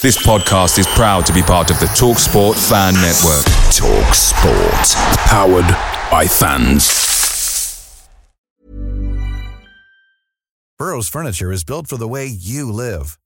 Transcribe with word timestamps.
This 0.00 0.24
podcast 0.24 0.78
is 0.78 0.86
proud 0.86 1.26
to 1.26 1.32
be 1.32 1.42
part 1.42 1.72
of 1.72 1.80
the 1.80 1.86
TalkSport 1.86 2.54
Fan 2.68 2.94
Network. 2.94 3.44
TalkSport. 3.74 4.94
Powered 5.26 5.66
by 6.08 6.24
fans. 6.24 8.08
Burrow's 10.78 11.08
furniture 11.08 11.50
is 11.50 11.64
built 11.64 11.88
for 11.88 11.96
the 11.96 12.06
way 12.06 12.26
you 12.26 12.70
live. 12.70 13.18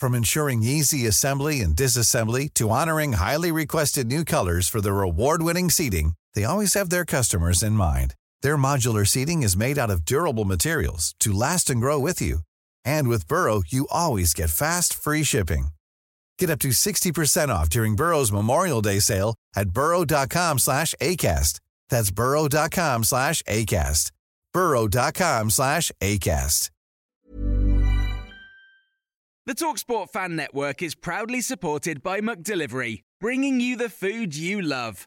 From 0.00 0.14
ensuring 0.14 0.62
easy 0.62 1.06
assembly 1.06 1.60
and 1.60 1.76
disassembly 1.76 2.52
to 2.54 2.70
honoring 2.70 3.12
highly 3.12 3.52
requested 3.52 4.06
new 4.06 4.24
colors 4.24 4.66
for 4.66 4.80
their 4.80 5.02
award-winning 5.02 5.68
seating, 5.68 6.14
they 6.32 6.44
always 6.44 6.72
have 6.72 6.88
their 6.88 7.04
customers 7.04 7.62
in 7.62 7.74
mind. 7.74 8.14
Their 8.40 8.56
modular 8.56 9.06
seating 9.06 9.42
is 9.42 9.58
made 9.58 9.76
out 9.78 9.90
of 9.90 10.06
durable 10.06 10.46
materials 10.46 11.14
to 11.20 11.34
last 11.34 11.68
and 11.68 11.82
grow 11.82 11.98
with 11.98 12.22
you. 12.22 12.38
And 12.82 13.08
with 13.08 13.28
Burrow, 13.28 13.62
you 13.66 13.86
always 13.90 14.32
get 14.32 14.48
fast, 14.48 14.94
free 14.94 15.22
shipping. 15.22 15.66
Get 16.38 16.50
up 16.50 16.58
to 16.60 16.68
60% 16.68 17.48
off 17.48 17.68
during 17.70 17.96
Burrow's 17.96 18.32
Memorial 18.32 18.82
Day 18.82 18.98
sale 19.00 19.34
at 19.56 19.70
burrow.com 19.70 20.58
slash 20.58 20.94
ACAST. 21.00 21.60
That's 21.88 22.10
burrow.com 22.10 23.04
slash 23.04 23.42
ACAST. 23.42 24.10
burrow.com 24.52 25.50
slash 25.50 25.90
ACAST. 26.00 26.70
The 29.46 29.54
TalkSport 29.54 30.08
Fan 30.08 30.36
Network 30.36 30.82
is 30.82 30.94
proudly 30.94 31.42
supported 31.42 32.02
by 32.02 32.20
Delivery, 32.42 33.04
bringing 33.20 33.60
you 33.60 33.76
the 33.76 33.90
food 33.90 34.34
you 34.34 34.62
love. 34.62 35.06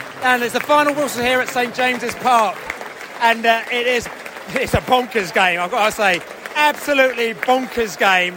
And 0.23 0.43
it's 0.43 0.53
the 0.53 0.59
final 0.59 0.93
whistle 0.93 1.23
here 1.23 1.39
at 1.39 1.49
St 1.49 1.73
James's 1.73 2.13
Park. 2.15 2.55
And 3.21 3.45
uh, 3.45 3.63
it 3.71 3.87
is 3.87 4.07
it's 4.49 4.73
a 4.73 4.81
bonkers 4.81 5.33
game, 5.33 5.59
I've 5.59 5.71
got 5.71 5.85
to 5.87 5.91
say. 5.91 6.21
Absolutely 6.55 7.33
bonkers 7.33 7.97
game. 7.97 8.35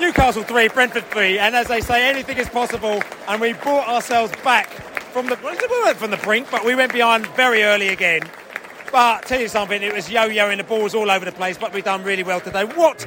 Newcastle 0.00 0.42
3, 0.42 0.68
Brentford 0.68 1.04
3. 1.04 1.38
And 1.38 1.54
as 1.54 1.68
they 1.68 1.80
say, 1.80 2.08
anything 2.08 2.38
is 2.38 2.48
possible. 2.48 3.02
And 3.28 3.40
we 3.40 3.52
brought 3.52 3.86
ourselves 3.86 4.32
back 4.42 4.68
from 5.12 5.26
the, 5.26 5.38
we 5.44 5.94
from 5.94 6.10
the 6.10 6.16
brink, 6.18 6.50
but 6.50 6.64
we 6.64 6.74
went 6.74 6.92
behind 6.92 7.26
very 7.28 7.62
early 7.62 7.88
again. 7.88 8.22
But 8.90 9.26
tell 9.26 9.40
you 9.40 9.48
something, 9.48 9.82
it 9.82 9.94
was 9.94 10.10
yo-yoing, 10.10 10.56
the 10.56 10.64
ball 10.64 10.82
was 10.82 10.94
all 10.94 11.10
over 11.10 11.24
the 11.24 11.32
place, 11.32 11.56
but 11.56 11.72
we've 11.72 11.84
done 11.84 12.02
really 12.02 12.22
well 12.22 12.40
today. 12.40 12.64
What 12.64 13.04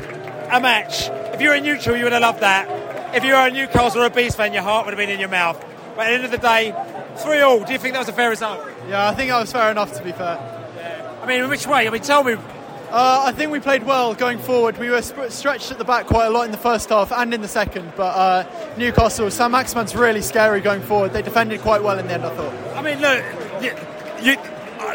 a 0.52 0.60
match! 0.60 1.10
If 1.34 1.42
you're 1.42 1.54
a 1.54 1.62
neutral, 1.62 1.96
you 1.96 2.04
would 2.04 2.14
have 2.14 2.22
loved 2.22 2.42
that. 2.42 3.16
If 3.16 3.24
you're 3.24 3.40
a 3.40 3.52
Newcastle 3.52 4.02
or 4.02 4.06
a 4.06 4.10
Beast 4.10 4.38
fan, 4.38 4.54
your 4.54 4.64
heart 4.64 4.86
would 4.86 4.94
have 4.94 5.00
been 5.00 5.10
in 5.10 5.20
your 5.20 5.30
mouth. 5.30 5.64
But 6.00 6.06
at 6.06 6.12
the 6.12 6.16
end 6.16 6.24
of 6.24 6.32
the 6.32 6.38
day, 6.38 6.74
three 7.18 7.42
all. 7.42 7.62
Do 7.62 7.74
you 7.74 7.78
think 7.78 7.92
that 7.92 8.00
was 8.00 8.08
a 8.08 8.14
fair 8.14 8.30
result? 8.30 8.66
Yeah, 8.88 9.10
I 9.10 9.14
think 9.14 9.32
that 9.32 9.38
was 9.42 9.52
fair 9.52 9.70
enough. 9.70 9.98
To 9.98 10.02
be 10.02 10.14
fair, 10.14 10.40
I 11.22 11.26
mean, 11.26 11.50
which 11.50 11.68
way? 11.68 11.90
I 11.90 11.90
mean, 11.90 12.02
tell 12.02 12.24
me. 12.24 12.36
uh, 12.36 13.24
I 13.26 13.34
think 13.34 13.52
we 13.52 13.60
played 13.60 13.84
well 13.84 14.14
going 14.16 14.38
forward. 14.38 14.78
We 14.78 14.90
were 14.90 15.02
sp- 15.04 15.28
stretched 15.28 15.72
at 15.72 15.78
the 15.78 15.84
back 15.84 16.06
quite 16.06 16.28
a 16.28 16.30
lot 16.30 16.46
in 16.46 16.52
the 16.52 16.58
first 16.58 16.88
half 16.88 17.12
and 17.12 17.34
in 17.34 17.42
the 17.42 17.50
second. 17.50 17.92
But 17.98 18.16
uh, 18.16 18.76
Newcastle, 18.78 19.30
Saint 19.30 19.52
Maximin's 19.52 19.94
really 19.94 20.22
scary 20.22 20.62
going 20.62 20.82
forward. 20.84 21.12
They 21.12 21.22
defended 21.22 21.60
quite 21.60 21.84
well 21.84 22.00
in 22.00 22.08
the 22.08 22.14
end, 22.14 22.24
I 22.24 22.34
thought. 22.34 22.54
I 22.78 22.82
mean, 22.82 23.02
look, 23.02 23.22
you, 23.62 23.76
you 24.22 24.38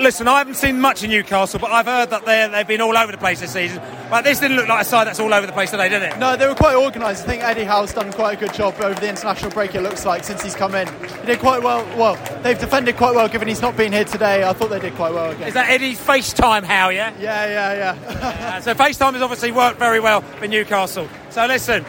listen. 0.00 0.28
I 0.28 0.38
haven't 0.38 0.54
seen 0.54 0.80
much 0.80 1.02
in 1.02 1.10
Newcastle, 1.10 1.60
but 1.60 1.70
I've 1.70 1.86
heard 1.86 2.10
that 2.10 2.24
they 2.24 2.48
they've 2.50 2.66
been 2.66 2.80
all 2.80 2.96
over 2.96 3.12
the 3.12 3.18
place 3.18 3.40
this 3.40 3.52
season. 3.52 3.82
But 4.10 4.22
this 4.22 4.40
didn't 4.40 4.56
look 4.56 4.68
like 4.68 4.82
a 4.82 4.84
side 4.84 5.06
that's 5.06 5.20
all 5.20 5.32
over 5.32 5.46
the 5.46 5.52
place 5.52 5.70
today, 5.70 5.88
did 5.88 6.02
it? 6.02 6.18
No, 6.18 6.36
they 6.36 6.46
were 6.46 6.54
quite 6.54 6.76
organised. 6.76 7.24
I 7.24 7.26
think 7.26 7.42
Eddie 7.42 7.64
Howe's 7.64 7.92
done 7.92 8.12
quite 8.12 8.36
a 8.36 8.40
good 8.40 8.54
job 8.54 8.74
over 8.80 8.98
the 8.98 9.08
international 9.08 9.50
break. 9.50 9.74
It 9.74 9.82
looks 9.82 10.04
like 10.04 10.24
since 10.24 10.42
he's 10.42 10.54
come 10.54 10.74
in, 10.74 10.86
he 11.20 11.26
did 11.26 11.38
quite 11.40 11.62
well. 11.62 11.84
Well, 11.96 12.16
they've 12.42 12.58
defended 12.58 12.96
quite 12.96 13.14
well, 13.14 13.28
given 13.28 13.48
he's 13.48 13.62
not 13.62 13.76
been 13.76 13.92
here 13.92 14.04
today. 14.04 14.44
I 14.44 14.52
thought 14.52 14.70
they 14.70 14.80
did 14.80 14.94
quite 14.94 15.12
well 15.12 15.30
again. 15.30 15.48
Is 15.48 15.54
that 15.54 15.70
Eddie's 15.70 16.00
FaceTime, 16.00 16.64
Howe? 16.64 16.90
Yeah. 16.90 17.12
Yeah, 17.18 17.46
yeah, 17.46 17.96
yeah. 17.96 18.10
Uh, 18.10 18.60
so 18.60 18.74
FaceTime 18.74 19.14
has 19.14 19.22
obviously 19.22 19.52
worked 19.52 19.78
very 19.78 20.00
well 20.00 20.20
for 20.20 20.46
Newcastle. 20.46 21.08
So 21.30 21.46
listen, 21.46 21.84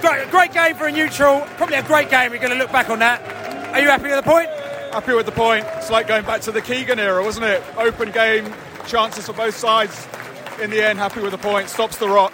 great, 0.00 0.30
great 0.30 0.52
game 0.52 0.74
for 0.76 0.86
a 0.86 0.92
neutral. 0.92 1.40
Probably 1.56 1.76
a 1.76 1.82
great 1.82 2.10
game. 2.10 2.30
We're 2.30 2.38
going 2.38 2.52
to 2.52 2.58
look 2.58 2.72
back 2.72 2.90
on 2.90 2.98
that. 3.00 3.22
Are 3.74 3.80
you 3.80 3.88
happy 3.88 4.04
with 4.04 4.16
the 4.16 4.22
point? 4.22 4.48
Happy 4.96 5.12
with 5.12 5.26
the 5.26 5.32
point. 5.32 5.62
It's 5.74 5.90
like 5.90 6.08
going 6.08 6.24
back 6.24 6.40
to 6.40 6.52
the 6.52 6.62
Keegan 6.62 6.98
era, 6.98 7.22
wasn't 7.22 7.44
it? 7.44 7.62
Open 7.76 8.10
game, 8.12 8.50
chances 8.86 9.26
for 9.26 9.34
both 9.34 9.54
sides. 9.54 10.08
In 10.58 10.70
the 10.70 10.82
end, 10.82 10.98
happy 10.98 11.20
with 11.20 11.32
the 11.32 11.38
point. 11.38 11.68
Stops 11.68 11.98
the 11.98 12.08
rot. 12.08 12.32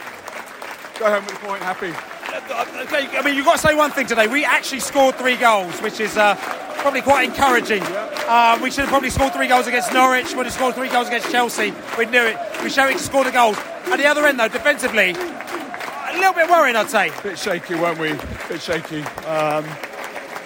Go 0.97 1.11
home 1.11 1.27
with 1.27 1.35
the 1.41 1.45
point. 1.45 1.61
Happy. 1.61 1.93
I 1.93 3.23
mean, 3.25 3.35
you've 3.35 3.47
got 3.47 3.57
to 3.57 3.67
say 3.67 3.75
one 3.75 3.91
thing 3.91 4.07
today. 4.07 4.29
We 4.29 4.45
actually 4.45 4.79
scored 4.79 5.17
three 5.17 5.35
goals, 5.35 5.77
which 5.83 5.99
is 5.99 6.17
uh, 6.17 6.37
probably 6.79 7.03
quite 7.03 7.29
encouraging. 7.29 7.83
Uh, 7.83 8.57
we 8.63 8.71
should 8.71 8.83
have 8.83 8.91
probably 8.91 9.11
scored 9.11 9.33
three 9.33 9.49
goals 9.49 9.67
against 9.67 9.93
Norwich. 9.93 10.31
We 10.31 10.37
would 10.37 10.47
have 10.47 10.55
scored 10.55 10.77
three 10.77 10.89
goals 10.89 11.09
against 11.09 11.33
Chelsea. 11.33 11.75
We 11.99 12.07
knew 12.07 12.23
it. 12.23 12.37
We 12.63 12.71
showed 12.71 12.91
it 12.91 12.99
to 12.99 13.03
score 13.03 13.25
the 13.25 13.33
goals. 13.33 13.59
At 13.87 13.97
the 13.97 14.07
other 14.07 14.25
end, 14.25 14.39
though, 14.39 14.47
defensively, 14.47 15.11
a 15.11 16.13
little 16.15 16.33
bit 16.33 16.49
worrying, 16.49 16.77
I'd 16.77 16.89
say. 16.89 17.11
Bit 17.25 17.41
shaky, 17.41 17.75
weren't 17.75 17.99
we? 17.99 18.13
Bit 18.49 18.63
shaky. 18.63 19.03
Um, 19.27 19.67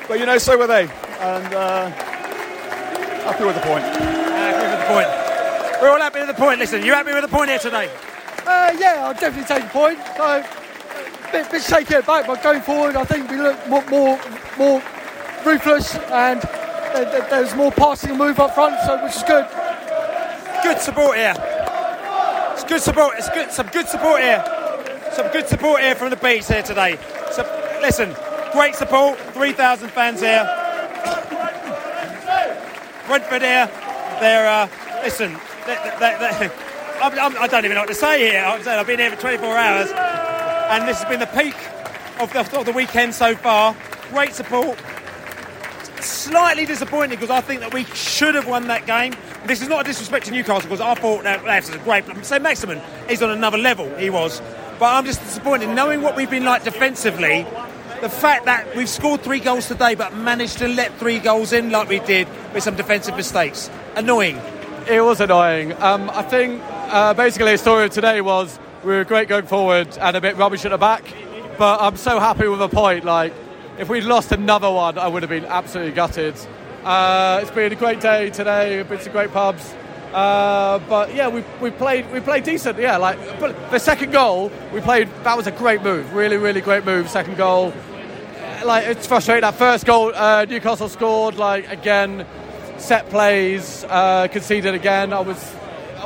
but 0.08 0.18
you 0.18 0.24
know, 0.24 0.38
so 0.38 0.56
were 0.56 0.66
they. 0.66 0.88
And 1.18 1.54
uh, 1.54 2.05
happy 3.26 3.44
with 3.44 3.54
the 3.54 3.60
point. 3.62 3.84
happy 3.84 4.66
with 4.66 4.80
the 4.80 4.86
point. 4.86 5.82
We're 5.82 5.90
all 5.90 5.98
happy 6.00 6.18
with 6.20 6.28
the 6.28 6.34
point. 6.34 6.58
Listen, 6.58 6.82
you 6.84 6.92
happy 6.94 7.12
with 7.12 7.22
the 7.22 7.28
point 7.28 7.50
here 7.50 7.58
today? 7.58 7.90
Uh, 8.46 8.74
yeah, 8.78 9.04
I'll 9.06 9.14
definitely 9.14 9.44
take 9.44 9.64
the 9.64 9.70
point. 9.70 9.98
So, 10.16 10.44
bit, 11.32 11.50
bit 11.50 11.62
shaky 11.62 11.94
at 11.96 12.06
back, 12.06 12.26
but 12.26 12.42
going 12.42 12.62
forward, 12.62 12.96
I 12.96 13.04
think 13.04 13.30
we 13.30 13.36
look 13.36 13.58
more 13.68 13.84
more, 13.86 14.18
more 14.56 14.82
ruthless 15.44 15.94
and 15.96 16.40
there, 16.94 17.04
there- 17.04 17.26
there's 17.30 17.54
more 17.54 17.72
passing 17.72 18.10
and 18.10 18.18
move 18.18 18.38
up 18.40 18.54
front, 18.54 18.76
so 18.86 19.02
which 19.04 19.16
is 19.16 19.22
good. 19.24 19.46
Good 20.62 20.80
support 20.80 21.16
here. 21.16 21.34
It's 22.52 22.64
good 22.64 22.80
support. 22.80 23.14
It's 23.18 23.28
good. 23.28 23.52
Some 23.52 23.66
good 23.68 23.88
support 23.88 24.20
here. 24.22 24.42
Some 25.12 25.28
good 25.32 25.46
support 25.48 25.80
here 25.82 25.94
from 25.94 26.10
the 26.10 26.16
beats 26.16 26.48
here 26.48 26.62
today. 26.62 26.98
So 27.32 27.42
listen, 27.82 28.14
great 28.52 28.74
support. 28.74 29.18
Three 29.34 29.52
thousand 29.52 29.90
fans 29.90 30.20
here. 30.20 30.44
Brentford 33.06 33.42
here. 33.42 33.66
They're 34.20 34.48
uh, 34.48 34.68
listen. 35.02 35.32
They, 35.66 35.76
they, 35.98 36.16
they, 36.18 36.50
I'm, 37.00 37.18
I'm, 37.18 37.42
I 37.42 37.46
don't 37.46 37.64
even 37.64 37.74
know 37.74 37.82
what 37.82 37.88
to 37.88 37.94
say 37.94 38.30
here. 38.30 38.42
I've 38.44 38.86
been 38.86 38.98
here 38.98 39.10
for 39.10 39.20
24 39.20 39.56
hours, 39.56 39.90
and 39.90 40.88
this 40.88 41.02
has 41.02 41.08
been 41.08 41.20
the 41.20 41.26
peak 41.26 41.54
of 42.20 42.32
the, 42.32 42.58
of 42.58 42.64
the 42.66 42.72
weekend 42.72 43.14
so 43.14 43.34
far. 43.34 43.76
Great 44.10 44.32
support. 44.32 44.78
Slightly 46.00 46.66
disappointing 46.66 47.18
because 47.18 47.30
I 47.30 47.40
think 47.40 47.60
that 47.60 47.74
we 47.74 47.84
should 47.84 48.34
have 48.34 48.46
won 48.46 48.68
that 48.68 48.86
game. 48.86 49.14
This 49.46 49.62
is 49.62 49.68
not 49.68 49.82
a 49.82 49.84
disrespect 49.84 50.26
to 50.26 50.32
Newcastle 50.32 50.62
because 50.62 50.80
I 50.80 50.94
thought 50.94 51.24
that 51.24 51.44
that's 51.44 51.68
a 51.68 51.78
great. 51.78 52.04
So 52.24 52.38
Maximin 52.38 52.80
is 53.08 53.22
on 53.22 53.30
another 53.30 53.58
level. 53.58 53.94
He 53.96 54.10
was, 54.10 54.40
but 54.78 54.94
I'm 54.94 55.04
just 55.04 55.20
disappointed 55.20 55.68
knowing 55.70 56.02
what 56.02 56.16
we've 56.16 56.30
been 56.30 56.44
like 56.44 56.64
defensively. 56.64 57.46
The 58.00 58.10
fact 58.10 58.44
that 58.44 58.76
we've 58.76 58.88
scored 58.88 59.22
three 59.22 59.40
goals 59.40 59.68
today, 59.68 59.94
but 59.94 60.14
managed 60.14 60.58
to 60.58 60.68
let 60.68 60.92
three 60.98 61.18
goals 61.18 61.52
in 61.52 61.70
like 61.70 61.88
we 61.88 62.00
did 62.00 62.28
with 62.56 62.64
some 62.64 62.74
defensive 62.74 63.14
mistakes, 63.14 63.70
annoying. 63.96 64.40
It 64.88 65.02
was 65.02 65.20
annoying. 65.20 65.74
Um, 65.74 66.08
I 66.08 66.22
think 66.22 66.62
uh, 66.64 67.12
basically 67.12 67.52
the 67.52 67.58
story 67.58 67.84
of 67.84 67.90
today 67.90 68.22
was 68.22 68.58
we 68.82 68.94
were 68.94 69.04
great 69.04 69.28
going 69.28 69.44
forward 69.44 69.98
and 69.98 70.16
a 70.16 70.22
bit 70.22 70.36
rubbish 70.36 70.64
at 70.64 70.70
the 70.70 70.78
back. 70.78 71.04
But 71.58 71.82
I'm 71.82 71.98
so 71.98 72.18
happy 72.18 72.48
with 72.48 72.62
a 72.62 72.68
point. 72.68 73.04
Like, 73.04 73.34
if 73.78 73.90
we'd 73.90 74.04
lost 74.04 74.32
another 74.32 74.70
one, 74.70 74.96
I 74.96 75.06
would 75.06 75.22
have 75.22 75.28
been 75.28 75.44
absolutely 75.44 75.92
gutted. 75.92 76.34
Uh, 76.82 77.40
it's 77.42 77.50
been 77.50 77.72
a 77.72 77.76
great 77.76 78.00
day 78.00 78.30
today. 78.30 78.78
We've 78.78 78.88
been 78.88 79.00
to 79.00 79.10
great 79.10 79.32
pubs. 79.32 79.74
Uh, 80.14 80.78
but 80.88 81.14
yeah, 81.14 81.28
we, 81.28 81.44
we 81.60 81.70
played 81.70 82.10
we 82.10 82.20
played 82.20 82.44
decent. 82.44 82.78
Yeah, 82.78 82.96
like 82.96 83.18
but 83.38 83.70
the 83.70 83.78
second 83.78 84.12
goal 84.12 84.50
we 84.72 84.80
played. 84.80 85.08
That 85.24 85.36
was 85.36 85.46
a 85.46 85.50
great 85.52 85.82
move. 85.82 86.14
Really, 86.14 86.38
really 86.38 86.62
great 86.62 86.86
move. 86.86 87.10
Second 87.10 87.36
goal. 87.36 87.74
Like 88.64 88.86
it's 88.86 89.06
frustrating. 89.06 89.42
That 89.42 89.56
first 89.56 89.84
goal, 89.84 90.12
uh, 90.14 90.46
Newcastle 90.48 90.88
scored. 90.88 91.36
Like 91.36 91.70
again, 91.70 92.26
set 92.78 93.08
plays 93.10 93.84
uh, 93.88 94.28
conceded 94.28 94.74
again. 94.74 95.12
I 95.12 95.20
was 95.20 95.54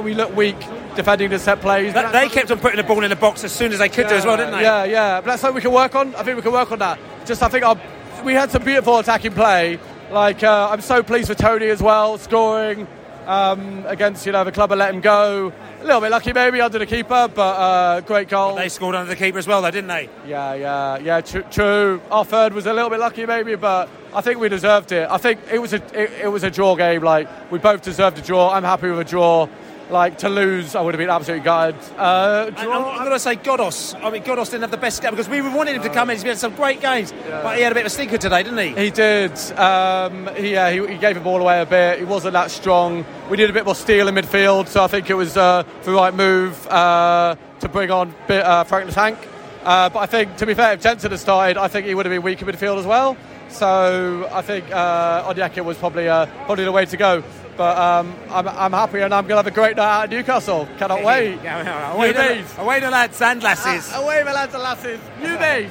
we 0.03 0.15
looked 0.15 0.35
weak 0.35 0.57
defending 0.97 1.31
the 1.31 1.39
set 1.39 1.61
plays. 1.61 1.93
That- 1.93 2.13
they 2.13 2.29
kept 2.29 2.51
on 2.51 2.59
putting 2.59 2.79
the 2.79 2.85
ball 2.85 3.03
in 3.05 3.11
the 3.11 3.17
box 3.17 3.45
as 3.45 3.53
soon 3.53 3.73
as 3.73 3.79
they 3.79 3.89
could 3.89 4.09
do 4.09 4.15
as 4.15 4.25
well, 4.25 4.37
didn't 4.37 4.53
they? 4.53 4.63
Yeah, 4.63 4.85
yeah. 4.85 5.21
But 5.21 5.27
that's 5.27 5.43
something 5.43 5.57
we 5.57 5.61
can 5.61 5.73
work 5.73 5.95
on. 5.95 6.15
I 6.15 6.23
think 6.23 6.37
we 6.37 6.43
can 6.43 6.53
work 6.53 6.71
on 6.73 6.79
that. 6.79 6.99
Just 7.27 7.43
I 7.43 7.49
think 7.49 7.65
our, 7.65 7.79
we 8.25 8.35
had 8.35 8.51
some 8.51 8.65
beautiful 8.65 8.99
attacking 8.99 9.33
play. 9.33 9.79
Like 10.11 10.43
uh, 10.43 10.69
I'm 10.71 10.81
so 10.81 11.03
pleased 11.03 11.29
with 11.29 11.39
Toney 11.39 11.69
as 11.69 11.83
well, 11.83 12.19
scoring. 12.19 12.87
Um, 13.31 13.85
against 13.87 14.27
you 14.27 14.33
know 14.33 14.43
the 14.43 14.51
club 14.51 14.73
and 14.73 14.79
let 14.79 14.93
him 14.93 15.01
go. 15.01 15.53
A 15.81 15.85
little 15.85 16.01
bit 16.01 16.11
lucky 16.11 16.33
maybe 16.33 16.61
under 16.61 16.79
the 16.79 16.87
keeper, 16.87 17.29
but 17.33 17.41
uh, 17.41 18.01
great 18.01 18.29
goal. 18.29 18.57
They 18.57 18.69
scored 18.69 18.97
under 18.97 19.09
the 19.09 19.17
keeper 19.17 19.39
as 19.39 19.47
well, 19.47 19.63
though, 19.63 19.71
didn't 19.71 19.89
they? 19.89 20.11
Yeah, 20.27 20.55
yeah, 20.55 20.99
yeah. 20.99 21.21
True. 21.21 21.45
true. 21.51 22.03
Our 22.11 22.25
third 22.25 22.53
was 22.53 22.67
a 22.67 22.73
little 22.73 22.91
bit 22.91 22.99
lucky 22.99 23.25
maybe, 23.25 23.55
but 23.55 23.89
I 24.13 24.21
think 24.21 24.41
we 24.41 24.49
deserved 24.49 24.91
it. 24.91 25.09
I 25.09 25.17
think 25.17 25.41
it 25.51 25.59
was 25.59 25.73
a 25.73 25.77
it, 25.99 26.25
it 26.25 26.29
was 26.29 26.43
a 26.43 26.51
draw 26.51 26.75
game. 26.75 27.03
Like 27.03 27.29
we 27.53 27.59
both 27.59 27.83
deserved 27.83 28.19
a 28.19 28.23
draw. 28.23 28.51
I'm 28.51 28.65
happy 28.65 28.91
with 28.91 28.99
a 28.99 29.05
draw. 29.05 29.49
Like 29.91 30.19
to 30.19 30.29
lose, 30.29 30.77
I 30.77 30.83
would 30.83 30.95
have 30.95 31.01
been 31.01 31.11
absolutely 31.11 31.45
gutted. 31.45 31.75
Uh, 31.99 32.51
I'm, 32.57 32.71
I'm 32.71 32.99
going 32.99 33.11
to 33.11 33.19
say 33.19 33.35
Ghoddos. 33.35 34.01
I 34.01 34.11
mean, 34.11 34.23
Ghoddos 34.23 34.47
didn't 34.47 34.63
have 34.63 34.71
the 34.71 34.77
best 34.77 35.03
game 35.03 35.11
because 35.11 35.29
we 35.29 35.41
wanted 35.43 35.75
him 35.75 35.83
to 35.83 35.89
come 35.89 36.11
in. 36.11 36.17
He's 36.17 36.23
had 36.23 36.39
some 36.39 36.55
great 36.55 36.81
games, 36.81 37.13
but 37.29 37.57
he 37.57 37.63
had 37.63 37.73
a 37.73 37.75
bit 37.75 37.81
of 37.81 37.87
a 37.89 37.91
stinker 37.91 38.17
today, 38.17 38.45
didn't 38.45 38.59
he? 38.59 38.85
He 38.85 38.91
did. 38.91 39.33
Um, 39.59 40.29
he, 40.37 40.53
yeah, 40.53 40.71
he, 40.71 40.87
he 40.87 40.97
gave 40.97 41.17
the 41.17 41.21
ball 41.21 41.41
away 41.41 41.61
a 41.61 41.67
bit. 41.67 41.99
He 41.99 42.05
wasn't 42.05 42.35
that 42.35 42.53
strong. 42.53 43.05
We 43.29 43.37
did 43.37 43.51
a 43.51 43.53
bit 43.53 43.65
more 43.65 43.75
steel 43.75 44.07
in 44.07 44.15
midfield, 44.15 44.69
so 44.69 44.85
I 44.85 44.87
think 44.87 45.11
it 45.11 45.15
was 45.15 45.37
uh, 45.37 45.65
the 45.83 45.93
right 45.93 46.15
move 46.15 46.67
uh, 46.69 47.35
to 47.59 47.69
bring 47.69 47.91
on 47.91 48.15
uh, 48.29 48.63
Frank 48.65 48.87
the 48.87 48.93
Tank. 48.93 49.19
Uh, 49.65 49.89
but 49.91 49.99
I 49.99 50.07
think, 50.07 50.37
to 50.37 50.47
be 50.47 50.55
fair, 50.55 50.75
if 50.75 50.83
Jensen 50.83 51.11
had 51.11 51.21
started, 51.21 51.57
I 51.57 51.67
think 51.67 51.87
he 51.87 51.95
would 51.95 52.07
have 52.07 52.13
been 52.13 52.23
weak 52.23 52.41
in 52.41 52.49
midfield 52.49 52.79
as 52.79 52.87
well. 52.87 53.17
So 53.49 54.29
I 54.33 54.43
think 54.43 54.71
uh, 54.71 55.33
Onyeka 55.33 55.65
was 55.65 55.77
probably 55.77 56.09
uh, 56.09 56.27
probably 56.47 56.65
the 56.65 56.73
way 56.73 56.87
to 56.87 56.97
go. 56.97 57.25
But 57.61 57.77
um, 57.77 58.17
I'm, 58.31 58.49
I'm 58.49 58.73
happy 58.73 59.01
and 59.01 59.13
I'm 59.13 59.25
going 59.25 59.35
to 59.35 59.37
have 59.37 59.47
a 59.47 59.51
great 59.51 59.77
night 59.77 60.05
at 60.05 60.11
Newcastle. 60.11 60.67
Cannot 60.79 61.05
wait. 61.05 61.35
away, 61.45 62.13
the, 62.13 62.19
days. 62.19 62.55
away 62.57 62.81
the 62.81 62.91
lads 62.91 63.21
and 63.21 63.43
lasses. 63.43 63.93
Uh, 63.93 64.01
away, 64.01 64.23
my 64.25 64.33
lads 64.33 64.55
and 64.55 64.63
lasses. 64.63 64.99
New 65.21 65.37
days. 65.39 65.71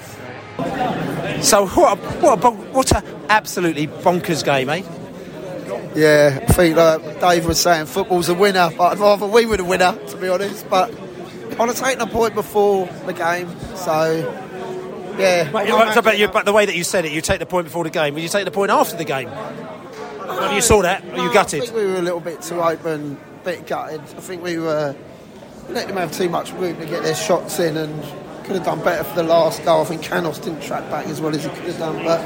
So 1.44 1.66
what 1.66 1.98
a, 1.98 2.02
what 2.20 2.34
a, 2.34 2.38
bon- 2.38 2.74
what 2.74 2.92
a 2.92 3.04
absolutely 3.30 3.88
bonkers 3.88 4.46
game, 4.46 4.70
eh? 4.70 4.84
Yeah, 5.96 6.38
I 6.48 6.54
think 6.54 6.78
like 6.78 7.20
Dave 7.22 7.48
was 7.48 7.60
saying, 7.60 7.88
football's 7.88 8.30
a 8.30 8.36
winner. 8.36 8.70
But 8.78 8.92
I'd 8.92 9.00
rather 9.00 9.26
we 9.26 9.48
were 9.48 9.58
the 9.58 9.66
winner, 9.66 9.98
to 10.10 10.18
be 10.18 10.30
honest. 10.30 10.70
But 10.70 10.92
I'd 11.60 11.70
have 11.70 11.76
taken 11.76 12.02
a 12.02 12.06
point 12.06 12.36
before 12.36 12.86
the 13.08 13.14
game, 13.14 13.50
so 13.76 14.14
yeah. 15.18 15.50
But, 15.52 15.68
I'm 15.68 16.04
but, 16.04 16.20
you, 16.20 16.28
but 16.28 16.46
the 16.46 16.54
way 16.54 16.68
that 16.68 16.76
you 16.76 16.84
said 16.84 17.06
it, 17.06 17.14
you 17.14 17.22
take 17.22 17.40
the 17.40 17.48
point 17.48 17.66
before 17.66 17.84
the 17.84 17.90
game. 17.90 18.14
Will 18.14 18.22
you 18.22 18.30
take 18.30 18.46
the 18.46 18.52
point 18.52 18.70
after 18.70 18.96
the 18.96 19.06
game? 19.06 19.32
Well, 20.30 20.54
you 20.54 20.62
saw 20.62 20.82
that. 20.84 21.04
Are 21.04 21.24
you 21.26 21.34
gutted? 21.34 21.62
I 21.62 21.66
think 21.66 21.76
we 21.76 21.86
were 21.86 21.98
a 21.98 22.02
little 22.02 22.20
bit 22.20 22.42
too 22.42 22.62
open, 22.62 23.18
a 23.42 23.44
bit 23.44 23.68
gutted. 23.68 24.02
I 24.02 24.04
think 24.04 24.44
we 24.44 24.58
were 24.58 24.96
let 25.70 25.88
them 25.88 25.98
have 25.98 26.12
too 26.12 26.30
much 26.30 26.52
room 26.54 26.78
to 26.78 26.86
get 26.86 27.04
their 27.04 27.16
shots 27.16 27.60
in 27.60 27.78
and 27.78 28.04
could 28.44 28.56
have 28.56 28.66
done 28.66 28.84
better 28.84 29.04
for 29.04 29.16
the 29.16 29.24
last 29.24 29.64
goal. 29.64 29.82
I 29.82 29.86
think 29.86 30.02
Canos 30.02 30.40
didn't 30.40 30.62
track 30.62 30.90
back 30.90 31.06
as 31.08 31.22
well 31.22 31.34
as 31.36 31.44
he 31.44 31.50
could 31.50 31.66
have 31.66 31.78
done. 31.78 32.04
But 32.04 32.22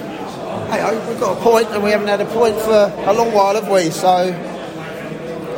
hey, 0.71 0.79
oh, 0.81 1.09
we've 1.09 1.19
got 1.19 1.37
a 1.37 1.41
point 1.41 1.67
and 1.69 1.83
we 1.83 1.91
haven't 1.91 2.07
had 2.07 2.21
a 2.21 2.25
point 2.25 2.55
for 2.61 2.93
a 3.05 3.13
long 3.13 3.33
while, 3.33 3.55
have 3.55 3.69
we? 3.69 3.89
So 3.89 4.31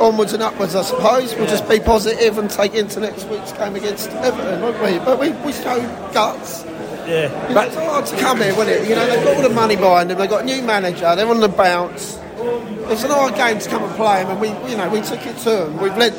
onwards 0.00 0.32
and 0.32 0.42
upwards, 0.42 0.74
I 0.74 0.82
suppose. 0.82 1.34
We'll 1.36 1.46
just 1.46 1.68
be 1.68 1.80
positive 1.80 2.38
and 2.38 2.50
take 2.50 2.74
into 2.74 3.00
next 3.00 3.24
week's 3.26 3.52
game 3.52 3.76
against 3.76 4.10
Everton, 4.10 4.60
won't 4.62 4.82
we? 4.82 4.98
But 4.98 5.18
we, 5.18 5.30
we 5.30 5.52
showed 5.52 5.86
guts. 6.12 6.64
Yeah. 7.06 7.48
You 7.48 7.54
know, 7.54 7.60
it's 7.62 7.76
hard 7.76 8.06
to 8.06 8.16
come 8.16 8.38
here, 8.38 8.54
wasn't 8.56 8.80
it? 8.80 8.88
You 8.88 8.96
know, 8.96 9.06
they've 9.06 9.24
got 9.24 9.36
all 9.36 9.42
the 9.42 9.54
money 9.54 9.76
behind 9.76 10.10
them. 10.10 10.18
They've 10.18 10.28
got 10.28 10.42
a 10.42 10.44
new 10.44 10.62
manager. 10.62 11.14
They're 11.14 11.28
on 11.28 11.40
the 11.40 11.48
bounce. 11.48 12.18
It's 12.38 13.02
an 13.02 13.10
hard 13.10 13.34
game 13.34 13.58
to 13.58 13.68
come 13.68 13.82
and 13.82 13.94
play 13.94 14.22
them, 14.22 14.32
and 14.32 14.40
we, 14.40 14.48
you 14.70 14.76
know, 14.76 14.88
we 14.90 15.00
took 15.00 15.24
it 15.26 15.38
to 15.38 15.50
them. 15.50 15.78
We've 15.78 15.96
led, 15.96 16.12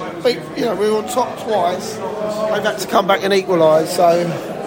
you 0.58 0.66
know, 0.66 0.76
we 0.76 0.90
were 0.90 0.98
on 0.98 1.08
top 1.08 1.40
twice. 1.44 1.94
They've 1.94 2.64
had 2.64 2.80
to 2.80 2.88
come 2.88 3.08
back 3.08 3.24
and 3.24 3.32
equalise. 3.34 3.96
So 3.96 4.22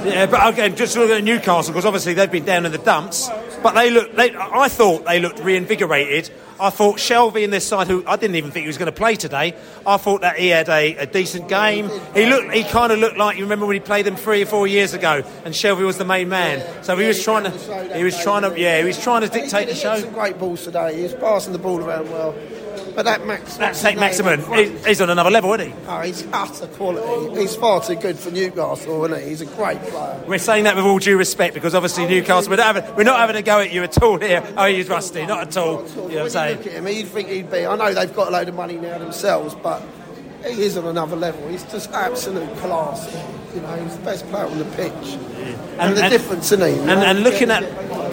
Yeah, 0.05 0.26
but 0.26 0.47
again, 0.52 0.76
just 0.76 0.97
looking 0.97 1.17
at 1.17 1.25
Newcastle 1.25 1.73
because 1.73 1.85
obviously 1.85 2.14
they've 2.14 2.31
been 2.31 2.44
down 2.44 2.67
in 2.67 2.73
the 2.73 2.79
dumps. 2.79 3.29
But 3.62 3.75
they 3.75 3.91
look. 3.91 4.15
They, 4.17 4.35
I 4.35 4.69
thought 4.69 5.05
they 5.05 5.21
looked 5.21 5.41
reinvigorated. 5.41 6.31
I 6.61 6.69
thought 6.69 6.99
Shelvey 6.99 7.43
in 7.43 7.51
this 7.51 7.67
side, 7.67 7.87
who 7.87 8.05
I 8.07 8.17
didn't 8.17 8.37
even 8.37 8.51
think 8.51 8.65
he 8.65 8.67
was 8.67 8.77
going 8.77 8.93
to 8.93 8.97
play 8.97 9.17
today. 9.17 9.55
I 9.87 9.97
thought 9.97 10.21
that 10.21 10.37
he 10.37 10.49
had 10.49 10.69
a, 10.69 10.95
a 10.97 11.07
decent 11.07 11.49
game. 11.49 11.91
He 12.15 12.27
looked. 12.27 12.53
He 12.53 12.65
kind 12.65 12.93
of 12.93 12.99
looked 12.99 13.17
like 13.17 13.39
you 13.39 13.45
remember 13.45 13.65
when 13.65 13.75
he 13.75 13.81
played 13.81 14.05
them 14.05 14.17
three 14.17 14.43
or 14.43 14.47
four 14.47 14.67
years 14.67 14.93
ago, 14.93 15.23
and 15.45 15.55
Shelvey 15.55 15.87
was 15.87 15.97
the 15.97 16.05
main 16.05 16.29
man. 16.29 16.85
So 16.85 16.97
he 16.97 17.07
was 17.07 17.23
trying 17.23 17.45
to. 17.45 17.97
He 17.97 18.05
was 18.05 18.21
trying 18.23 18.43
to. 18.43 18.61
Yeah, 18.61 18.79
he 18.79 18.85
was 18.85 19.03
trying 19.03 19.23
to 19.23 19.29
dictate 19.29 19.69
the 19.69 19.75
show. 19.75 19.99
some 19.99 20.13
great 20.13 20.39
balls 20.39 20.65
today. 20.65 20.97
He 20.97 21.03
was 21.03 21.15
passing 21.15 21.53
the 21.53 21.59
ball 21.59 21.81
around 21.81 22.11
well. 22.11 22.35
But 22.95 23.05
that 23.05 23.27
Max, 23.27 23.57
That's 23.57 23.79
Saint 23.79 23.99
Maximin. 24.01 24.41
He- 24.53 24.77
He's 24.89 25.01
on 25.01 25.11
another 25.11 25.31
level, 25.31 25.53
isn't 25.55 25.69
he? 25.69 25.75
Oh, 25.87 26.01
he's 26.01 26.27
utter 26.33 26.67
quality. 26.69 27.41
He's 27.41 27.55
far 27.57 27.83
too 27.83 27.95
good 27.97 28.19
for 28.19 28.31
Newcastle, 28.31 29.05
isn't 29.05 29.23
he? 29.23 29.29
He's 29.29 29.41
a 29.41 29.47
great 29.47 29.81
player. 29.83 30.23
We're 30.27 30.39
saying 30.39 30.65
that 30.65 30.77
with 30.77 30.85
all 30.85 30.99
due 30.99 31.17
respect 31.17 31.55
because 31.55 31.75
obviously 31.75 32.07
Newcastle. 32.07 32.51
We're 32.51 32.57
not 32.57 32.75
having, 32.77 32.95
we're 32.97 33.05
not 33.05 33.19
having 33.21 33.37
a 33.37 33.43
go 33.43 33.61
at 33.61 33.73
you 33.73 33.83
at 33.83 34.03
all 34.03 34.19
here. 34.19 34.43
Oh, 34.57 34.67
he's 34.67 34.89
rusty. 34.89 35.25
Not 35.27 35.49
at 35.49 35.57
all. 35.57 35.71
You 35.73 35.77
know 35.77 35.85
what 35.85 35.97
I'm 35.97 36.07
When 36.15 36.25
you 36.25 36.31
saying? 36.31 36.57
look 36.59 36.67
at 36.67 36.73
him, 36.73 36.89
you'd 36.89 37.09
think 37.09 37.29
he'd 37.29 37.51
be. 37.51 37.67
I 37.67 37.77
know 37.77 37.95
they've 37.95 38.15
got 38.15 38.29
a 38.29 38.31
load 38.31 38.49
of 38.49 38.55
money 38.55 38.77
now 38.77 38.99
themselves, 38.99 39.55
but 39.55 39.83
he 40.45 40.63
is 40.63 40.77
on 40.77 40.87
another 40.87 41.17
level. 41.17 41.47
He's 41.49 41.65
just 41.65 41.91
absolute 41.93 42.55
class. 42.59 43.07
You 43.55 43.61
know, 43.63 43.75
he's 43.83 43.97
the 43.97 44.05
best 44.05 44.27
player 44.31 44.47
on 44.47 44.59
the 44.59 44.65
pitch. 44.77 44.93
And, 45.79 45.97
the 45.97 46.09
difference, 46.09 46.53
isn't 46.53 46.67
he? 46.75 46.79
And, 46.81 46.91
and 47.01 47.23
looking 47.23 47.51
at 47.51 47.63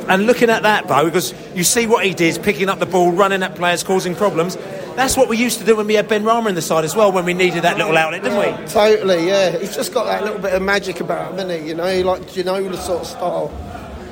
and 0.09 0.25
looking 0.25 0.49
at 0.49 0.63
that 0.63 0.87
though, 0.87 1.05
because 1.05 1.33
you 1.55 1.63
see 1.63 1.87
what 1.87 2.05
he 2.05 2.13
did, 2.13 2.41
picking 2.43 2.69
up 2.69 2.79
the 2.79 2.85
ball, 2.85 3.11
running 3.11 3.43
at 3.43 3.55
players, 3.55 3.83
causing 3.83 4.15
problems. 4.15 4.57
That's 4.95 5.15
what 5.15 5.29
we 5.29 5.37
used 5.37 5.59
to 5.59 5.65
do 5.65 5.75
when 5.75 5.85
we 5.85 5.93
had 5.93 6.07
Benrahma 6.07 6.49
in 6.49 6.55
the 6.55 6.61
side 6.61 6.83
as 6.83 6.95
well, 6.95 7.11
when 7.11 7.23
we 7.23 7.35
needed 7.35 7.61
that 7.63 7.77
little 7.77 7.95
outlet, 7.95 8.23
didn't 8.23 8.39
we? 8.39 8.67
Totally, 8.67 9.27
yeah. 9.27 9.55
He's 9.57 9.75
just 9.75 9.93
got 9.93 10.05
that 10.05 10.23
little 10.23 10.39
bit 10.39 10.53
of 10.53 10.61
magic 10.63 10.99
about 11.01 11.33
him, 11.33 11.37
isn't 11.37 11.61
he? 11.61 11.69
You 11.69 11.75
know, 11.75 11.85
he 11.85 12.01
like 12.01 12.23
Ginola 12.23 12.75
sort 12.77 13.01
of 13.01 13.07
style. 13.07 13.51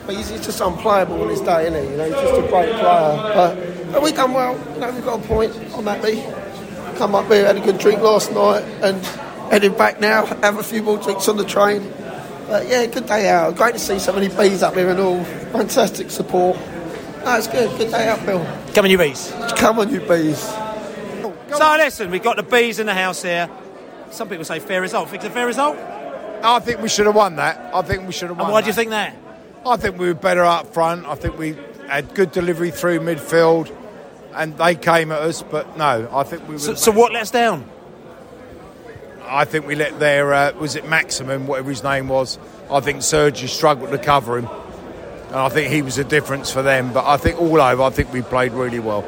But 0.05 0.15
he's, 0.15 0.29
he's 0.29 0.45
just 0.45 0.61
unplayable 0.61 1.23
in 1.23 1.29
his 1.29 1.41
day, 1.41 1.67
isn't 1.67 1.83
he? 1.83 1.89
You 1.89 1.97
know, 1.97 2.03
he's 2.05 2.13
just 2.13 2.33
a 2.35 2.47
great 2.47 2.71
player. 2.73 3.55
But, 3.91 4.01
we 4.03 4.11
done 4.11 4.33
well. 4.33 4.55
You 4.75 4.79
know, 4.79 4.91
we've 4.91 5.03
got 5.03 5.25
a 5.25 5.27
point. 5.27 5.55
I'm 5.73 5.85
happy. 5.85 6.21
Come 6.99 7.15
up 7.15 7.25
here, 7.31 7.47
had 7.47 7.57
a 7.57 7.61
good 7.61 7.79
drink 7.79 8.01
last 8.01 8.31
night, 8.31 8.63
and 8.83 9.03
heading 9.51 9.73
back 9.73 9.99
now. 9.99 10.27
Have 10.27 10.59
a 10.59 10.63
few 10.63 10.83
more 10.83 10.99
drinks 10.99 11.27
on 11.27 11.37
the 11.37 11.45
train. 11.45 11.81
But 12.47 12.67
yeah, 12.67 12.85
good 12.85 13.07
day 13.07 13.27
out. 13.29 13.55
Great 13.55 13.73
to 13.73 13.79
see 13.79 13.97
so 13.99 14.13
many 14.13 14.27
bees 14.27 14.61
up 14.61 14.75
here 14.75 14.89
and 14.89 14.99
all. 14.99 15.23
Fantastic 15.23 16.11
support. 16.11 16.57
No, 17.23 17.37
it's 17.37 17.47
good. 17.47 17.75
Good 17.77 17.91
day 17.91 18.07
out, 18.07 18.23
Bill. 18.25 18.45
Come 18.73 18.85
on, 18.85 18.91
you 18.91 18.97
bees. 18.97 19.33
Come 19.57 19.79
on, 19.79 19.89
you 19.89 19.99
bees. 19.99 20.39
So 20.39 21.75
listen, 21.77 22.11
we've 22.11 22.21
got 22.21 22.35
the 22.35 22.43
bees 22.43 22.79
in 22.79 22.85
the 22.85 22.93
house 22.93 23.23
here. 23.23 23.49
Some 24.11 24.29
people 24.29 24.45
say 24.45 24.59
fair 24.59 24.81
result. 24.81 25.09
Think 25.09 25.23
it's 25.23 25.31
a 25.31 25.33
fair 25.33 25.47
result? 25.47 25.77
I 26.43 26.59
think 26.59 26.81
we 26.81 26.89
should 26.89 27.07
have 27.07 27.15
won 27.15 27.37
that. 27.37 27.73
I 27.73 27.81
think 27.81 28.05
we 28.05 28.13
should 28.13 28.29
have 28.29 28.37
won. 28.37 28.47
And 28.47 28.53
why 28.53 28.61
do 28.61 28.67
you 28.67 28.73
think 28.73 28.91
that? 28.91 29.15
I 29.65 29.77
think 29.77 29.97
we 29.97 30.07
were 30.07 30.13
better 30.13 30.43
up 30.43 30.73
front. 30.73 31.05
I 31.07 31.15
think 31.15 31.39
we 31.39 31.57
had 31.87 32.13
good 32.13 32.31
delivery 32.31 32.69
through 32.69 32.99
midfield, 32.99 33.75
and 34.35 34.55
they 34.57 34.75
came 34.75 35.11
at 35.11 35.21
us. 35.21 35.41
But 35.41 35.77
no, 35.77 36.07
I 36.11 36.23
think 36.23 36.47
we. 36.47 36.53
Were 36.53 36.59
So, 36.59 36.75
so 36.75 36.91
what 36.91 37.11
let 37.11 37.23
us 37.23 37.31
down? 37.31 37.67
I 39.27 39.45
think 39.45 39.67
we 39.67 39.75
let 39.75 39.99
their 39.99 40.33
uh, 40.33 40.53
was 40.53 40.75
it 40.75 40.87
Maximum, 40.87 41.47
whatever 41.47 41.69
his 41.69 41.83
name 41.83 42.07
was. 42.07 42.37
I 42.71 42.79
think 42.79 43.01
Sergi 43.01 43.47
struggled 43.47 43.91
to 43.91 43.97
cover 43.97 44.37
him, 44.37 44.47
and 45.27 45.35
I 45.35 45.49
think 45.49 45.71
he 45.71 45.81
was 45.81 45.97
a 45.97 46.03
difference 46.03 46.51
for 46.51 46.61
them. 46.61 46.93
But 46.93 47.05
I 47.05 47.17
think 47.17 47.39
all 47.39 47.61
over, 47.61 47.83
I 47.83 47.89
think 47.89 48.11
we 48.13 48.21
played 48.21 48.53
really 48.53 48.79
well. 48.79 49.03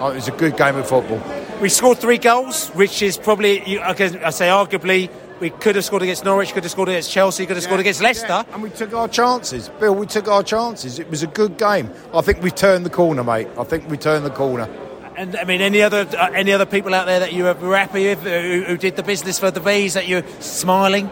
Uh, 0.00 0.10
It 0.10 0.14
was 0.16 0.28
a 0.28 0.32
good 0.32 0.56
game 0.56 0.76
of 0.76 0.88
football. 0.88 1.20
We 1.60 1.68
scored 1.68 1.98
three 1.98 2.18
goals, 2.18 2.68
which 2.70 3.02
is 3.02 3.16
probably, 3.16 3.78
I 3.78 4.30
say 4.30 4.48
arguably, 4.48 5.08
we 5.38 5.50
could 5.50 5.76
have 5.76 5.84
scored 5.84 6.02
against 6.02 6.24
Norwich, 6.24 6.52
could 6.52 6.64
have 6.64 6.70
scored 6.72 6.88
against 6.88 7.10
Chelsea, 7.10 7.46
could 7.46 7.56
have 7.56 7.64
scored 7.64 7.80
against 7.80 8.00
Leicester. 8.00 8.26
Yeah, 8.28 8.44
and 8.54 8.62
we 8.62 8.70
took 8.70 8.92
our 8.94 9.08
chances, 9.08 9.68
Bill. 9.80 9.94
We 9.94 10.06
took 10.06 10.28
our 10.28 10.42
chances. 10.42 10.98
It 10.98 11.08
was 11.10 11.22
a 11.22 11.26
good 11.26 11.58
game. 11.58 11.90
I 12.14 12.20
think 12.20 12.42
we 12.42 12.50
turned 12.50 12.84
the 12.86 12.90
corner, 12.90 13.22
mate. 13.22 13.48
I 13.58 13.64
think 13.64 13.88
we 13.90 13.96
turned 13.96 14.24
the 14.24 14.30
corner. 14.30 14.68
And 15.16 15.36
I 15.36 15.44
mean, 15.44 15.60
any 15.60 15.82
other 15.82 16.06
uh, 16.16 16.30
any 16.34 16.52
other 16.52 16.66
people 16.66 16.94
out 16.94 17.06
there 17.06 17.20
that 17.20 17.32
you 17.32 17.44
were 17.44 17.76
happy 17.76 18.06
with, 18.06 18.22
who, 18.22 18.64
who 18.64 18.76
did 18.76 18.96
the 18.96 19.02
business 19.02 19.38
for 19.38 19.50
the 19.50 19.60
bees, 19.60 19.94
that 19.94 20.08
you're 20.08 20.24
smiling? 20.40 21.10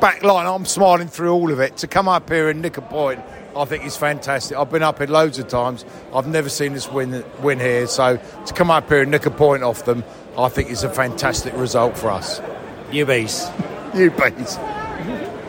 back 0.00 0.22
line, 0.22 0.46
I'm 0.46 0.64
smiling 0.64 1.08
through 1.08 1.32
all 1.32 1.52
of 1.52 1.60
it. 1.60 1.76
To 1.78 1.86
come 1.86 2.08
up 2.08 2.28
here 2.28 2.48
and 2.48 2.62
nick 2.62 2.78
a 2.78 2.82
point, 2.82 3.20
I 3.54 3.64
think 3.66 3.84
is 3.84 3.96
fantastic. 3.96 4.56
I've 4.56 4.70
been 4.70 4.82
up 4.82 4.98
here 4.98 5.06
loads 5.06 5.38
of 5.38 5.48
times. 5.48 5.84
I've 6.14 6.26
never 6.26 6.48
seen 6.48 6.72
this 6.72 6.90
win 6.90 7.24
win 7.42 7.60
here. 7.60 7.86
So 7.86 8.18
to 8.46 8.54
come 8.54 8.70
up 8.70 8.88
here 8.88 9.02
and 9.02 9.10
nick 9.10 9.26
a 9.26 9.30
point 9.30 9.62
off 9.62 9.84
them, 9.84 10.02
I 10.38 10.48
think 10.48 10.70
is 10.70 10.82
a 10.82 10.90
fantastic 10.90 11.54
result 11.54 11.98
for 11.98 12.10
us. 12.10 12.40
You 12.90 13.06
bees. 13.06 13.46
You 13.94 14.10
bees. 14.10 14.58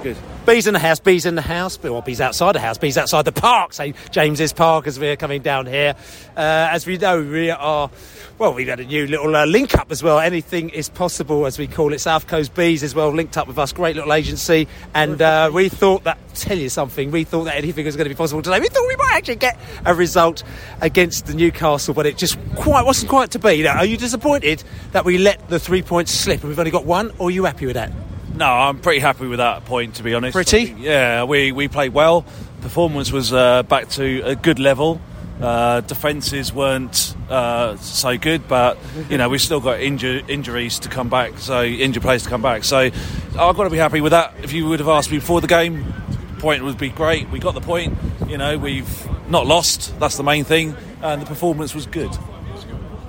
Good. 0.04 0.18
Bees 0.44 0.66
in 0.66 0.74
the 0.74 0.80
house, 0.80 1.00
bees 1.00 1.28
in 1.28 1.36
the 1.36 1.42
house, 1.42 1.82
well, 1.84 2.02
bees 2.02 2.20
outside 2.20 2.54
the 2.54 2.60
house, 2.60 2.76
bees 2.76 2.98
outside 2.98 3.26
the 3.26 3.32
park, 3.32 3.74
St 3.74 3.96
James's 4.10 4.52
Park 4.52 4.88
as 4.88 5.00
we're 5.00 5.16
coming 5.16 5.44
down 5.44 5.68
here. 5.68 5.94
Uh, 6.36 6.68
as 6.72 6.88
we 6.88 6.98
know, 6.98 7.22
we 7.22 7.52
are, 7.52 7.92
well, 8.40 8.52
we've 8.56 8.68
had 8.68 8.80
a 8.80 8.86
new 8.86 9.06
little 9.06 9.36
uh, 9.36 9.46
link 9.46 9.78
up 9.78 9.92
as 9.92 10.02
well. 10.02 10.18
Anything 10.18 10.70
is 10.70 10.90
possible, 10.90 11.46
as 11.46 11.60
we 11.60 11.68
call 11.68 11.94
it. 11.94 12.00
South 12.00 12.26
Coast 12.26 12.56
Bees 12.56 12.82
as 12.82 12.96
well, 12.96 13.10
linked 13.14 13.38
up 13.38 13.48
with 13.48 13.60
us, 13.60 13.72
great 13.72 13.96
little 13.96 14.12
agency. 14.12 14.68
And 14.96 15.22
uh, 15.22 15.52
we 15.54 15.70
thought 15.70 16.06
that, 16.06 16.18
tell 16.34 16.58
you 16.58 16.70
something, 16.70 17.12
we 17.12 17.24
thought 17.24 17.44
that 17.44 17.56
anything 17.56 17.86
was 17.86 17.96
going 17.96 18.06
to 18.06 18.14
be 18.14 18.18
possible 18.18 18.42
today. 18.42 18.60
We 18.60 18.68
thought 18.68 18.88
we 18.88 18.96
might 18.96 19.14
actually 19.14 19.36
get 19.36 19.60
a 19.86 19.94
result 19.94 20.42
against 20.82 21.28
the 21.28 21.36
Newcastle, 21.36 21.94
but 21.94 22.08
it 22.08 22.18
just 22.18 22.40
quite 22.56 22.84
wasn't 22.84 23.12
quite 23.12 23.30
to 23.32 23.40
be. 23.40 23.62
Now, 23.62 23.78
are 23.78 23.86
you 23.86 23.96
disappointed 23.96 24.64
that 24.94 25.06
we 25.06 25.20
let 25.20 25.50
the 25.50 25.60
three 25.60 25.84
points 25.84 26.12
slip 26.12 26.40
and 26.40 26.50
we've 26.50 26.58
only 26.58 26.72
got 26.72 26.86
one, 26.86 27.12
or 27.20 27.28
are 27.28 27.32
you 27.32 27.46
happy 27.46 27.68
with 27.68 27.76
that? 27.76 27.92
No, 28.36 28.46
I'm 28.46 28.80
pretty 28.80 29.00
happy 29.00 29.28
with 29.28 29.40
that 29.40 29.66
point, 29.66 29.96
to 29.96 30.04
be 30.04 30.14
honest. 30.14 30.34
Pretty? 30.34 30.68
Think, 30.68 30.80
yeah, 30.80 31.24
we, 31.24 31.52
we 31.52 31.68
played 31.68 31.94
well. 31.94 32.26
Performance 32.62 33.12
was 33.12 33.34
uh, 33.34 33.64
back 33.64 33.90
to 33.90 34.22
a 34.22 34.36
good 34.36 34.60
level. 34.60 35.02
Uh, 35.42 35.82
defences 35.82 36.54
weren't 36.54 37.16
uh, 37.28 37.76
so 37.78 38.16
good, 38.16 38.48
but 38.48 38.78
you 39.10 39.18
know 39.18 39.28
we've 39.28 39.42
still 39.42 39.60
got 39.60 39.80
inju- 39.80 40.30
injuries 40.30 40.78
to 40.78 40.88
come 40.90 41.10
back, 41.10 41.40
so 41.40 41.64
injured 41.64 42.04
players 42.04 42.24
to 42.24 42.30
come 42.30 42.44
back. 42.44 42.64
So 42.64 42.78
I've 42.78 42.94
got 43.34 43.64
to 43.64 43.72
be 43.72 43.78
happy 43.78 44.02
with 44.02 44.12
that. 44.12 44.36
If 44.44 44.54
you 44.54 44.68
would 44.68 44.80
have 44.80 44.88
asked 44.88 45.10
me 45.10 45.18
before 45.18 45.42
the 45.42 45.48
game, 45.48 45.92
point 46.38 46.64
would 46.64 46.78
be 46.78 46.90
great. 46.90 47.28
We 47.32 47.40
got 47.40 47.56
the 47.56 47.62
point. 47.62 47.98
You 48.28 48.38
know 48.38 48.60
we've 48.60 49.30
not 49.32 49.48
lost. 49.48 50.00
That's 50.00 50.16
the 50.16 50.24
main 50.24 50.44
thing, 50.44 50.76
and 51.02 51.24
the 51.24 51.26
performance 51.26 51.74
was 51.74 51.88
good. 51.88 52.12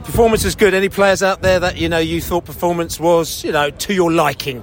Performance 0.05 0.45
is 0.47 0.55
good. 0.55 0.73
Any 0.73 0.89
players 0.89 1.23
out 1.23 1.43
there 1.43 1.61
that 1.61 1.77
you 1.77 1.91
know 1.91 1.99
you 1.99 2.23
thought 2.23 2.47
performance 2.47 2.99
was 2.99 3.45
you 3.45 3.53
know 3.53 3.69
to 3.69 3.93
your 3.93 4.11
liking? 4.11 4.63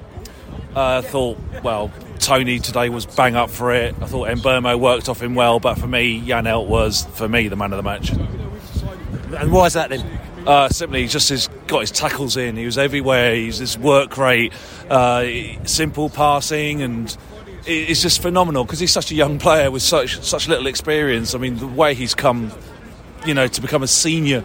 I 0.76 0.98
uh, 0.98 1.02
thought, 1.02 1.38
well, 1.64 1.92
Toney 2.20 2.60
today 2.60 2.90
was 2.90 3.06
bang 3.06 3.36
up 3.36 3.50
for 3.50 3.74
it. 3.74 3.96
I 4.02 4.06
thought 4.06 4.28
Mbeumo 4.30 4.80
worked 4.80 5.10
off 5.10 5.22
him 5.22 5.34
well, 5.34 5.60
but 5.60 5.80
for 5.80 5.88
me, 5.88 6.22
Janelt 6.22 6.68
was 6.68 7.06
for 7.14 7.28
me 7.28 7.48
the 7.48 7.56
man 7.56 7.74
of 7.74 7.78
the 7.78 7.84
match. 7.84 8.12
And 8.12 9.52
why 9.52 9.66
is 9.66 9.74
that 9.74 9.90
then? 9.90 10.06
Uh, 10.46 10.70
simply, 10.70 11.08
just 11.08 11.30
his 11.30 11.48
got 11.68 11.82
his 11.82 11.92
tackles 11.92 12.38
in. 12.38 12.56
He 12.56 12.66
was 12.66 12.78
everywhere. 12.78 13.36
He's 13.36 13.58
his 13.58 13.78
work 13.78 14.18
rate, 14.18 14.54
uh, 14.90 15.26
simple 15.66 16.10
passing, 16.10 16.82
and 16.82 17.16
it's 17.66 18.02
just 18.02 18.22
phenomenal 18.22 18.64
because 18.64 18.80
he's 18.80 18.94
such 18.94 19.12
a 19.12 19.16
young 19.16 19.38
player 19.40 19.70
with 19.70 19.82
such 19.82 20.22
such 20.22 20.48
little 20.48 20.68
experience. 20.68 21.36
I 21.36 21.40
mean, 21.40 21.58
the 21.58 21.68
way 21.68 21.94
he's 21.94 22.16
come, 22.16 22.52
you 23.26 23.34
know, 23.34 23.48
to 23.48 23.62
become 23.62 23.84
a 23.84 23.88
senior 23.88 24.44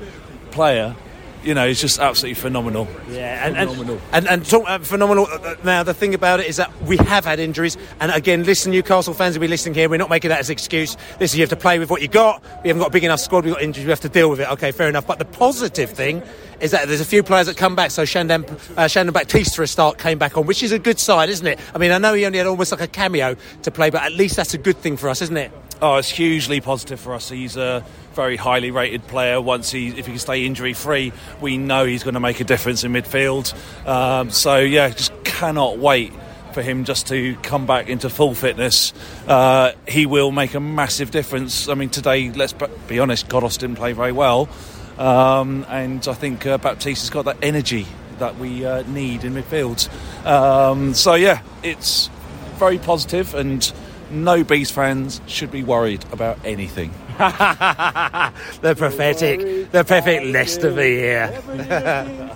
player 0.51 0.97
you 1.45 1.55
know, 1.55 1.67
it's 1.67 1.81
just 1.81 1.99
absolutely 1.99 2.35
phenomenal. 2.35 2.89
Yeah, 3.11 3.47
and 3.47 3.57
phenomenal. 3.57 4.01
and, 4.13 4.27
and, 4.27 4.29
and 4.29 4.47
talk, 4.47 4.69
uh, 4.69 4.79
phenomenal. 4.79 5.27
Uh, 5.31 5.55
now 5.65 5.83
the 5.83 5.95
thing 5.95 6.15
about 6.15 6.41
it 6.41 6.47
is 6.47 6.57
that 6.57 6.71
we 6.83 6.97
have 6.97 7.25
had 7.25 7.39
injuries, 7.39 7.77
and 8.01 8.11
again, 8.13 8.45
listen, 8.45 8.73
Newcastle 8.73 9.15
fans 9.15 9.37
will 9.37 9.43
be 9.43 9.49
listening 9.49 9.75
here. 9.75 9.89
We're 9.89 9.99
not 9.99 10.11
making 10.11 10.31
that 10.31 10.41
as 10.41 10.49
an 10.49 10.55
excuse. 10.55 10.97
Listen, 11.21 11.39
you 11.39 11.43
have 11.43 11.51
to 11.51 11.57
play 11.57 11.79
with 11.79 11.91
what 11.91 12.03
you 12.03 12.09
got. 12.09 12.43
We 12.63 12.69
haven't 12.69 12.81
got 12.81 12.89
a 12.89 12.93
big 12.93 13.05
enough 13.05 13.21
squad. 13.21 13.45
We've 13.45 13.55
got 13.55 13.63
injuries. 13.63 13.87
We 13.87 13.91
have 13.91 14.01
to 14.01 14.09
deal 14.09 14.31
with 14.31 14.41
it. 14.41 14.51
Okay, 14.53 14.73
fair 14.73 14.89
enough. 14.89 15.07
But 15.07 15.19
the 15.19 15.25
positive 15.25 15.91
thing 15.91 16.23
is 16.61 16.71
that 16.71 16.89
there's 16.89 17.01
a 17.01 17.05
few 17.05 17.23
players 17.23 17.47
that 17.47 17.57
come 17.57 17.77
back. 17.77 17.91
So 17.91 18.05
Shandon, 18.05 18.45
uh, 18.77 18.89
Shandon 18.89 19.13
Baptiste 19.13 19.57
for 19.57 19.63
a 19.63 19.69
start 19.69 19.99
came 19.99 20.19
back 20.19 20.37
on, 20.37 20.47
which 20.47 20.63
is 20.63 20.73
a 20.73 20.79
good 20.79 20.99
sign, 20.99 21.29
isn't 21.29 21.47
it? 21.47 21.59
I 21.75 21.79
mean, 21.79 21.91
I 21.91 21.99
know 21.99 22.15
he 22.15 22.25
only 22.25 22.39
had 22.39 22.47
almost 22.47 22.73
like 22.73 22.81
a 22.81 22.89
cameo 22.89 23.37
to 23.63 23.71
play, 23.71 23.91
but 23.91 24.03
at 24.03 24.13
least 24.13 24.37
that's 24.37 24.55
a 24.55 24.59
good 24.59 24.79
thing 24.79 24.97
for 24.97 25.09
us, 25.09 25.21
isn't 25.23 25.37
it? 25.37 25.53
Oh, 25.83 25.97
it's 25.97 26.09
hugely 26.09 26.61
positive 26.61 27.01
for 27.01 27.15
us. 27.15 27.29
He's 27.29 27.57
a 27.57 27.85
very 28.15 28.37
highly 28.37 28.71
rated 28.71 29.07
player. 29.07 29.41
Once 29.41 29.71
he, 29.71 29.89
if 29.89 30.07
he 30.07 30.13
can 30.13 30.19
stay 30.19 30.47
injury 30.47 30.73
free, 30.73 31.13
we 31.41 31.59
know 31.59 31.85
he's 31.85 32.03
going 32.03 32.15
to 32.15 32.21
make 32.21 32.41
a 32.41 32.45
difference 32.45 32.85
in 32.85 32.93
midfield. 32.93 33.55
Um, 33.87 34.31
so 34.31 34.59
yeah, 34.59 34.89
just 34.91 35.13
cannot 35.25 35.79
wait 35.79 36.13
for 36.53 36.63
him 36.63 36.85
just 36.85 37.09
to 37.09 37.35
come 37.43 37.67
back 37.67 37.89
into 37.89 38.09
full 38.09 38.35
fitness. 38.35 38.93
Uh, 39.27 39.73
he 39.89 40.07
will 40.07 40.31
make 40.31 40.55
a 40.55 40.61
massive 40.61 41.11
difference. 41.11 41.69
I 41.69 41.75
mean, 41.75 41.91
today, 41.91 42.31
let's 42.31 42.55
be 42.87 42.99
honest, 42.99 43.29
Ghoddos 43.29 43.59
didn't 43.59 43.77
play 43.77 43.93
very 43.93 44.13
well, 44.13 44.49
um, 44.97 45.67
and 45.69 46.07
I 46.07 46.15
think 46.15 46.47
uh, 46.47 46.59
Baptiste 46.59 47.03
has 47.03 47.11
got 47.11 47.25
that 47.25 47.39
energy 47.43 47.87
that 48.19 48.39
we 48.39 48.65
uh, 48.65 48.83
need 48.83 49.25
in 49.25 49.35
midfield. 49.35 49.89
Um, 50.25 50.95
so 50.95 51.15
yeah, 51.15 51.43
it's 51.63 52.09
very 52.55 52.79
positive 52.79 53.35
and 53.35 53.73
no 54.11 54.45
Bees 54.45 54.71
fans 54.71 55.21
should 55.27 55.51
be 55.51 55.63
worried 55.63 56.05
about 56.13 56.39
anything. 56.45 56.93
the 58.61 58.75
prophetic, 58.77 59.71
the 59.71 59.85
perfect 59.85 60.27
Leicester 60.27 60.71
V 60.71 60.83
here. 60.83 62.31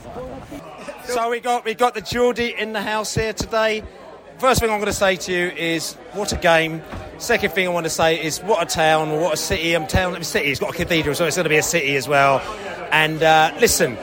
so 1.05 1.31
we 1.31 1.41
got 1.41 1.65
we 1.65 1.75
got 1.75 1.95
the 1.95 2.01
Geordie 2.01 2.55
in 2.57 2.73
the 2.73 2.81
house 2.81 3.13
here 3.13 3.33
today. 3.33 3.83
First 4.39 4.61
thing 4.61 4.71
I'm 4.71 4.79
going 4.79 4.87
to 4.87 4.93
say 4.93 5.17
to 5.17 5.33
you 5.33 5.49
is 5.49 5.95
what 6.13 6.33
a 6.33 6.37
game. 6.37 6.81
Second 7.19 7.55
thing 7.55 7.67
I 7.67 7.71
want 7.71 7.87
to 7.87 7.91
say 7.91 8.25
is 8.25 8.39
what 8.39 8.63
a 8.63 8.67
town, 8.67 9.11
what 9.21 9.35
a 9.35 9.37
city. 9.37 9.75
I'm 9.75 9.89
town, 9.89 10.15
a 10.15 10.23
city. 10.23 10.53
It's 10.53 10.61
got 10.61 10.75
a 10.75 10.77
cathedral, 10.77 11.17
so 11.17 11.25
it's 11.25 11.35
going 11.35 11.45
to 11.45 11.51
be 11.51 11.57
a 11.57 11.63
city 11.63 11.97
as 11.97 12.07
well. 12.07 12.39
And 12.93 13.21
uh, 13.21 13.53
listen, 13.59 13.99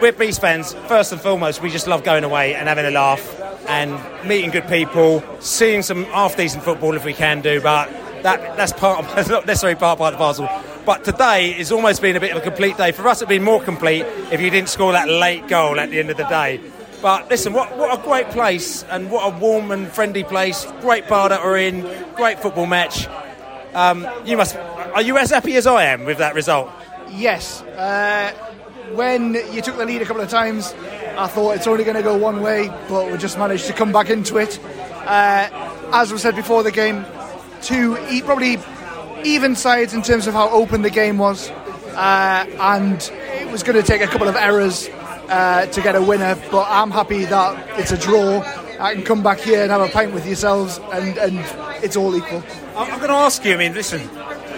we're 0.00 0.12
Bees 0.12 0.38
fans. 0.38 0.72
First 0.88 1.12
and 1.12 1.20
foremost, 1.20 1.60
we 1.60 1.68
just 1.68 1.86
love 1.86 2.04
going 2.04 2.24
away 2.24 2.54
and 2.54 2.68
having 2.68 2.86
a 2.86 2.90
laugh 2.90 3.38
and 3.68 4.00
meeting 4.26 4.50
good 4.50 4.66
people, 4.68 5.22
seeing 5.40 5.82
some 5.82 6.04
half 6.04 6.38
decent 6.38 6.64
football 6.64 6.96
if 6.96 7.04
we 7.04 7.12
can 7.12 7.42
do, 7.42 7.60
but 7.60 7.90
that 8.22 8.56
that's 8.56 8.72
part 8.72 9.04
of, 9.04 9.28
not 9.30 9.46
necessarily 9.46 9.78
part, 9.78 9.98
part 9.98 10.14
of 10.14 10.18
the 10.18 10.24
parcel. 10.24 10.48
But 10.84 11.04
today 11.04 11.52
has 11.52 11.70
almost 11.70 12.02
been 12.02 12.16
a 12.16 12.20
bit 12.20 12.32
of 12.32 12.38
a 12.38 12.40
complete 12.40 12.76
day. 12.76 12.92
For 12.92 13.06
us, 13.06 13.18
it'd 13.18 13.28
been 13.28 13.44
more 13.44 13.62
complete 13.62 14.04
if 14.32 14.40
you 14.40 14.50
didn't 14.50 14.68
score 14.68 14.92
that 14.92 15.08
late 15.08 15.46
goal 15.48 15.78
at 15.78 15.90
the 15.90 16.00
end 16.00 16.10
of 16.10 16.16
the 16.16 16.24
day. 16.24 16.60
But 17.00 17.28
listen, 17.30 17.52
what, 17.52 17.76
what 17.76 17.98
a 17.98 18.02
great 18.02 18.28
place 18.30 18.84
and 18.84 19.10
what 19.10 19.32
a 19.32 19.36
warm 19.36 19.72
and 19.72 19.88
friendly 19.88 20.22
place. 20.22 20.66
Great 20.80 21.08
bar 21.08 21.28
that 21.28 21.42
we're 21.42 21.58
in, 21.58 21.80
great 22.14 22.40
football 22.40 22.66
match. 22.66 23.08
Um, 23.74 24.06
you 24.24 24.36
must. 24.36 24.56
Are 24.56 25.02
you 25.02 25.18
as 25.18 25.30
happy 25.30 25.56
as 25.56 25.66
I 25.66 25.84
am 25.84 26.04
with 26.04 26.18
that 26.18 26.34
result? 26.34 26.70
Yes. 27.10 27.62
Uh, 27.62 28.32
when 28.94 29.34
you 29.52 29.62
took 29.62 29.76
the 29.76 29.84
lead 29.84 30.02
a 30.02 30.04
couple 30.04 30.22
of 30.22 30.28
times, 30.28 30.74
I 31.16 31.26
thought 31.26 31.56
it's 31.56 31.66
only 31.66 31.84
going 31.84 31.96
to 31.96 32.02
go 32.02 32.16
one 32.16 32.40
way, 32.42 32.68
but 32.88 33.10
we 33.10 33.18
just 33.18 33.38
managed 33.38 33.66
to 33.66 33.72
come 33.72 33.92
back 33.92 34.10
into 34.10 34.36
it. 34.38 34.60
Uh, 35.06 35.48
as 35.92 36.12
we 36.12 36.18
said 36.18 36.36
before 36.36 36.62
the 36.62 36.70
game, 36.70 37.04
two 37.62 37.96
probably 38.24 38.58
even 39.24 39.54
sides 39.56 39.94
in 39.94 40.02
terms 40.02 40.26
of 40.26 40.34
how 40.34 40.50
open 40.50 40.82
the 40.82 40.90
game 40.90 41.18
was, 41.18 41.50
uh, 41.50 42.46
and 42.60 43.10
it 43.40 43.50
was 43.50 43.62
going 43.62 43.80
to 43.80 43.86
take 43.86 44.02
a 44.02 44.06
couple 44.06 44.28
of 44.28 44.36
errors 44.36 44.88
uh, 45.28 45.66
to 45.66 45.80
get 45.80 45.94
a 45.94 46.02
winner. 46.02 46.34
But 46.50 46.66
I'm 46.68 46.90
happy 46.90 47.24
that 47.26 47.78
it's 47.78 47.92
a 47.92 47.98
draw. 47.98 48.42
I 48.80 48.94
can 48.94 49.04
come 49.04 49.22
back 49.22 49.38
here 49.38 49.62
and 49.62 49.70
have 49.70 49.80
a 49.80 49.88
pint 49.88 50.12
with 50.12 50.26
yourselves, 50.26 50.80
and, 50.92 51.16
and 51.18 51.84
it's 51.84 51.96
all 51.96 52.16
equal. 52.16 52.42
I'm 52.76 52.88
going 52.98 53.10
to 53.10 53.14
ask 53.14 53.44
you. 53.44 53.54
I 53.54 53.56
mean, 53.56 53.74
listen, 53.74 54.00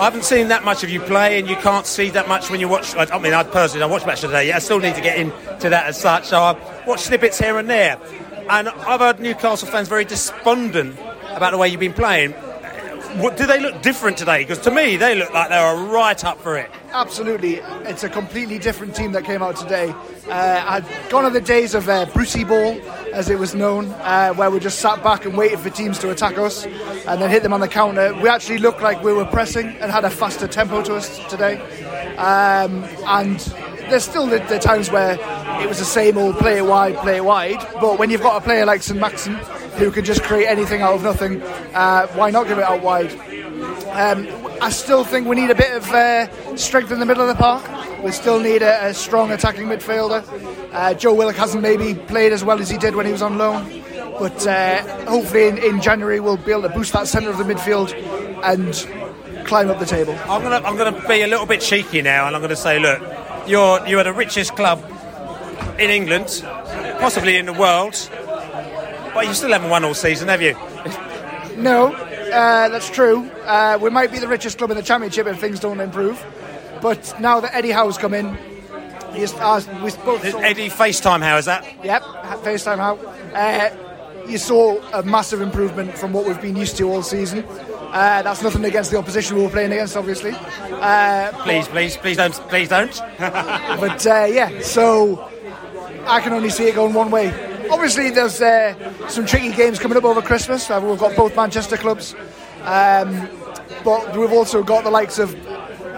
I 0.00 0.04
haven't 0.04 0.24
seen 0.24 0.48
that 0.48 0.64
much 0.64 0.82
of 0.82 0.88
you 0.88 1.00
play, 1.00 1.38
and 1.38 1.48
you 1.48 1.56
can't 1.56 1.84
see 1.84 2.08
that 2.10 2.26
much 2.26 2.50
when 2.50 2.58
you 2.58 2.68
watch. 2.68 2.96
I 2.96 3.18
mean, 3.18 3.34
I 3.34 3.42
personally, 3.42 3.82
I 3.82 3.86
watched 3.86 4.06
match 4.06 4.22
today. 4.22 4.50
I 4.52 4.60
still 4.60 4.78
need 4.78 4.94
to 4.94 5.02
get 5.02 5.18
into 5.18 5.68
that 5.68 5.86
as 5.86 6.00
such. 6.00 6.24
So 6.26 6.40
I 6.40 6.84
watch 6.86 7.00
snippets 7.00 7.38
here 7.38 7.58
and 7.58 7.68
there, 7.68 7.98
and 8.48 8.68
I've 8.68 9.00
heard 9.00 9.20
Newcastle 9.20 9.68
fans 9.68 9.88
very 9.88 10.06
despondent 10.06 10.98
about 11.30 11.50
the 11.50 11.58
way 11.58 11.68
you've 11.68 11.80
been 11.80 11.92
playing. 11.92 12.34
What, 13.16 13.36
do 13.36 13.46
they 13.46 13.60
look 13.60 13.80
different 13.80 14.18
today? 14.18 14.42
Because 14.42 14.58
to 14.60 14.72
me, 14.72 14.96
they 14.96 15.14
look 15.14 15.32
like 15.32 15.48
they 15.48 15.60
were 15.60 15.84
right 15.84 16.24
up 16.24 16.40
for 16.40 16.58
it. 16.58 16.68
Absolutely, 16.90 17.56
it's 17.86 18.02
a 18.02 18.08
completely 18.08 18.58
different 18.58 18.96
team 18.96 19.12
that 19.12 19.24
came 19.24 19.40
out 19.40 19.54
today. 19.54 19.94
Uh, 20.28 20.64
I'd 20.66 21.10
gone 21.10 21.24
are 21.24 21.30
the 21.30 21.40
days 21.40 21.76
of 21.76 21.88
uh, 21.88 22.06
Brucey 22.06 22.42
ball, 22.42 22.76
as 23.12 23.30
it 23.30 23.38
was 23.38 23.54
known, 23.54 23.86
uh, 24.00 24.34
where 24.34 24.50
we 24.50 24.58
just 24.58 24.80
sat 24.80 25.00
back 25.04 25.24
and 25.26 25.36
waited 25.36 25.60
for 25.60 25.70
teams 25.70 26.00
to 26.00 26.10
attack 26.10 26.38
us 26.38 26.66
and 26.66 27.22
then 27.22 27.30
hit 27.30 27.44
them 27.44 27.52
on 27.52 27.60
the 27.60 27.68
counter. 27.68 28.12
We 28.14 28.28
actually 28.28 28.58
looked 28.58 28.82
like 28.82 29.02
we 29.04 29.12
were 29.12 29.26
pressing 29.26 29.68
and 29.76 29.92
had 29.92 30.04
a 30.04 30.10
faster 30.10 30.48
tempo 30.48 30.82
to 30.82 30.96
us 30.96 31.18
today. 31.28 31.60
Um, 32.16 32.82
and 33.06 33.38
there's 33.90 34.04
still 34.04 34.26
the, 34.26 34.40
the, 34.48 34.58
times 34.58 34.90
where 34.90 35.12
it 35.62 35.68
was 35.68 35.78
the 35.78 35.84
same 35.84 36.18
old 36.18 36.36
play 36.38 36.62
wide, 36.62 36.96
play 36.96 37.20
wide. 37.20 37.64
But 37.80 37.98
when 37.98 38.10
you've 38.10 38.22
got 38.22 38.42
a 38.42 38.44
player 38.44 38.66
like 38.66 38.82
St 38.82 38.98
Maxim 38.98 39.38
who 39.76 39.90
can 39.90 40.04
just 40.04 40.22
create 40.22 40.46
anything 40.46 40.82
out 40.82 40.94
of 40.94 41.02
nothing, 41.02 41.42
uh, 41.74 42.06
why 42.08 42.30
not 42.30 42.46
give 42.46 42.58
it 42.58 42.64
out 42.64 42.82
wide? 42.82 43.12
Um, 43.90 44.28
I 44.60 44.70
still 44.70 45.04
think 45.04 45.26
we 45.26 45.36
need 45.36 45.50
a 45.50 45.54
bit 45.54 45.72
of 45.72 45.88
uh, 45.90 46.56
strength 46.56 46.90
in 46.90 47.00
the 47.00 47.06
middle 47.06 47.22
of 47.22 47.28
the 47.28 47.40
park. 47.40 48.02
We 48.02 48.12
still 48.12 48.40
need 48.40 48.62
a, 48.62 48.86
a 48.86 48.94
strong 48.94 49.30
attacking 49.30 49.66
midfielder. 49.66 50.24
Uh, 50.72 50.94
Joe 50.94 51.14
Willock 51.14 51.36
hasn't 51.36 51.62
maybe 51.62 51.94
played 51.94 52.32
as 52.32 52.44
well 52.44 52.60
as 52.60 52.68
he 52.68 52.76
did 52.76 52.96
when 52.96 53.06
he 53.06 53.12
was 53.12 53.22
on 53.22 53.38
loan, 53.38 53.82
but 54.18 54.46
uh, 54.46 54.82
hopefully 55.06 55.48
in, 55.48 55.58
in, 55.58 55.80
January 55.80 56.18
we'll 56.18 56.36
be 56.36 56.50
able 56.50 56.62
to 56.62 56.68
boost 56.68 56.92
that 56.92 57.06
centre 57.06 57.30
of 57.30 57.38
the 57.38 57.44
midfield 57.44 57.92
and 58.42 59.46
climb 59.46 59.70
up 59.70 59.78
the 59.78 59.86
table. 59.86 60.18
I'm 60.24 60.42
gonna 60.42 60.66
I'm 60.66 60.76
gonna 60.76 61.06
be 61.06 61.22
a 61.22 61.26
little 61.26 61.46
bit 61.46 61.60
cheeky 61.60 62.02
now, 62.02 62.26
and 62.26 62.34
I'm 62.34 62.42
gonna 62.42 62.56
say, 62.56 62.78
look, 62.78 63.00
you're 63.46 63.86
you're 63.86 64.04
the 64.04 64.12
richest 64.12 64.56
club 64.56 64.82
in 65.78 65.90
England, 65.90 66.42
possibly 66.98 67.36
in 67.36 67.46
the 67.46 67.52
world, 67.52 67.94
but 69.14 69.26
you 69.26 69.34
still 69.34 69.52
haven't 69.52 69.70
won 69.70 69.84
all 69.84 69.94
season, 69.94 70.28
have 70.28 70.42
you? 70.42 70.54
No, 71.56 71.94
uh, 71.94 72.68
that's 72.68 72.90
true. 72.90 73.30
Uh, 73.44 73.78
we 73.80 73.90
might 73.90 74.10
be 74.10 74.18
the 74.18 74.28
richest 74.28 74.58
club 74.58 74.70
in 74.70 74.76
the 74.76 74.82
championship 74.82 75.26
if 75.26 75.38
things 75.38 75.60
don't 75.60 75.80
improve. 75.80 76.22
But 76.82 77.18
now 77.20 77.40
that 77.40 77.54
Eddie 77.54 77.70
Howe's 77.70 77.96
come 77.96 78.12
in, 78.12 78.36
he's, 79.14 79.32
uh, 79.34 79.62
we 79.82 79.90
both 80.04 80.28
saw, 80.28 80.38
Eddie 80.40 80.68
FaceTime 80.68 81.22
Howe, 81.22 81.38
is 81.38 81.44
that? 81.46 81.64
Yep, 81.84 82.02
FaceTime 82.42 82.78
Howe. 82.78 82.96
Uh, 83.34 84.28
you 84.28 84.38
saw 84.38 84.80
a 84.92 85.02
massive 85.02 85.40
improvement 85.40 85.96
from 85.96 86.12
what 86.12 86.26
we've 86.26 86.40
been 86.40 86.56
used 86.56 86.76
to 86.78 86.90
all 86.90 87.02
season. 87.02 87.44
Uh, 87.48 88.22
that's 88.22 88.42
nothing 88.42 88.64
against 88.64 88.90
the 88.90 88.98
opposition 88.98 89.36
we 89.36 89.42
were 89.44 89.50
playing 89.50 89.70
against, 89.70 89.96
obviously. 89.96 90.32
Uh, 90.34 91.30
please, 91.44 91.68
please, 91.68 91.96
please 91.96 92.16
don't, 92.16 92.34
please 92.48 92.68
don't. 92.68 93.00
but 93.18 94.06
uh, 94.06 94.26
yeah, 94.28 94.60
so 94.60 95.30
I 96.06 96.20
can 96.20 96.32
only 96.32 96.50
see 96.50 96.64
it 96.66 96.74
going 96.74 96.92
one 96.92 97.10
way. 97.10 97.53
Obviously, 97.70 98.10
there's 98.10 98.40
uh, 98.40 99.08
some 99.08 99.26
tricky 99.26 99.52
games 99.52 99.78
coming 99.78 99.96
up 99.96 100.04
over 100.04 100.22
Christmas. 100.22 100.70
Uh, 100.70 100.80
we've 100.84 100.98
got 100.98 101.16
both 101.16 101.34
Manchester 101.36 101.76
clubs, 101.76 102.14
um, 102.62 103.28
but 103.84 104.16
we've 104.16 104.32
also 104.32 104.62
got 104.62 104.84
the 104.84 104.90
likes 104.90 105.18
of, 105.18 105.32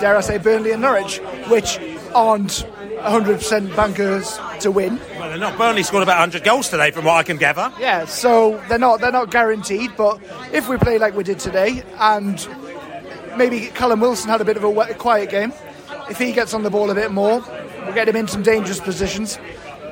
dare 0.01 0.17
I 0.17 0.21
say, 0.21 0.39
Burnley 0.39 0.73
and 0.73 0.83
Norwich, 0.83 1.19
which 1.49 1.79
aren't 2.15 2.67
100% 2.99 3.77
bankers 3.77 4.39
to 4.61 4.71
win. 4.71 4.99
Well, 5.19 5.29
they're 5.29 5.39
not. 5.39 5.59
Burnley 5.59 5.83
scored 5.83 6.03
about 6.03 6.19
100 6.19 6.45
goals 6.45 6.69
today, 6.69 6.91
from 6.91 7.05
what 7.05 7.15
I 7.15 7.23
can 7.23 7.37
gather. 7.37 7.73
Yeah, 7.79 8.05
so 8.07 8.63
they're 8.69 8.79
not 8.79 9.01
they're 9.01 9.13
not 9.13 9.31
guaranteed. 9.31 9.93
But 9.97 10.21
if 10.53 10.69
we 10.69 10.77
play 10.77 10.99
like 10.99 11.15
we 11.15 11.25
did 11.25 11.39
today, 11.39 11.83
and 11.99 12.47
maybe 13.37 13.67
Callum 13.69 14.01
Wilson 14.01 14.31
had 14.31 14.41
a 14.41 14.45
bit 14.45 14.57
of 14.57 14.65
a 14.65 14.95
quiet 14.95 15.31
game. 15.31 15.53
If 16.09 16.19
he 16.19 16.33
gets 16.33 16.55
on 16.55 16.63
the 16.63 16.71
ball 16.71 16.91
a 16.91 16.95
bit 16.95 17.11
more, 17.11 17.43
we'll 17.85 17.95
get 17.95 18.09
him 18.09 18.17
in 18.17 18.29
some 18.29 18.43
dangerous 18.43 18.81
positions. 18.81 19.39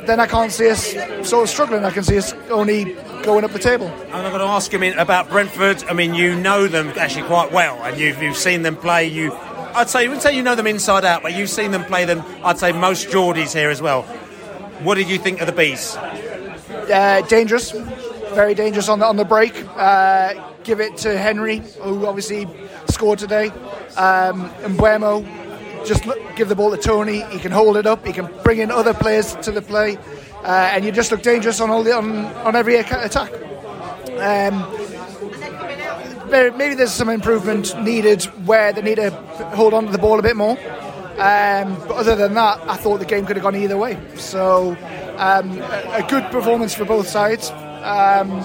Then 0.06 0.20
I 0.20 0.26
can't 0.26 0.52
see 0.52 0.68
us 0.70 0.92
sort 1.28 1.44
of 1.44 1.48
struggling. 1.48 1.84
I 1.84 1.90
can 1.90 2.02
see 2.02 2.18
us 2.18 2.32
only 2.50 2.94
going 3.22 3.44
up 3.44 3.52
the 3.52 3.58
table. 3.58 3.86
And 3.86 4.14
I'm 4.14 4.30
going 4.30 4.40
to 4.40 4.46
ask 4.46 4.72
him 4.72 4.82
about 4.98 5.30
Brentford. 5.30 5.82
I 5.84 5.94
mean, 5.94 6.14
you 6.14 6.34
know 6.36 6.66
them 6.66 6.88
actually 6.96 7.26
quite 7.26 7.52
well, 7.52 7.82
and 7.82 7.98
you've, 7.98 8.22
you've 8.22 8.36
seen 8.36 8.62
them 8.62 8.76
play. 8.76 9.06
You, 9.06 9.32
I'd 9.32 9.88
say, 9.88 10.02
you 10.02 10.10
wouldn't 10.10 10.22
say 10.22 10.36
you 10.36 10.42
know 10.42 10.54
them 10.54 10.66
inside 10.66 11.04
out, 11.04 11.22
but 11.22 11.34
you've 11.34 11.50
seen 11.50 11.70
them 11.70 11.84
play 11.84 12.04
them. 12.04 12.22
I'd 12.44 12.58
say 12.58 12.72
most 12.72 13.08
Geordies 13.08 13.54
here 13.54 13.70
as 13.70 13.80
well. 13.80 14.02
What 14.82 14.96
did 14.96 15.08
you 15.08 15.18
think 15.18 15.40
of 15.40 15.46
the 15.46 15.52
bees? 15.52 15.96
Uh, 15.96 17.22
dangerous, 17.28 17.70
very 18.34 18.54
dangerous 18.54 18.88
on 18.88 18.98
the 18.98 19.06
on 19.06 19.16
the 19.16 19.24
break. 19.24 19.54
Uh, 19.76 20.34
give 20.64 20.80
it 20.80 20.96
to 20.98 21.16
Henry, 21.16 21.62
who 21.80 22.06
obviously 22.06 22.46
scored 22.90 23.18
today. 23.18 23.48
Um, 23.96 24.50
and 24.62 24.76
Mbeumo, 24.76 25.24
just 25.84 26.06
look, 26.06 26.18
give 26.36 26.48
the 26.48 26.56
ball 26.56 26.70
to 26.70 26.76
Toney. 26.76 27.22
He 27.30 27.38
can 27.38 27.52
hold 27.52 27.76
it 27.76 27.86
up. 27.86 28.06
He 28.06 28.12
can 28.12 28.28
bring 28.42 28.58
in 28.58 28.70
other 28.70 28.94
players 28.94 29.34
to 29.36 29.50
the 29.50 29.62
play, 29.62 29.96
uh, 30.42 30.70
and 30.72 30.84
you 30.84 30.92
just 30.92 31.10
look 31.10 31.22
dangerous 31.22 31.60
on 31.60 31.70
all 31.70 31.82
the 31.82 31.92
on, 31.94 32.26
on 32.46 32.56
every 32.56 32.76
attack. 32.76 33.32
Um, 34.18 34.70
maybe 36.30 36.74
there's 36.74 36.92
some 36.92 37.08
improvement 37.08 37.78
needed 37.82 38.24
where 38.46 38.72
they 38.72 38.82
need 38.82 38.96
to 38.96 39.10
hold 39.54 39.74
on 39.74 39.86
to 39.86 39.92
the 39.92 39.98
ball 39.98 40.18
a 40.18 40.22
bit 40.22 40.36
more. 40.36 40.58
Um, 41.14 41.76
but 41.86 41.92
other 41.92 42.16
than 42.16 42.34
that, 42.34 42.60
I 42.68 42.76
thought 42.76 42.98
the 42.98 43.04
game 43.04 43.24
could 43.24 43.36
have 43.36 43.44
gone 43.44 43.54
either 43.54 43.76
way. 43.76 43.96
So, 44.16 44.76
um, 45.16 45.60
a, 45.60 46.04
good 46.08 46.24
performance 46.32 46.74
for 46.74 46.84
both 46.84 47.06
sides. 47.06 47.50
Um, 47.50 48.40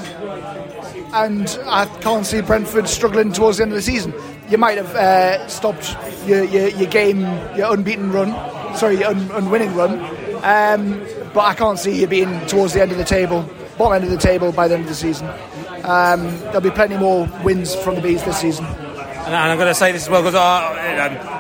and 1.14 1.60
I 1.66 1.86
can't 2.02 2.28
see 2.28 2.42
Brentford 2.42 2.88
struggling 2.88 3.34
towards 3.34 3.58
the 3.58 3.64
end 3.64 3.72
of 3.72 3.78
the 3.78 3.82
season. 3.82 4.14
You 4.50 4.58
might 4.58 4.78
have 4.78 4.96
uh, 4.96 5.48
stopped 5.48 5.96
your, 6.26 6.44
your, 6.44 6.70
your 6.70 6.90
game, 6.90 7.22
your 7.56 7.74
unbeaten 7.74 8.12
run, 8.12 8.30
sorry, 8.76 8.98
your 8.98 9.10
un, 9.10 9.30
unwinning 9.32 9.76
run. 9.76 10.00
Um, 10.44 11.00
but 11.34 11.42
I 11.42 11.54
can't 11.54 11.78
see 11.78 12.00
you 12.00 12.08
being 12.08 12.46
towards 12.48 12.74
the 12.74 12.82
end 12.82 12.92
of 12.92 12.98
the 12.98 13.04
table, 13.04 13.48
bottom 13.78 14.02
end 14.02 14.04
of 14.06 14.10
the 14.10 14.18
table 14.18 14.52
by 14.52 14.68
the 14.68 14.74
end 14.74 14.84
of 14.84 14.90
the 14.90 14.96
season. 14.96 15.28
Um, 15.84 16.24
there'll 16.46 16.62
be 16.62 16.72
plenty 16.72 16.98
more 16.98 17.30
wins 17.44 17.76
from 17.76 17.96
the 17.96 18.02
Bees 18.02 18.24
this 18.24 18.40
season. 18.40 18.66
And 18.66 19.36
I'm 19.36 19.58
going 19.58 19.70
to 19.70 19.76
say 19.76 19.92
this 19.92 20.04
as 20.04 20.10
well 20.10 20.24
because 20.24 20.36
I, 20.36 20.98
um, 20.98 21.40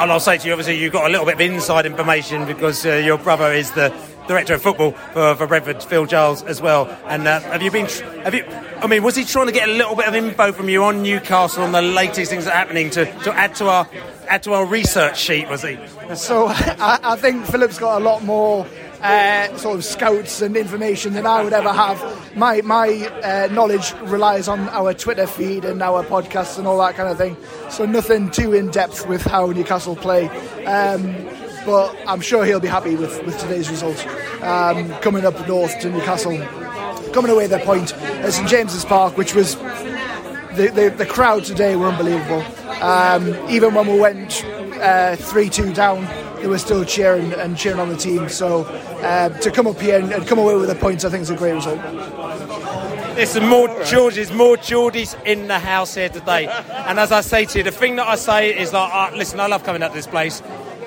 and 0.00 0.10
I'll 0.10 0.18
say 0.18 0.38
to 0.38 0.46
you, 0.46 0.52
obviously, 0.52 0.78
you've 0.78 0.92
got 0.92 1.06
a 1.06 1.10
little 1.10 1.26
bit 1.26 1.34
of 1.34 1.40
inside 1.40 1.86
information 1.86 2.46
because 2.46 2.84
uh, 2.84 2.94
your 2.94 3.18
brother 3.18 3.52
is 3.52 3.70
the 3.72 3.90
director 4.26 4.54
of 4.54 4.62
football 4.62 4.92
for, 5.12 5.34
for 5.34 5.46
Brentford, 5.46 5.82
Phil 5.82 6.06
Giles, 6.06 6.42
as 6.42 6.60
well. 6.60 6.88
And 7.06 7.26
uh, 7.26 7.40
have 7.40 7.62
you 7.62 7.70
been? 7.70 7.86
Have 8.24 8.34
you? 8.34 8.44
I 8.82 8.86
mean, 8.86 9.02
was 9.02 9.14
he 9.14 9.24
trying 9.24 9.46
to 9.46 9.52
get 9.52 9.68
a 9.68 9.72
little 9.72 9.94
bit 9.94 10.06
of 10.06 10.14
info 10.14 10.52
from 10.52 10.68
you 10.68 10.82
on 10.84 11.02
Newcastle 11.02 11.62
on 11.62 11.72
the 11.72 11.82
latest 11.82 12.30
things 12.30 12.46
that 12.46 12.54
are 12.54 12.56
happening 12.56 12.90
to, 12.90 13.04
to 13.04 13.32
add 13.32 13.54
to 13.56 13.68
our 13.68 13.88
add 14.28 14.42
to 14.44 14.52
our 14.54 14.66
research 14.66 15.18
sheet? 15.18 15.48
Was 15.48 15.62
he? 15.62 15.78
So 16.14 16.46
I, 16.50 16.98
I 17.02 17.16
think 17.16 17.46
Philip's 17.46 17.78
got 17.78 18.00
a 18.00 18.04
lot 18.04 18.24
more 18.24 18.66
uh, 19.02 19.56
sort 19.56 19.76
of 19.76 19.84
scouts 19.84 20.40
and 20.42 20.56
information 20.56 21.12
than 21.12 21.26
I 21.26 21.42
would 21.42 21.52
ever 21.52 21.72
have. 21.72 22.36
My 22.36 22.60
my 22.62 22.88
uh, 23.22 23.48
knowledge 23.52 23.92
relies 24.02 24.48
on 24.48 24.68
our 24.70 24.94
Twitter 24.94 25.26
feed 25.26 25.64
and 25.64 25.82
our 25.82 26.04
podcasts 26.04 26.58
and 26.58 26.66
all 26.66 26.78
that 26.78 26.94
kind 26.94 27.08
of 27.08 27.18
thing. 27.18 27.36
So 27.70 27.84
nothing 27.84 28.30
too 28.30 28.52
in 28.52 28.70
depth 28.70 29.06
with 29.06 29.22
how 29.22 29.46
Newcastle 29.46 29.96
play. 29.96 30.28
Um, 30.64 31.14
but 31.64 31.96
I'm 32.06 32.20
sure 32.20 32.44
he'll 32.44 32.60
be 32.60 32.68
happy 32.68 32.96
with, 32.96 33.24
with 33.24 33.38
today's 33.38 33.70
result. 33.70 34.06
Um, 34.42 34.90
coming 35.00 35.24
up 35.24 35.46
north 35.46 35.78
to 35.80 35.90
Newcastle, 35.90 36.38
coming 37.12 37.30
away 37.30 37.48
with 37.48 37.52
a 37.52 37.64
point 37.64 37.94
at 37.94 38.32
St 38.32 38.48
James's 38.48 38.84
Park, 38.84 39.16
which 39.16 39.34
was 39.34 39.56
the, 40.56 40.70
the, 40.74 40.94
the 40.96 41.06
crowd 41.06 41.44
today 41.44 41.76
were 41.76 41.88
unbelievable. 41.88 42.42
Um, 42.82 43.28
even 43.48 43.74
when 43.74 43.86
we 43.86 43.98
went 43.98 44.44
uh, 44.80 45.16
3 45.16 45.48
2 45.48 45.72
down, 45.72 46.04
they 46.42 46.48
were 46.48 46.58
still 46.58 46.84
cheering 46.84 47.32
and 47.34 47.56
cheering 47.56 47.78
on 47.78 47.88
the 47.88 47.96
team. 47.96 48.28
So 48.28 48.64
uh, 48.64 49.28
to 49.40 49.50
come 49.50 49.66
up 49.66 49.80
here 49.80 49.98
and, 49.98 50.12
and 50.12 50.26
come 50.26 50.38
away 50.38 50.56
with 50.56 50.68
the 50.68 50.74
points, 50.74 51.04
I 51.04 51.10
think 51.10 51.22
is 51.22 51.30
a 51.30 51.36
great 51.36 51.52
result. 51.52 51.78
Listen, 53.14 53.46
more 53.46 53.68
Georges, 53.84 54.32
more 54.32 54.56
Geordies 54.56 55.22
in 55.24 55.46
the 55.46 55.58
house 55.58 55.94
here 55.94 56.08
today. 56.08 56.46
And 56.46 56.98
as 56.98 57.12
I 57.12 57.20
say 57.20 57.44
to 57.44 57.58
you, 57.58 57.64
the 57.64 57.70
thing 57.70 57.96
that 57.96 58.08
I 58.08 58.16
say 58.16 58.58
is 58.58 58.72
like, 58.72 58.92
uh, 58.92 59.14
listen, 59.14 59.38
I 59.38 59.46
love 59.46 59.64
coming 59.64 59.82
up 59.82 59.92
to 59.92 59.96
this 59.96 60.06
place. 60.06 60.42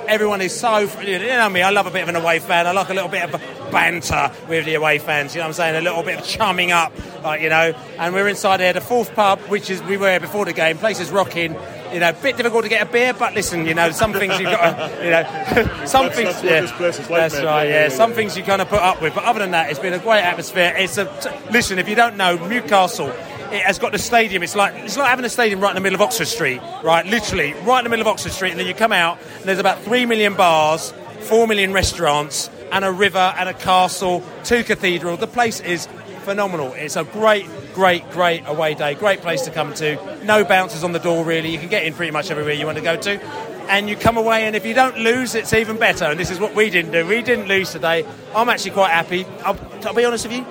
Everyone 0.07 0.41
is 0.41 0.57
so, 0.57 0.77
you 1.01 1.19
know 1.19 1.49
me, 1.49 1.61
I 1.61 1.69
love 1.71 1.87
a 1.87 1.91
bit 1.91 2.03
of 2.03 2.09
an 2.09 2.15
away 2.15 2.39
fan. 2.39 2.67
I 2.67 2.71
like 2.71 2.89
a 2.89 2.93
little 2.93 3.09
bit 3.09 3.23
of 3.23 3.71
banter 3.71 4.31
with 4.47 4.65
the 4.65 4.75
away 4.75 4.99
fans, 4.99 5.33
you 5.33 5.39
know 5.39 5.45
what 5.45 5.49
I'm 5.49 5.53
saying? 5.53 5.75
A 5.75 5.81
little 5.81 6.03
bit 6.03 6.19
of 6.19 6.25
chumming 6.25 6.71
up, 6.71 6.93
like, 7.23 7.41
you 7.41 7.49
know. 7.49 7.73
And 7.97 8.13
we're 8.13 8.27
inside 8.27 8.59
here, 8.59 8.71
the 8.73 8.81
fourth 8.81 9.13
pub, 9.15 9.39
which 9.41 9.69
is 9.69 9.81
we 9.83 9.97
were 9.97 10.19
before 10.19 10.45
the 10.45 10.53
game. 10.53 10.77
Place 10.77 10.99
is 10.99 11.09
rocking. 11.11 11.55
You 11.93 11.99
know, 12.01 12.09
a 12.09 12.13
bit 12.13 12.35
difficult 12.37 12.63
to 12.63 12.69
get 12.69 12.87
a 12.87 12.91
beer, 12.91 13.13
but 13.13 13.33
listen, 13.35 13.65
you 13.65 13.73
know, 13.73 13.89
some 13.91 14.11
things 14.11 14.33
you've 14.39 14.49
got 14.51 14.75
to, 14.75 15.03
you 15.03 15.09
know, 15.11 15.23
some 15.85 16.07
That's- 16.07 16.15
things. 16.15 16.33
that's 16.33 16.43
yeah, 16.43 16.61
this 16.61 16.71
place 16.73 16.99
is 16.99 17.09
like, 17.09 17.31
That's 17.31 17.35
right, 17.43 17.63
Yeah, 17.65 17.73
yeah. 17.73 17.83
yeah, 17.83 17.89
Some 17.89 18.09
yeah. 18.11 18.15
things 18.17 18.35
you 18.37 18.43
kind 18.43 18.61
of 18.61 18.67
put 18.69 18.79
up 18.81 19.01
with, 19.01 19.15
but 19.15 19.23
other 19.23 19.39
than 19.39 19.51
that, 19.51 19.69
it's 19.69 19.79
been 19.79 19.93
a 19.93 19.99
great 19.99 20.21
atmosphere. 20.23 20.73
It's 20.77 20.97
a 20.97 21.05
t- 21.05 21.29
listen. 21.51 21.79
If 21.79 21.87
you 21.89 21.95
don't 21.95 22.17
know, 22.17 22.35
Newcastle. 22.47 23.11
It 23.55 23.61
has 23.61 23.79
got 23.79 23.93
the 23.93 23.97
stadium. 23.97 24.43
It's 24.43 24.53
like 24.53 24.73
it's 24.75 24.97
like 24.97 25.07
having 25.07 25.23
a 25.23 25.29
stadium 25.29 25.61
right 25.61 25.69
in 25.69 25.75
the 25.75 25.81
middle 25.81 25.95
of 25.95 26.01
Oxford 26.01 26.27
Street, 26.27 26.59
right? 26.83 27.05
Literally, 27.05 27.53
right 27.63 27.79
in 27.79 27.85
the 27.85 27.89
middle 27.89 28.01
of 28.01 28.07
Oxford 28.07 28.33
Street, 28.33 28.51
and 28.51 28.59
then 28.59 28.67
you 28.67 28.73
come 28.73 28.91
out, 28.91 29.17
and 29.37 29.45
there's 29.45 29.59
about 29.59 29.81
three 29.81 30.05
million 30.05 30.33
bars, 30.33 30.93
four 31.21 31.47
million 31.47 31.71
restaurants, 31.71 32.49
and 32.73 32.83
a 32.83 32.91
river, 32.91 33.33
and 33.37 33.47
a 33.47 33.53
castle, 33.53 34.23
two 34.43 34.61
cathedrals. 34.65 35.19
The 35.21 35.27
place 35.27 35.61
is 35.61 35.87
phenomenal. 36.23 36.73
It's 36.73 36.97
a 36.97 37.05
great, 37.05 37.45
great, 37.73 38.09
great 38.11 38.43
away 38.45 38.73
day. 38.73 38.93
Great 38.95 39.21
place 39.21 39.43
to 39.43 39.51
come 39.51 39.73
to. 39.75 40.25
No 40.25 40.43
bouncers 40.43 40.83
on 40.83 40.91
the 40.91 40.99
door, 40.99 41.23
really. 41.23 41.49
You 41.49 41.57
can 41.57 41.69
get 41.69 41.85
in 41.85 41.93
pretty 41.93 42.11
much 42.11 42.31
everywhere 42.31 42.55
you 42.55 42.65
want 42.65 42.77
to 42.77 42.83
go 42.83 42.97
to. 42.97 43.23
And 43.69 43.87
you 43.87 43.95
come 43.95 44.17
away, 44.17 44.43
and 44.43 44.55
if 44.55 44.65
you 44.65 44.73
don't 44.73 44.97
lose, 44.97 45.33
it's 45.33 45.53
even 45.53 45.77
better. 45.77 46.05
And 46.05 46.19
this 46.19 46.29
is 46.29 46.41
what 46.41 46.53
we 46.55 46.69
didn't 46.69 46.91
do. 46.91 47.05
We 47.05 47.21
didn't 47.21 47.47
lose 47.47 47.71
today. 47.71 48.05
I'm 48.35 48.49
actually 48.49 48.71
quite 48.71 48.91
happy. 48.91 49.25
I'll, 49.45 49.57
I'll 49.85 49.93
be 49.93 50.03
honest 50.03 50.27
with 50.27 50.35
you. 50.35 50.45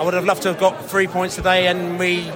I 0.00 0.02
would 0.02 0.14
have 0.14 0.24
loved 0.24 0.40
to 0.44 0.48
have 0.48 0.58
got 0.58 0.86
three 0.86 1.06
points 1.06 1.34
today, 1.34 1.66
and 1.66 1.98
we 1.98 2.32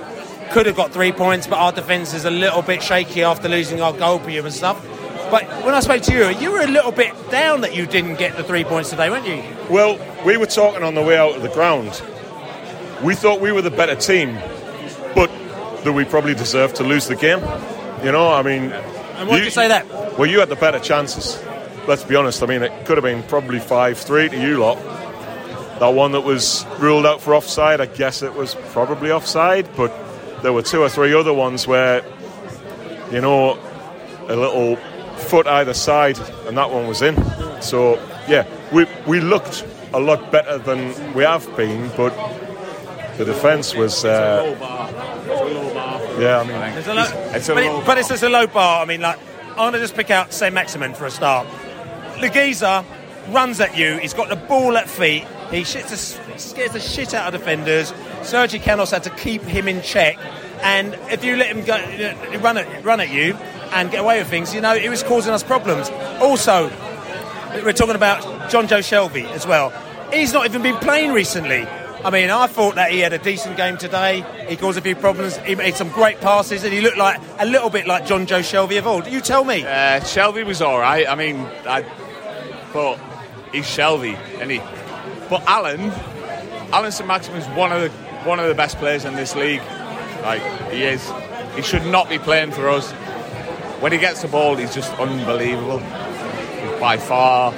could 0.51 0.67
have 0.67 0.77
got 0.77 0.93
three 0.93 1.13
points, 1.13 1.47
but 1.47 1.57
our 1.57 1.73
defence 1.73 2.13
is 2.13 2.27
a 2.27 2.31
little 2.31 2.61
bit 2.61 2.83
shaky 2.83 3.23
after 3.23 3.49
losing 3.49 3.81
our 3.81 3.95
goal 3.95 4.19
per 4.19 4.29
and 4.29 4.53
stuff. 4.53 4.87
But 5.31 5.45
when 5.65 5.73
I 5.73 5.81
spoke 5.81 6.03
to 6.03 6.13
you, 6.13 6.29
you 6.39 6.53
were 6.53 6.61
a 6.61 6.67
little 6.67 6.93
bit 6.93 7.15
down 7.31 7.63
that 7.63 7.75
you 7.75 7.87
didn't 7.87 8.17
get 8.17 8.37
the 8.37 8.45
three 8.45 8.65
points 8.65 8.91
today, 8.91 9.09
weren't 9.09 9.27
you? 9.27 9.43
Well, 9.71 9.99
we 10.27 10.37
were 10.37 10.45
talking 10.45 10.83
on 10.83 10.95
the 10.95 11.01
way 11.01 11.17
out 11.17 11.37
of 11.37 11.41
the 11.41 11.49
ground. 11.49 12.03
We 13.03 13.15
thought 13.15 13.41
we 13.41 13.51
were 13.51 13.63
the 13.63 13.71
better 13.71 13.95
team, 13.95 14.35
but 15.15 15.31
that 15.85 15.93
we 15.95 16.05
probably 16.05 16.35
deserved 16.35 16.77
to 16.77 16.85
lose 16.85 17.09
the 17.09 17.17
game. 17.17 17.41
You 18.05 18.13
know, 18.13 18.31
I 18.31 18.43
mean. 18.43 18.73
And 18.73 19.27
why 19.27 19.37
did 19.39 19.47
you 19.47 19.51
say 19.51 19.69
that? 19.69 20.19
Well, 20.19 20.29
you 20.29 20.41
had 20.41 20.51
the 20.51 20.57
better 20.57 20.81
chances. 20.81 21.43
Let's 21.89 22.05
be 22.05 22.15
honest. 22.15 22.43
I 22.43 22.47
mean, 22.47 22.63
it 22.63 22.85
could 22.85 22.99
have 22.99 23.05
been 23.05 23.23
probably 23.23 23.59
5 23.59 23.97
3 23.97 24.29
to 24.29 24.39
you 24.39 24.59
lot. 24.59 24.77
That 25.81 25.89
one 25.89 26.13
that 26.13 26.21
was 26.23 26.65
ruled 26.79 27.05
out 27.05 27.21
for 27.21 27.35
offside, 27.35 27.81
I 27.81 27.87
guess 27.87 28.23
it 28.23 28.35
was 28.35 28.55
probably 28.71 29.11
offside, 29.11 29.69
but 29.77 29.93
there 30.43 30.53
were 30.53 30.63
two 30.63 30.83
or 30.83 30.89
three 30.89 31.15
other 31.15 31.33
ones 31.33 31.67
where, 31.67 32.03
you 33.11 33.21
know, 33.21 33.59
a 34.29 34.37
little 34.37 34.77
foot 35.17 35.47
either 35.47 35.75
side, 35.75 36.19
and 36.47 36.57
that 36.57 36.71
one 36.71 36.87
was 36.87 37.03
in. 37.03 37.17
So, 37.61 37.95
yeah, 38.29 38.47
we, 38.73 38.87
we 39.07 39.21
looked 39.21 39.67
a 39.93 40.01
lot 40.01 40.31
better 40.31 40.59
than 40.59 41.15
we 41.15 41.25
have 41.25 41.45
been, 41.57 41.91
but 41.97 42.13
the 43.17 43.25
defence 43.25 43.75
was. 43.75 44.05
Uh, 44.05 44.55
yeah, 46.19 46.41
I 46.41 46.45
mean, 46.45 46.79
It's 46.79 46.87
a 46.87 46.95
low, 46.95 47.05
it's 47.35 47.49
a 47.49 47.55
but, 47.55 47.63
it, 47.65 47.87
but 47.87 47.99
it's 47.99 48.09
just 48.09 48.23
a 48.23 48.29
low 48.29 48.47
bar. 48.47 48.83
I 48.83 48.87
mean, 48.87 49.01
like, 49.01 49.19
I'm 49.51 49.57
going 49.57 49.73
to 49.75 49.79
just 49.81 49.95
pick 49.95 50.11
out 50.11 50.33
St. 50.33 50.55
Maximin 50.55 50.95
for 50.95 51.07
a 51.07 51.11
start. 51.11 51.47
The 52.21 52.29
geezer 52.29 52.85
runs 53.31 53.61
at 53.61 53.77
you. 53.77 53.99
He's 53.99 54.15
got 54.15 54.29
the 54.29 54.37
ball 54.37 54.77
at 54.77 54.89
feet. 54.89 55.27
He 55.55 55.61
shits 55.61 55.89
the, 55.89 56.39
scares 56.39 56.73
the 56.73 56.81
shit 56.81 57.15
out 57.15 57.33
of 57.33 57.41
defenders. 57.41 57.95
Sergi 58.23 58.59
Canos 58.59 58.91
had 58.91 59.05
to 59.05 59.11
keep 59.11 59.43
him 59.43 59.69
in 59.69 59.83
check. 59.83 60.19
And 60.63 60.95
if 61.13 61.23
you 61.25 61.37
let 61.37 61.55
him 61.55 61.65
go, 61.65 61.77
run 62.41 62.59
at 62.59 62.85
run 62.85 63.01
at 63.01 63.11
you 63.11 63.35
and 63.73 63.91
get 63.91 64.01
away 64.01 64.19
with 64.19 64.29
things, 64.29 64.53
you 64.53 64.61
know, 64.61 64.75
it 64.75 64.89
was 64.89 65.05
causing 65.05 65.33
us 65.33 65.45
problems. 65.45 65.91
Also, 66.21 66.71
we're 67.63 67.73
talking 67.73 67.95
about 67.95 68.23
Jonjo 68.51 68.81
Shelvey 68.81 69.27
as 69.31 69.47
well. 69.47 69.71
He's 70.13 70.33
not 70.33 70.45
even 70.45 70.63
been 70.63 70.77
playing 70.79 71.13
recently. 71.13 71.67
I 72.05 72.11
mean, 72.11 72.31
I 72.31 72.49
thought 72.49 72.75
that 72.75 72.91
he 72.91 72.99
had 72.99 73.13
a 73.13 73.19
decent 73.19 73.57
game 73.57 73.77
today. 73.79 74.25
He 74.49 74.57
caused 74.57 74.77
a 74.77 74.83
few 74.83 74.97
problems. 74.97 75.37
He 75.39 75.55
made 75.55 75.75
some 75.75 75.89
great 75.89 76.21
passes, 76.21 76.65
and 76.65 76.73
he 76.73 76.81
looked 76.81 76.99
like 76.99 77.21
a 77.39 77.47
little 77.47 77.71
bit 77.71 77.87
like 77.87 78.05
Jonjo 78.05 78.41
Shelvey 78.41 78.79
of 78.79 78.87
old. 78.87 79.07
You 79.07 79.21
tell 79.21 79.45
me. 79.45 79.63
Uh, 79.63 80.01
Shelvey 80.01 80.45
was 80.45 80.61
all 80.61 80.79
right. 80.81 81.09
I 81.09 81.15
mean, 81.15 81.37
I, 81.67 81.83
but 82.73 82.99
he's 83.53 83.67
Shelvey, 83.67 84.17
and 84.41 84.51
he. 84.51 84.61
But 85.31 85.43
Alan, 85.47 85.91
Alan 86.73 86.93
St 86.93 87.07
Maximin 87.07 87.41
is 87.41 87.49
one 87.49 87.73
of 87.73 87.81
the 87.83 87.91
one 88.29 88.41
of 88.41 88.49
the 88.49 88.55
best 88.55 88.79
players 88.79 89.05
in 89.05 89.15
this 89.15 89.35
league. 89.35 89.63
Like 90.23 90.43
he 90.71 90.85
is. 90.85 91.11
He 91.57 91.63
should 91.63 91.87
not 91.87 92.09
be 92.09 92.19
playing 92.19 92.53
for 92.53 92.69
us. 92.69 92.91
When 93.81 93.93
he 93.93 93.99
gets 93.99 94.23
the 94.23 94.29
ball, 94.29 94.57
he's 94.57 94.75
just 94.75 94.93
unbelievable. 94.95 95.79
He's 95.79 96.81
by 96.81 96.97
far 96.97 97.53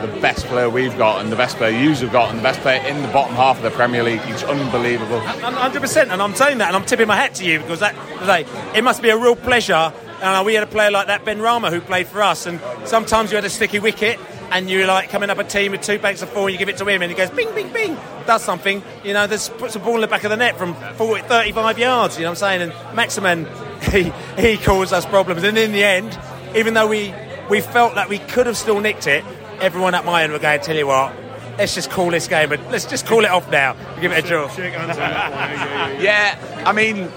the 0.00 0.20
best 0.20 0.46
player 0.46 0.70
we've 0.70 0.96
got, 0.96 1.20
and 1.20 1.30
the 1.30 1.36
best 1.36 1.56
player 1.56 1.76
you've 1.78 2.12
got, 2.12 2.30
and 2.30 2.38
the 2.38 2.42
best 2.42 2.60
player 2.60 2.82
in 2.86 3.02
the 3.02 3.08
bottom 3.08 3.34
half 3.34 3.56
of 3.56 3.62
the 3.62 3.70
Premier 3.70 4.02
League. 4.02 4.20
He's 4.22 4.42
unbelievable. 4.42 5.20
hundred 5.20 5.80
percent, 5.80 6.10
and 6.10 6.22
I'm 6.22 6.34
saying 6.34 6.58
that, 6.58 6.68
and 6.68 6.76
I'm 6.76 6.84
tipping 6.84 7.08
my 7.08 7.16
hat 7.16 7.34
to 7.36 7.44
you 7.44 7.58
because 7.58 7.80
that, 7.80 7.94
like, 8.26 8.46
it 8.74 8.82
must 8.84 9.02
be 9.02 9.10
a 9.10 9.16
real 9.16 9.36
pleasure 9.36 9.92
And 10.22 10.36
uh, 10.36 10.42
we 10.44 10.52
had 10.52 10.62
a 10.62 10.66
player 10.66 10.90
like 10.90 11.06
that, 11.06 11.24
Benrahma, 11.24 11.70
who 11.70 11.80
played 11.80 12.06
for 12.06 12.22
us. 12.22 12.44
And 12.44 12.60
sometimes 12.84 13.30
you 13.30 13.36
had 13.36 13.44
a 13.46 13.50
sticky 13.50 13.78
wicket, 13.78 14.20
and 14.50 14.68
you're 14.68 14.86
like 14.86 15.10
coming 15.10 15.30
up 15.30 15.38
a 15.38 15.44
team 15.44 15.72
with 15.72 15.82
two 15.82 15.98
banks 15.98 16.22
of 16.22 16.28
four, 16.30 16.48
and 16.48 16.52
you 16.52 16.58
give 16.58 16.68
it 16.68 16.76
to 16.78 16.86
him, 16.86 17.02
and 17.02 17.10
he 17.10 17.16
goes 17.16 17.30
bing, 17.30 17.54
bing, 17.54 17.72
bing, 17.72 17.96
does 18.26 18.42
something. 18.42 18.82
You 19.04 19.14
know, 19.14 19.26
there's 19.26 19.48
puts 19.48 19.76
a 19.76 19.78
ball 19.78 19.96
in 19.96 20.00
the 20.00 20.06
back 20.06 20.24
of 20.24 20.30
the 20.30 20.36
net 20.36 20.56
from 20.56 20.74
40, 20.94 21.22
35 21.22 21.78
yards. 21.78 22.16
You 22.16 22.22
know 22.22 22.30
what 22.30 22.42
I'm 22.42 22.60
saying? 22.60 22.62
And 22.62 22.96
Maximin, 22.96 23.46
he 23.90 24.12
he 24.38 24.56
caused 24.56 24.92
us 24.92 25.06
problems. 25.06 25.42
And 25.42 25.56
in 25.56 25.72
the 25.72 25.84
end, 25.84 26.18
even 26.56 26.74
though 26.74 26.88
we 26.88 27.14
we 27.48 27.60
felt 27.60 27.94
that 27.94 28.08
we 28.08 28.18
could 28.18 28.46
have 28.46 28.56
still 28.56 28.80
nicked 28.80 29.06
it, 29.06 29.24
everyone 29.60 29.94
at 29.94 30.04
my 30.04 30.22
end 30.22 30.32
were 30.32 30.38
going, 30.38 30.60
tell 30.60 30.76
you 30.76 30.86
what. 30.86 31.14
Let's 31.58 31.74
just 31.74 31.90
call 31.90 32.10
this 32.10 32.26
game, 32.26 32.48
but 32.48 32.60
let's 32.70 32.86
just 32.86 33.04
call 33.04 33.24
it 33.24 33.30
off 33.30 33.50
now. 33.50 33.76
Give 34.00 34.12
it 34.12 34.24
a 34.24 34.26
draw. 34.26 34.50
yeah, 34.56 36.38
I 36.64 36.72
mean, 36.72 37.10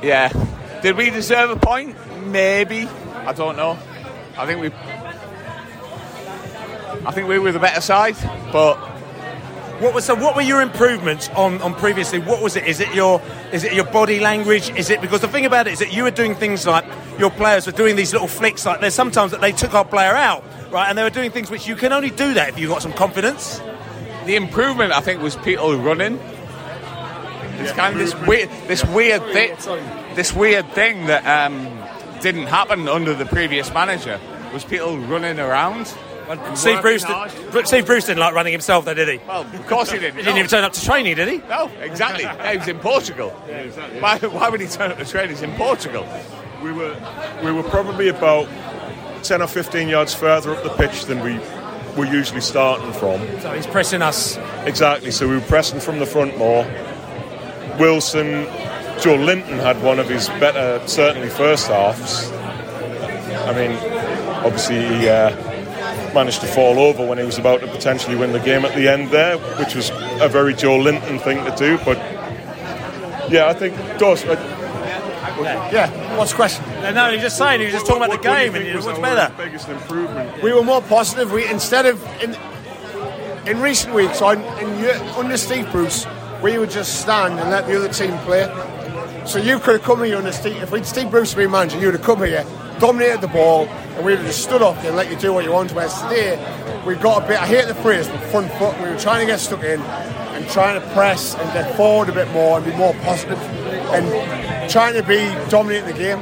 yeah. 0.00 0.30
Did 0.80 0.96
we 0.96 1.10
deserve 1.10 1.50
a 1.50 1.56
point? 1.56 1.96
Maybe. 2.26 2.86
I 2.86 3.32
don't 3.32 3.56
know. 3.56 3.78
I 4.36 4.46
think 4.46 4.60
we. 4.60 4.70
I 7.06 7.12
think 7.12 7.28
we 7.28 7.38
were 7.38 7.52
the 7.52 7.58
better 7.58 7.80
side, 7.80 8.16
but 8.52 8.76
What 9.80 9.92
was 9.92 10.04
so? 10.04 10.14
What 10.14 10.36
were 10.36 10.42
your 10.42 10.62
improvements 10.62 11.28
on, 11.30 11.60
on 11.60 11.74
previously? 11.74 12.18
What 12.20 12.40
was 12.40 12.54
it? 12.56 12.64
Is 12.66 12.80
it 12.80 12.94
your 12.94 13.20
is 13.52 13.64
it 13.64 13.72
your 13.72 13.84
body 13.84 14.20
language? 14.20 14.70
Is 14.70 14.88
it 14.88 15.00
because 15.00 15.20
the 15.20 15.28
thing 15.28 15.46
about 15.46 15.66
it 15.66 15.72
is 15.72 15.78
that 15.80 15.92
you 15.92 16.04
were 16.04 16.12
doing 16.12 16.36
things 16.36 16.64
like 16.66 16.84
your 17.18 17.30
players 17.30 17.66
were 17.66 17.72
doing 17.72 17.96
these 17.96 18.12
little 18.12 18.28
flicks. 18.28 18.64
Like 18.64 18.80
there's 18.80 18.94
sometimes 18.94 19.32
that 19.32 19.40
they 19.40 19.52
took 19.52 19.74
our 19.74 19.84
player 19.84 20.14
out, 20.14 20.44
right? 20.70 20.88
And 20.88 20.96
they 20.96 21.02
were 21.02 21.10
doing 21.10 21.32
things 21.32 21.50
which 21.50 21.66
you 21.66 21.74
can 21.76 21.92
only 21.92 22.10
do 22.10 22.34
that 22.34 22.48
if 22.50 22.58
you've 22.58 22.70
got 22.70 22.82
some 22.82 22.92
confidence. 22.92 23.60
the 24.26 24.36
improvement 24.36 24.92
I 24.92 25.00
think 25.00 25.20
was 25.20 25.36
people 25.36 25.76
running. 25.76 26.18
It's 27.58 27.72
kind 27.72 27.92
of 27.94 27.98
this 27.98 28.14
weird, 28.26 28.50
this 28.68 28.84
weird 28.84 29.22
thing, 29.32 29.56
this 30.14 30.32
weird 30.32 30.66
thing 30.72 31.06
that 31.06 31.24
um, 31.26 31.68
didn't 32.20 32.46
happen 32.46 32.88
under 32.88 33.14
the 33.14 33.26
previous 33.26 33.72
manager 33.72 34.20
was 34.52 34.64
people 34.64 34.98
running 34.98 35.38
around. 35.38 35.94
And 36.28 36.58
Steve 36.58 36.76
working 36.76 36.82
Bruce, 36.82 37.04
did, 37.52 37.66
Steve 37.66 37.86
Bruce 37.86 38.06
didn't 38.06 38.20
like 38.20 38.34
running 38.34 38.52
himself, 38.52 38.84
though, 38.84 38.94
did 38.94 39.08
he? 39.08 39.18
Well, 39.26 39.42
of 39.42 39.66
course 39.66 39.90
he 39.90 39.98
didn't. 39.98 40.16
He 40.16 40.22
didn't 40.22 40.38
even 40.38 40.50
turn 40.50 40.64
up 40.64 40.72
to 40.72 40.84
training, 40.84 41.16
did 41.16 41.28
he? 41.28 41.38
No, 41.48 41.70
exactly. 41.80 42.24
Yeah, 42.24 42.52
he 42.52 42.58
was 42.58 42.68
in 42.68 42.78
Portugal. 42.78 43.30
Why, 44.00 44.18
why 44.18 44.48
would 44.48 44.60
he 44.60 44.66
turn 44.66 44.90
up 44.90 44.98
to 44.98 45.04
training? 45.04 45.30
He's 45.30 45.42
in 45.42 45.52
Portugal. 45.52 46.06
We 46.62 46.72
were 46.72 46.96
we 47.44 47.52
were 47.52 47.62
probably 47.64 48.08
about 48.08 48.48
ten 49.22 49.42
or 49.42 49.46
fifteen 49.48 49.88
yards 49.88 50.14
further 50.14 50.54
up 50.54 50.62
the 50.62 50.70
pitch 50.70 51.04
than 51.04 51.20
we 51.20 51.38
were 51.96 52.10
usually 52.10 52.40
starting 52.40 52.92
from. 52.92 53.20
So 53.40 53.52
he's 53.52 53.66
pressing 53.66 54.02
us. 54.02 54.38
Exactly. 54.64 55.10
So 55.10 55.28
we 55.28 55.34
were 55.34 55.42
pressing 55.42 55.80
from 55.80 55.98
the 55.98 56.06
front 56.06 56.38
more. 56.38 56.64
Wilson, 57.78 58.46
Joelinton 58.98 59.60
had 59.60 59.82
one 59.82 59.98
of 59.98 60.08
his 60.08 60.28
better, 60.28 60.80
certainly 60.86 61.28
first 61.28 61.66
halves. 61.68 62.30
I 62.30 63.52
mean, 63.52 63.72
obviously 64.44 64.86
he 64.86 65.08
uh, 65.08 65.30
managed 66.14 66.40
to 66.40 66.46
fall 66.46 66.78
over 66.78 67.04
when 67.06 67.18
he 67.18 67.24
was 67.24 67.38
about 67.38 67.60
to 67.60 67.66
potentially 67.66 68.16
win 68.16 68.32
the 68.32 68.40
game 68.40 68.64
at 68.64 68.74
the 68.74 68.88
end 68.88 69.10
there, 69.10 69.36
which 69.58 69.74
was 69.74 69.90
a 70.20 70.28
very 70.28 70.54
Joelinton 70.54 71.20
thing 71.20 71.44
to 71.44 71.54
do. 71.56 71.78
But 71.84 71.98
yeah, 73.30 73.48
I 73.48 73.52
think 73.52 73.74
Dos. 73.98 74.24
Uh, 74.24 74.36
Yeah, 75.72 76.16
what's 76.16 76.30
the 76.30 76.36
question? 76.36 76.64
No, 76.94 77.10
he's 77.10 77.22
just 77.22 77.36
saying. 77.36 77.58
He 77.60 77.66
was 77.66 77.74
just 77.74 77.86
talking 77.86 78.02
about 78.04 78.16
the 78.16 78.22
game, 78.22 78.54
and 78.54 78.64
you 78.64 78.74
know, 78.74 78.86
what's 78.86 78.98
better? 78.98 79.34
biggest 79.36 79.68
improvement? 79.68 80.42
We 80.42 80.52
were 80.52 80.62
more 80.62 80.82
positive. 80.82 81.32
We 81.32 81.46
instead 81.48 81.86
of 81.86 82.02
in 82.22 82.36
in 83.48 83.60
recent 83.60 83.94
weeks 83.94 84.22
on 84.22 84.40
in 84.62 84.78
year, 84.78 84.94
under 85.16 85.36
Steve 85.36 85.70
Bruce, 85.72 86.06
we 86.42 86.56
would 86.58 86.70
just 86.70 87.00
stand 87.00 87.38
and 87.40 87.50
let 87.50 87.66
the 87.66 87.76
other 87.76 87.88
team 87.92 88.16
play. 88.18 88.46
So 89.26 89.38
you 89.38 89.58
could 89.58 89.76
have 89.76 89.82
come 89.82 90.04
here 90.04 90.18
under 90.18 90.32
Steve. 90.32 90.62
If 90.62 90.70
we'd 90.70 90.86
Steve 90.86 91.10
Bruce 91.10 91.34
been 91.34 91.50
manager, 91.50 91.78
you 91.80 91.86
would 91.86 91.94
have 91.96 92.04
come 92.04 92.22
here, 92.22 92.44
dominated 92.78 93.20
the 93.20 93.28
ball, 93.28 93.66
and 93.66 94.04
we 94.04 94.16
just 94.16 94.42
stood 94.42 94.62
up 94.62 94.76
and 94.84 94.96
let 94.96 95.10
you 95.10 95.16
do 95.16 95.32
what 95.32 95.44
you 95.44 95.52
want. 95.52 95.72
Whereas 95.72 96.00
today, 96.02 96.36
we 96.86 96.94
got 96.96 97.24
a 97.24 97.26
bit. 97.26 97.38
I 97.38 97.46
hate 97.46 97.66
the 97.66 97.74
phrase, 97.74 98.08
but 98.08 98.20
front 98.24 98.50
foot. 98.52 98.76
We 98.80 98.88
were 98.90 98.98
trying 98.98 99.20
to 99.20 99.26
get 99.26 99.40
stuck 99.40 99.62
in 99.62 99.80
and 99.80 100.48
trying 100.48 100.80
to 100.80 100.86
press 100.88 101.34
and 101.34 101.52
get 101.52 101.76
forward 101.76 102.08
a 102.08 102.12
bit 102.12 102.30
more 102.32 102.58
and 102.58 102.66
be 102.66 102.72
more 102.76 102.94
positive 103.02 103.38
and 103.38 104.70
trying 104.70 104.94
to 104.94 105.02
be 105.02 105.18
dominating 105.48 105.86
the 105.86 105.98
game. 105.98 106.18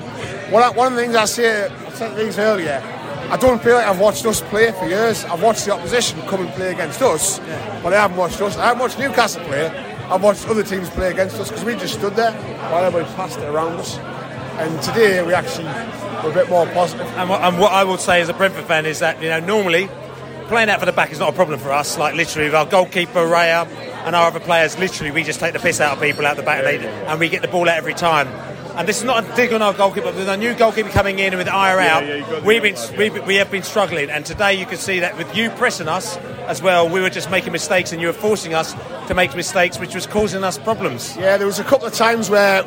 One 0.52 0.62
of, 0.62 0.76
one 0.76 0.88
of 0.88 0.94
the 0.94 1.02
things 1.02 1.14
I 1.14 1.24
say, 1.24 1.66
I 1.66 1.90
said 1.92 2.14
things 2.14 2.38
earlier. 2.38 2.82
I 3.30 3.38
don't 3.38 3.62
feel 3.62 3.76
like 3.76 3.86
I've 3.86 3.98
watched 3.98 4.26
us 4.26 4.42
play 4.42 4.72
for 4.72 4.86
years. 4.86 5.24
I've 5.24 5.42
watched 5.42 5.64
the 5.64 5.72
opposition 5.72 6.20
come 6.22 6.42
and 6.42 6.50
play 6.50 6.72
against 6.72 7.00
us, 7.00 7.38
but 7.82 7.94
I 7.94 8.02
haven't 8.02 8.18
watched 8.18 8.40
us. 8.42 8.58
I 8.58 8.66
haven't 8.66 8.80
watched 8.80 8.98
Newcastle 8.98 9.42
play. 9.44 9.68
I've 10.10 10.22
watched 10.22 10.46
other 10.46 10.62
teams 10.62 10.90
play 10.90 11.10
against 11.10 11.40
us 11.40 11.48
because 11.48 11.64
we 11.64 11.74
just 11.74 11.94
stood 11.94 12.14
there 12.14 12.32
while 12.70 12.84
everybody 12.84 13.10
passed 13.14 13.38
it 13.38 13.44
around 13.44 13.80
us. 13.80 13.96
And 14.58 14.82
today 14.82 15.22
we 15.22 15.34
actually 15.34 15.64
were 16.22 16.30
a 16.30 16.34
bit 16.34 16.48
more 16.48 16.66
positive. 16.66 17.06
And 17.16 17.28
what, 17.28 17.40
and 17.40 17.58
what 17.58 17.72
I 17.72 17.84
will 17.84 17.98
say 17.98 18.20
as 18.20 18.28
a 18.28 18.34
Brentford 18.34 18.64
fan 18.66 18.86
is 18.86 18.98
that 19.00 19.22
you 19.22 19.28
know 19.28 19.40
normally 19.40 19.88
playing 20.48 20.68
out 20.68 20.80
for 20.80 20.86
the 20.86 20.92
back 20.92 21.10
is 21.10 21.18
not 21.18 21.30
a 21.30 21.32
problem 21.32 21.58
for 21.58 21.72
us. 21.72 21.96
Like 21.96 22.14
literally, 22.14 22.48
with 22.48 22.54
our 22.54 22.66
goalkeeper 22.66 23.20
Raya 23.20 23.66
and 24.04 24.14
our 24.14 24.26
other 24.26 24.40
players, 24.40 24.78
literally 24.78 25.10
we 25.10 25.24
just 25.24 25.40
take 25.40 25.52
the 25.52 25.58
piss 25.58 25.80
out 25.80 25.96
of 25.96 26.02
people 26.02 26.26
out 26.26 26.36
the 26.36 26.42
back, 26.42 26.64
and, 26.64 26.82
they, 26.82 26.88
and 27.06 27.18
we 27.18 27.28
get 27.28 27.42
the 27.42 27.48
ball 27.48 27.68
out 27.68 27.76
every 27.76 27.94
time. 27.94 28.28
And 28.76 28.88
this 28.88 28.98
is 28.98 29.04
not 29.04 29.24
a 29.24 29.36
dig 29.36 29.52
on 29.52 29.60
our 29.60 29.74
goalkeeper, 29.74 30.06
but 30.06 30.14
with 30.14 30.28
our 30.28 30.36
new 30.36 30.54
goalkeeper 30.54 30.88
coming 30.88 31.18
in 31.18 31.34
and 31.34 31.38
with 31.38 31.46
Yeah, 31.46 31.54
out, 31.54 32.06
yeah, 32.06 32.40
we've 32.40 32.62
been 32.62 33.26
we 33.26 33.36
have 33.36 33.50
been 33.50 33.62
struggling. 33.62 34.10
And 34.10 34.24
today 34.24 34.54
you 34.54 34.64
can 34.64 34.78
see 34.78 35.00
that 35.00 35.16
with 35.18 35.34
you 35.36 35.50
pressing 35.50 35.88
us 35.88 36.16
as 36.46 36.62
well, 36.62 36.88
we 36.88 37.00
were 37.00 37.10
just 37.10 37.30
making 37.30 37.52
mistakes, 37.52 37.92
and 37.92 38.00
you 38.00 38.06
were 38.06 38.12
forcing 38.12 38.54
us 38.54 38.74
to 39.08 39.14
make 39.14 39.34
mistakes, 39.34 39.78
which 39.78 39.94
was 39.94 40.06
causing 40.06 40.44
us 40.44 40.58
problems. 40.58 41.16
Yeah, 41.16 41.36
there 41.36 41.46
was 41.46 41.58
a 41.58 41.64
couple 41.64 41.86
of 41.86 41.94
times 41.94 42.30
where 42.30 42.62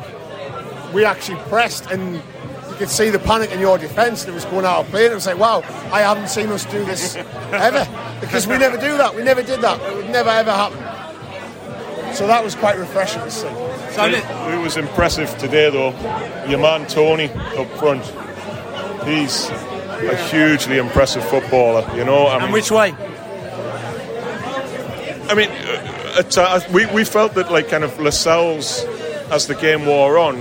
we 0.96 1.04
actually 1.04 1.38
pressed 1.50 1.86
and 1.90 2.14
you 2.16 2.74
could 2.78 2.88
see 2.88 3.10
the 3.10 3.18
panic 3.18 3.52
in 3.52 3.60
your 3.60 3.76
defence 3.78 4.22
and 4.24 4.32
it 4.32 4.34
was 4.34 4.44
going 4.46 4.64
out 4.64 4.80
of 4.80 4.86
play. 4.90 5.04
And 5.04 5.12
it 5.12 5.14
was 5.14 5.26
like, 5.26 5.38
wow, 5.38 5.58
I 5.92 6.00
haven't 6.00 6.28
seen 6.28 6.48
us 6.48 6.64
do 6.64 6.84
this 6.84 7.14
ever. 7.16 7.86
Because 8.20 8.46
we 8.46 8.56
never 8.56 8.78
do 8.78 8.96
that. 8.96 9.14
We 9.14 9.22
never 9.22 9.42
did 9.42 9.60
that. 9.60 9.78
It 9.92 9.94
would 9.94 10.08
never 10.08 10.30
ever 10.30 10.50
happen. 10.50 10.78
So 12.14 12.26
that 12.26 12.42
was 12.42 12.54
quite 12.54 12.78
refreshing 12.78 13.20
to 13.20 13.30
see. 13.30 13.46
It 13.46 14.58
was 14.62 14.78
impressive 14.78 15.36
today, 15.36 15.68
though. 15.68 15.90
Your 16.48 16.58
man 16.58 16.86
Toney 16.86 17.28
up 17.58 17.68
front, 17.78 18.02
he's 19.06 19.50
a 19.50 20.16
hugely 20.30 20.78
impressive 20.78 21.22
footballer. 21.28 21.84
You 21.94 22.04
know, 22.06 22.26
I 22.26 22.36
And 22.36 22.44
mean, 22.44 22.52
which 22.54 22.70
way? 22.70 22.94
I 25.28 25.34
mean, 25.34 25.50
uh, 25.50 26.16
at, 26.20 26.38
uh, 26.38 26.60
we 26.72 26.86
we 26.86 27.04
felt 27.04 27.34
that 27.34 27.52
like 27.52 27.68
kind 27.68 27.84
of 27.84 27.98
Lascelles, 28.00 28.84
as 29.30 29.46
the 29.46 29.54
game 29.54 29.84
wore 29.84 30.16
on, 30.18 30.36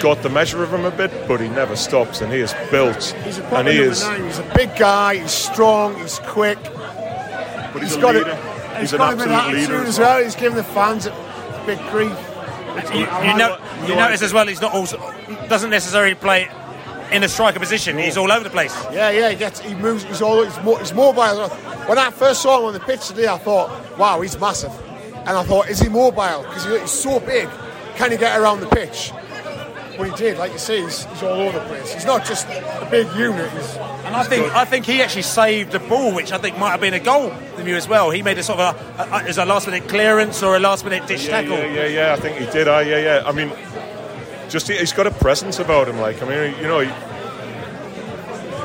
got 0.00 0.22
the 0.22 0.28
measure 0.28 0.62
of 0.62 0.72
him 0.72 0.84
a 0.84 0.90
bit, 0.90 1.10
but 1.28 1.40
he 1.40 1.48
never 1.48 1.76
stops, 1.76 2.20
and 2.20 2.32
he 2.32 2.40
is 2.40 2.54
built, 2.70 3.02
He's 3.24 3.38
a 3.38 3.42
and 3.42 3.48
proper 3.50 3.70
he 3.70 3.78
is. 3.78 4.02
nine. 4.02 4.24
He's 4.24 4.38
a 4.38 4.52
big 4.54 4.74
guy. 4.76 5.16
He's 5.18 5.30
strong. 5.32 5.96
He's 5.98 6.18
quick. 6.20 6.58
But 6.62 7.82
he's, 7.82 7.96
a 7.96 8.00
got 8.00 8.14
leader. 8.14 8.30
A, 8.30 8.70
he's 8.72 8.80
he's 8.80 8.92
an 8.92 8.98
got 8.98 9.14
a 9.14 9.16
bit 9.16 9.26
of 9.26 9.32
absolute 9.32 9.60
leader 9.60 9.82
as 9.82 9.98
well. 9.98 10.22
He's 10.22 10.34
giving 10.36 10.56
the 10.56 10.64
fans 10.64 11.06
a 11.06 11.62
big 11.66 11.78
grief. 11.90 12.12
You, 12.94 13.00
you 13.00 13.36
know, 13.36 13.58
you 13.86 13.94
notice 13.94 14.22
as 14.22 14.32
well, 14.32 14.46
he's 14.46 14.60
not 14.62 14.72
also 14.74 14.96
doesn't 15.48 15.68
necessarily 15.70 16.14
play 16.14 16.48
in 17.10 17.22
a 17.22 17.28
striker 17.28 17.58
position. 17.58 17.98
He's 17.98 18.16
all 18.16 18.32
over 18.32 18.42
the 18.44 18.50
place. 18.50 18.74
Yeah, 18.92 19.10
yeah, 19.10 19.28
he 19.28 19.36
gets, 19.36 19.60
he 19.60 19.74
moves, 19.74 20.04
he's 20.04 20.22
all, 20.22 20.42
he's, 20.42 20.56
mo- 20.64 20.76
he's 20.76 20.94
mobile. 20.94 21.48
When 21.86 21.98
I 21.98 22.10
first 22.10 22.40
saw 22.42 22.58
him 22.60 22.64
on 22.66 22.72
the 22.72 22.80
pitch 22.80 23.08
today, 23.08 23.28
I 23.28 23.36
thought, 23.36 23.98
wow, 23.98 24.20
he's 24.22 24.38
massive. 24.40 24.72
And 25.14 25.30
I 25.36 25.44
thought, 25.44 25.68
is 25.68 25.80
he 25.80 25.90
mobile? 25.90 26.42
Because 26.42 26.64
he's 26.64 26.90
so 26.90 27.20
big, 27.20 27.48
can 27.96 28.10
he 28.10 28.16
get 28.16 28.38
around 28.40 28.60
the 28.60 28.66
pitch? 28.68 29.12
But 29.96 30.08
he 30.10 30.16
did, 30.16 30.38
like 30.38 30.52
you 30.52 30.58
say, 30.58 30.82
he's, 30.82 31.04
he's 31.04 31.22
all 31.22 31.40
over 31.40 31.58
the 31.58 31.64
place. 31.66 31.92
He's 31.92 32.04
not 32.04 32.24
just 32.24 32.46
a 32.48 32.88
big 32.90 33.06
unit. 33.16 33.50
He's, 33.52 33.76
And 33.76 34.16
I 34.16 34.24
think 34.24 34.54
I 34.54 34.64
think 34.64 34.86
he 34.86 35.02
actually 35.02 35.22
saved 35.22 35.72
the 35.72 35.78
ball, 35.78 36.14
which 36.14 36.32
I 36.32 36.38
think 36.38 36.58
might 36.58 36.70
have 36.70 36.80
been 36.80 36.94
a 36.94 37.00
goal 37.00 37.30
from 37.30 37.68
you 37.68 37.76
as 37.76 37.86
well. 37.88 38.10
He 38.10 38.22
made 38.22 38.38
a 38.38 38.42
sort 38.42 38.58
of 38.58 38.76
a, 38.76 39.02
a, 39.02 39.22
as 39.24 39.38
a 39.38 39.44
last 39.44 39.66
minute 39.66 39.88
clearance 39.88 40.42
or 40.42 40.56
a 40.56 40.60
last 40.60 40.84
minute 40.84 41.06
ditch 41.06 41.26
yeah, 41.26 41.40
tackle. 41.42 41.58
Yeah, 41.58 41.74
yeah, 41.74 41.86
yeah. 41.86 42.12
I 42.12 42.16
think 42.16 42.38
he 42.38 42.46
did. 42.50 42.68
I, 42.68 42.82
yeah, 42.82 42.98
yeah. 42.98 43.22
I 43.26 43.32
mean, 43.32 43.52
just 44.48 44.68
he, 44.68 44.76
he's 44.76 44.92
got 44.92 45.06
a 45.06 45.10
presence 45.10 45.58
about 45.58 45.88
him. 45.88 45.98
Like, 45.98 46.22
I 46.22 46.28
mean, 46.28 46.56
you 46.56 46.68
know, 46.68 46.80
he, 46.80 46.90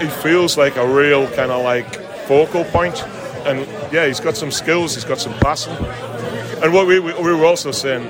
he 0.05 0.11
feels 0.21 0.57
like 0.57 0.75
a 0.77 0.87
real 0.87 1.27
kind 1.31 1.51
of 1.51 1.63
like 1.63 1.93
focal 2.27 2.63
point. 2.65 2.95
point, 2.95 3.17
and 3.47 3.59
yeah, 3.93 4.05
he's 4.05 4.19
got 4.19 4.35
some 4.35 4.51
skills. 4.51 4.95
He's 4.95 5.05
got 5.05 5.19
some 5.19 5.33
passing. 5.39 5.73
And 6.63 6.73
what 6.73 6.87
we, 6.87 6.99
we, 6.99 7.13
we 7.13 7.33
were 7.33 7.45
also 7.45 7.71
saying, 7.71 8.09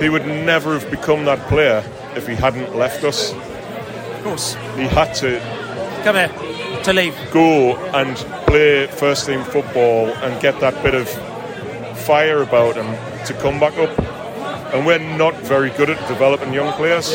he 0.00 0.08
would 0.08 0.26
never 0.26 0.78
have 0.78 0.90
become 0.90 1.24
that 1.24 1.38
player 1.48 1.82
if 2.18 2.26
he 2.26 2.34
hadn't 2.34 2.76
left 2.76 3.04
us. 3.04 3.32
Of 3.32 4.20
course. 4.24 4.54
He 4.76 4.82
had 4.84 5.14
to 5.16 5.40
Come 6.04 6.16
here 6.16 6.82
to 6.84 6.92
leave. 6.92 7.16
go 7.32 7.76
and 7.94 8.16
play 8.46 8.86
first 8.86 9.26
team 9.26 9.42
football 9.44 10.06
and 10.22 10.40
get 10.42 10.60
that 10.60 10.82
bit 10.82 10.94
of 10.94 11.08
fire 12.00 12.42
about 12.42 12.76
him 12.76 12.86
to 13.26 13.34
come 13.34 13.58
back 13.60 13.76
up. 13.78 13.90
And 14.74 14.84
we're 14.86 14.98
not 14.98 15.34
very 15.36 15.70
good 15.70 15.90
at 15.90 16.08
developing 16.08 16.52
young 16.52 16.72
players. 16.74 17.06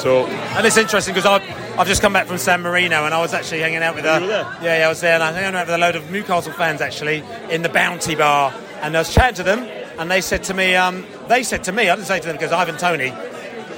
So 0.00 0.26
And 0.26 0.66
it's 0.66 0.76
interesting 0.76 1.14
because 1.14 1.26
I've, 1.26 1.78
I've 1.78 1.86
just 1.86 2.02
come 2.02 2.12
back 2.12 2.26
from 2.26 2.36
San 2.38 2.60
Marino 2.62 3.04
and 3.06 3.14
I 3.14 3.20
was 3.20 3.32
actually 3.32 3.60
hanging 3.60 3.82
out 3.82 3.94
with 3.94 4.04
a, 4.04 4.14
You 4.16 4.20
were 4.22 4.26
there? 4.26 4.56
yeah, 4.62 4.78
yeah, 4.80 4.86
I 4.86 4.88
was 4.88 5.00
there 5.00 5.14
and 5.14 5.22
I 5.22 5.30
was 5.30 5.36
hanging 5.40 5.54
out 5.56 5.66
with 5.66 5.74
a 5.74 5.78
load 5.78 5.96
of 5.96 6.10
Newcastle 6.10 6.52
fans 6.52 6.80
actually 6.82 7.24
in 7.50 7.62
the 7.62 7.70
Bounty 7.70 8.14
Bar 8.14 8.52
and 8.82 8.94
I 8.96 9.00
was 9.00 9.12
chatting 9.12 9.36
to 9.36 9.42
them 9.42 9.60
and 9.98 10.10
they 10.10 10.20
said 10.20 10.44
to 10.44 10.54
me, 10.54 10.74
um, 10.76 11.06
they 11.28 11.42
said 11.42 11.64
to 11.64 11.72
me, 11.72 11.88
I 11.88 11.94
didn't 11.96 12.08
say 12.08 12.20
to 12.20 12.26
them 12.26 12.36
because 12.36 12.52
Ivan 12.52 12.76
Toney, 12.76 13.10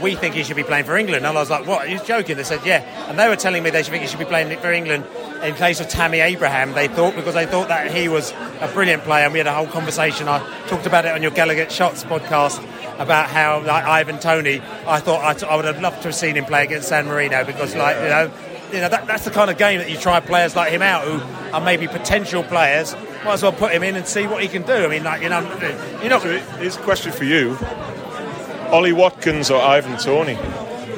we 0.01 0.15
think 0.15 0.35
he 0.35 0.43
should 0.43 0.57
be 0.57 0.63
playing 0.63 0.85
for 0.85 0.97
England. 0.97 1.27
And 1.27 1.37
I 1.37 1.41
was 1.41 1.51
like, 1.51 1.67
what? 1.67 1.89
You 1.89 1.99
joking? 2.05 2.37
They 2.37 2.45
said, 2.45 2.61
yeah. 2.65 2.81
And 3.09 3.19
they 3.19 3.29
were 3.29 3.37
telling 3.37 3.63
me 3.63 3.71
they 3.71 3.83
should 3.83 3.91
think 3.91 4.03
he 4.03 4.09
should 4.09 4.19
be 4.19 4.25
playing 4.25 4.57
for 4.59 4.73
England 4.73 5.05
in 5.43 5.55
place 5.55 5.81
of 5.81 5.89
Tammy 5.89 6.21
Abraham, 6.21 6.73
they 6.73 6.89
thought, 6.89 7.15
because 7.15 7.35
they 7.35 7.47
thought 7.47 7.69
that 7.69 7.93
he 7.93 8.09
was 8.09 8.33
a 8.61 8.71
brilliant 8.73 9.05
player. 9.05 9.25
And 9.25 9.33
we 9.33 9.39
had 9.39 9.47
a 9.47 9.55
whole 9.55 9.67
conversation. 9.67 10.29
I 10.29 10.39
talked 10.67 10.87
about 10.87 11.05
it 11.05 11.13
on 11.13 11.23
your 11.23 11.31
Gallagher 11.31 11.69
Shots 11.71 12.05
podcast 12.05 12.59
about 12.99 13.29
how, 13.29 13.61
like, 13.61 13.85
Ivan 13.85 14.19
Toney, 14.19 14.61
I 14.87 15.01
thought 15.01 15.25
I, 15.25 15.35
t- 15.35 15.47
I 15.47 15.55
would 15.57 15.65
have 15.65 15.81
loved 15.81 16.03
to 16.03 16.09
have 16.09 16.15
seen 16.15 16.37
him 16.37 16.45
play 16.45 16.65
against 16.65 16.89
San 16.89 17.07
Marino 17.07 17.45
because, 17.45 17.75
like, 17.77 17.97
you 17.97 18.09
know, 18.09 18.31
you 18.73 18.81
know 18.81 18.89
that, 18.91 19.07
that's 19.07 19.25
the 19.25 19.31
kind 19.31 19.51
of 19.51 19.57
game 19.57 19.79
that 19.79 19.89
you 19.89 19.97
try 19.97 20.21
players 20.21 20.55
like 20.55 20.71
him 20.73 20.83
out 20.83 21.03
who 21.05 21.21
are 21.55 21.61
maybe 21.61 21.87
potential 21.87 22.43
players. 22.43 22.95
Might 23.25 23.35
as 23.35 23.43
well 23.43 23.53
put 23.53 23.73
him 23.73 23.83
in 23.83 23.97
and 23.97 24.07
see 24.07 24.27
what 24.27 24.43
he 24.43 24.49
can 24.49 24.63
do. 24.63 24.75
I 24.75 24.89
mean, 24.89 25.05
like, 25.05 25.23
you 25.23 25.29
know, 25.29 25.41
you 26.03 26.09
know. 26.09 26.19
So 26.19 26.81
a 26.81 26.83
question 26.83 27.13
for 27.13 27.25
you 27.25 27.57
Ollie 28.71 28.93
Watkins 28.93 29.51
or 29.51 29.61
Ivan 29.61 29.99
Toney? 29.99 30.39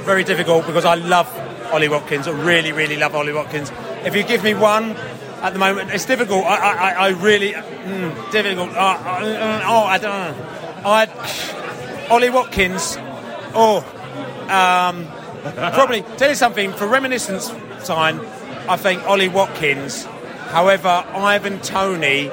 very 0.00 0.24
difficult 0.24 0.66
because 0.66 0.84
I 0.84 0.94
love 0.96 1.28
Ollie 1.72 1.88
Watkins. 1.88 2.26
I 2.26 2.32
really, 2.32 2.72
really 2.72 2.96
love 2.96 3.14
Ollie 3.14 3.32
Watkins. 3.32 3.70
If 4.04 4.16
you 4.16 4.24
give 4.24 4.42
me 4.42 4.54
one 4.54 4.96
at 5.42 5.52
the 5.52 5.58
moment, 5.58 5.90
it's 5.90 6.04
difficult. 6.04 6.44
I, 6.44 6.56
I, 6.56 6.90
I 6.90 7.08
really 7.10 7.52
mm, 7.52 8.32
difficult. 8.32 8.70
Uh, 8.70 8.80
uh, 8.80 9.62
oh, 9.64 9.84
I 9.84 9.98
don't 9.98 10.12
know. 10.12 10.44
I 10.84 12.08
Ollie 12.10 12.30
Watkins. 12.30 12.96
Oh, 13.54 13.78
um, 14.48 15.06
probably 15.54 16.02
tell 16.16 16.30
you 16.30 16.34
something 16.34 16.72
for 16.72 16.86
reminiscence 16.86 17.50
time. 17.84 18.20
I 18.68 18.76
think 18.76 19.06
Ollie 19.06 19.28
Watkins. 19.28 20.04
However, 20.48 21.04
Ivan 21.14 21.60
Toney. 21.60 22.30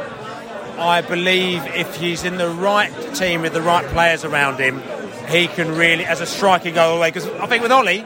I 0.79 1.01
believe 1.01 1.65
if 1.75 1.95
he's 1.95 2.23
in 2.23 2.37
the 2.37 2.49
right 2.49 2.91
team 3.15 3.41
with 3.41 3.53
the 3.53 3.63
right 3.63 3.83
players 3.87 4.23
around 4.23 4.59
him, 4.59 4.79
he 5.27 5.47
can 5.47 5.75
really, 5.75 6.05
as 6.05 6.21
a 6.21 6.25
striker, 6.25 6.71
go 6.71 6.97
away. 6.97 7.09
Because 7.11 7.27
I 7.27 7.47
think 7.47 7.63
with 7.63 7.71
Ollie, 7.71 8.05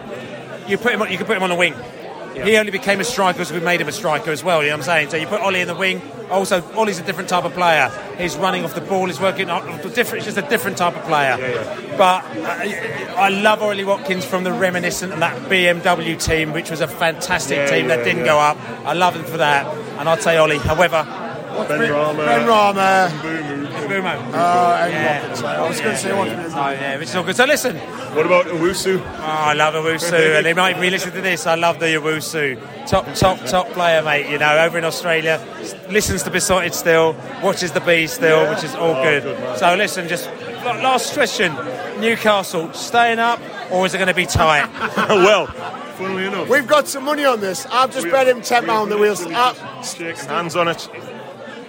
you 0.68 0.78
put 0.78 0.94
him, 0.94 1.02
on, 1.02 1.12
you 1.12 1.18
can 1.18 1.28
put 1.28 1.38
him 1.38 1.44
on 1.44 1.50
the 1.50 1.56
wing. 1.56 1.76
He 2.34 2.56
only 2.56 2.72
became 2.72 3.02
a 3.02 3.04
striker 3.04 3.40
because 3.40 3.52
we 3.52 3.60
made 3.60 3.82
him 3.82 3.90
a 3.90 3.92
striker 3.92 4.32
as 4.32 4.42
well. 4.44 4.64
You 4.64 4.70
know 4.70 4.76
what 4.78 4.80
I'm 4.82 4.86
saying? 4.86 5.10
So 5.10 5.18
you 5.18 5.28
put 5.28 5.42
Ollie 5.42 5.62
in 5.62 5.68
the 5.68 5.76
wing. 5.76 6.02
Also, 6.30 6.64
Ollie's 6.76 6.98
a 6.98 7.04
different 7.04 7.28
type 7.28 7.44
of 7.44 7.52
player. 7.54 7.90
He's 8.18 8.38
running 8.38 8.64
off 8.64 8.74
the 8.74 8.80
ball. 8.80 9.08
He's 9.08 9.20
working 9.20 9.50
on 9.50 9.66
different. 9.90 10.26
It's 10.26 10.34
just 10.34 10.38
a 10.38 10.50
different 10.50 10.78
type 10.78 10.96
of 10.96 11.04
player. 11.04 11.36
But 11.98 12.24
uh, 12.24 13.18
I 13.18 13.28
love 13.30 13.62
Ollie 13.62 13.84
Watkins 13.84 14.24
from 14.24 14.46
the 14.46 14.54
reminiscent 14.54 15.12
of 15.12 15.20
that 15.20 15.38
BMW 15.50 16.18
team, 16.24 16.54
which 16.54 16.72
was 16.72 16.80
a 16.80 16.88
fantastic 16.88 17.58
Yeah, 17.58 17.66
team 17.66 17.88
that 17.90 18.06
didn't 18.06 18.20
yeah. 18.20 18.26
go 18.26 18.40
up. 18.40 18.58
I 18.86 18.94
love 18.94 19.14
him 19.16 19.26
for 19.26 19.38
that, 19.38 19.68
and 20.00 20.08
I'd 20.08 20.22
say 20.24 20.38
Ollie. 20.38 20.58
However, 20.58 21.06
Benrahma. 21.56 22.26
Ben 22.26 22.48
Rama. 22.48 23.12
Mbeumo. 23.12 24.32
Oh, 24.34 24.74
and 24.76 25.06
Watkins. 25.06 25.44
I 25.44 25.68
was 25.68 25.80
going 25.82 25.92
to 25.92 25.98
say 25.98 26.14
Watkins. 26.14 26.54
Oh, 26.56 26.70
yeah, 26.70 26.98
which 26.98 27.10
is 27.10 27.16
all 27.16 27.24
good. 27.24 27.36
So 27.36 27.46
listen. 27.46 27.76
What 27.78 28.26
about 28.26 28.46
Owusu? 28.46 29.00
Oh, 29.00 29.22
I 29.24 29.54
love 29.54 29.74
Owusu, 29.74 30.36
and 30.38 30.46
they 30.46 30.54
might 30.54 30.80
be 30.80 30.90
listening 30.90 31.16
to 31.16 31.22
this. 31.22 31.48
I 31.48 31.56
love 31.56 31.80
the 31.80 31.86
Owusu. 31.88 32.60
Top, 32.88 33.06
top, 33.16 33.40
top 33.46 33.68
player, 33.70 34.02
mate. 34.04 34.30
You 34.30 34.38
know, 34.38 34.58
over 34.60 34.78
in 34.78 34.84
Australia, 34.86 35.40
listens 35.90 36.24
to 36.24 36.32
Besotted 36.32 36.74
still, 36.74 37.16
watches 37.42 37.72
the 37.72 37.80
B 37.82 38.08
still, 38.08 38.50
which 38.50 38.64
is 38.64 38.76
all 38.76 38.92
Oh, 38.96 39.04
good. 39.04 39.24
good, 39.24 39.58
so 39.58 39.76
listen, 39.76 40.08
just 40.10 40.30
last 40.66 41.14
question: 41.14 41.54
Newcastle 42.02 42.72
staying 42.74 43.20
up, 43.20 43.40
or 43.72 43.86
is 43.86 43.94
it 43.94 43.98
going 43.98 44.08
to 44.10 44.14
be 44.14 44.26
tight? 44.26 44.68
well, 45.10 45.48
funnily 45.96 46.26
enough, 46.26 46.50
We've 46.50 46.68
got 46.68 46.88
some 46.90 47.06
money 47.06 47.24
on 47.24 47.40
this. 47.40 47.66
I've 47.68 47.94
just 47.94 48.10
bet 48.10 48.28
him 48.28 48.42
ten 48.42 48.66
pound 48.66 48.92
that 48.92 49.00
we'll. 49.00 49.16
Uh, 49.34 49.82
shaking 49.84 50.28
hands 50.28 50.56
on 50.58 50.68
it. 50.68 50.90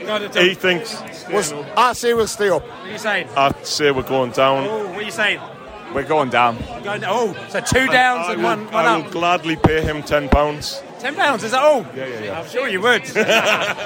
What 0.07 0.35
He 0.37 0.55
thinks. 0.55 0.97
we'll 1.29 1.67
I 1.77 1.93
say 1.93 2.15
we'll 2.15 2.27
stay 2.27 2.49
up. 2.51 2.63
are 2.69 2.91
you 2.91 2.99
saying? 2.99 3.29
I'd 3.37 3.67
say 3.67 3.91
we're 3.91 4.03
going 4.03 4.33
down. 4.33 4.67
Oh, 4.67 4.89
what 4.89 4.99
are 4.99 5.03
you 5.03 5.11
saying? 5.11 5.41
We're 5.95 6.05
going 6.05 6.31
down. 6.31 6.57
Going, 6.83 7.03
oh, 7.05 7.35
so 7.51 7.61
two 7.61 7.87
downs 7.87 8.27
I 8.29 8.33
and 8.33 8.43
will, 8.43 8.49
one, 8.49 8.65
one 8.73 8.75
I 8.87 8.97
will 8.97 9.05
up. 9.05 9.11
gladly 9.13 9.57
pay 9.57 9.83
him 9.83 10.03
ten 10.03 10.29
pounds. 10.29 10.83
Ten 11.01 11.15
pounds, 11.15 11.45
is 11.45 11.51
that 11.51 11.63
all? 11.63 11.83
Yeah, 11.95 12.07
yeah, 12.07 12.25
yeah. 12.25 12.41
I'm 12.41 12.49
sure 12.49 12.67
you 12.69 12.81
would. 12.81 13.03
what 13.09 13.29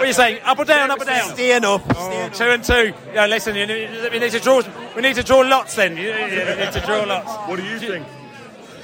are 0.01 0.07
you 0.07 0.13
saying? 0.13 0.41
Up 0.45 0.59
or 0.59 0.65
down? 0.65 0.91
Up 0.91 1.01
or 1.01 1.05
down? 1.05 1.31
Staying 1.35 1.65
up. 1.65 1.83
Oh, 1.97 2.29
two 2.33 2.45
and 2.45 2.63
two. 2.63 2.93
Yeah, 3.13 3.27
listen, 3.27 3.57
you 3.57 3.67
need, 3.67 3.91
we 4.13 4.19
need 4.21 4.31
to 4.33 4.39
draw. 4.41 4.63
We 4.95 5.03
need 5.03 5.17
to 5.17 5.23
draw 5.25 5.41
lots. 5.41 5.75
Then 5.75 5.97
you, 5.97 6.11
you 6.13 6.45
need 6.57 6.73
to 6.73 6.83
draw 6.87 7.03
lots. 7.05 7.49
What 7.49 7.57
do 7.57 7.65
you 7.65 7.79
think? 7.79 8.07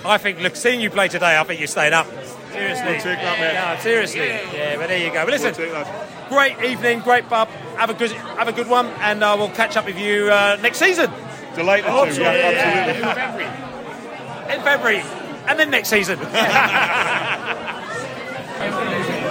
I 0.05 0.19
think, 0.19 0.41
look, 0.41 0.57
seeing 0.57 0.81
you 0.81 0.91
play 0.91 1.07
today, 1.09 1.39
I 1.39 1.45
think 1.45 1.61
you're 1.61 1.69
staying 1.69 1.93
up. 1.93 2.07
Seriously. 2.51 2.85
We'll 2.87 2.95
take 3.01 3.19
that, 3.21 3.39
mate. 3.39 3.53
Yeah, 3.55 3.79
seriously. 3.79 4.21
Yeah, 4.27 4.77
but 4.77 4.89
there 4.89 4.99
you 4.99 5.13
go. 5.13 5.25
But 5.25 5.31
listen, 5.31 5.55
We'll 5.57 5.67
take 5.67 5.73
that. 5.73 6.09
Great 6.29 6.63
evening, 6.63 7.01
great 7.01 7.29
pub. 7.29 7.49
Have 7.77 7.91
a 7.91 7.95
good, 7.95 8.11
have 8.13 8.49
a 8.49 8.53
good 8.53 8.69
one, 8.69 8.87
and 9.01 9.23
uh, 9.23 9.35
we'll 9.39 9.51
catch 9.51 9.77
up 9.77 9.87
with 9.87 9.99
you 9.99 10.31
uh, 10.31 10.59
next 10.63 10.79
season. 10.79 11.11
Delighted 11.55 11.91
hope 11.91 12.09
to. 12.09 12.15
so. 12.15 12.23
Yeah, 12.23 12.51
Yeah, 12.51 13.15
absolutely. 13.17 14.55
In 14.55 14.63
February, 14.63 15.03
and 15.47 15.59
then 15.59 15.71
next 15.71 15.89
season. 15.89 16.19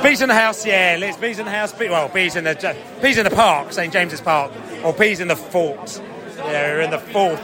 Bees 0.04 0.22
in 0.22 0.30
the 0.30 0.36
house, 0.36 0.66
yeah. 0.66 0.98
Let's 1.00 1.16
bees 1.18 1.38
in 1.38 1.46
the 1.46 1.52
house. 1.52 1.72
Bee, 1.74 1.88
well, 1.88 2.10
bees 2.10 2.36
in 2.36 2.44
the 2.44 2.76
bees 3.02 3.18
in 3.20 3.24
the 3.24 3.30
park, 3.30 3.72
St 3.72 3.94
James's 3.94 4.20
Park, 4.20 4.52
or 4.84 4.94
bees 4.94 5.20
in 5.20 5.28
the 5.28 5.36
fort. 5.36 6.02
Yeah, 6.38 6.74
we're 6.74 6.82
in 6.82 6.90
the 6.90 6.98
fourth. 6.98 7.40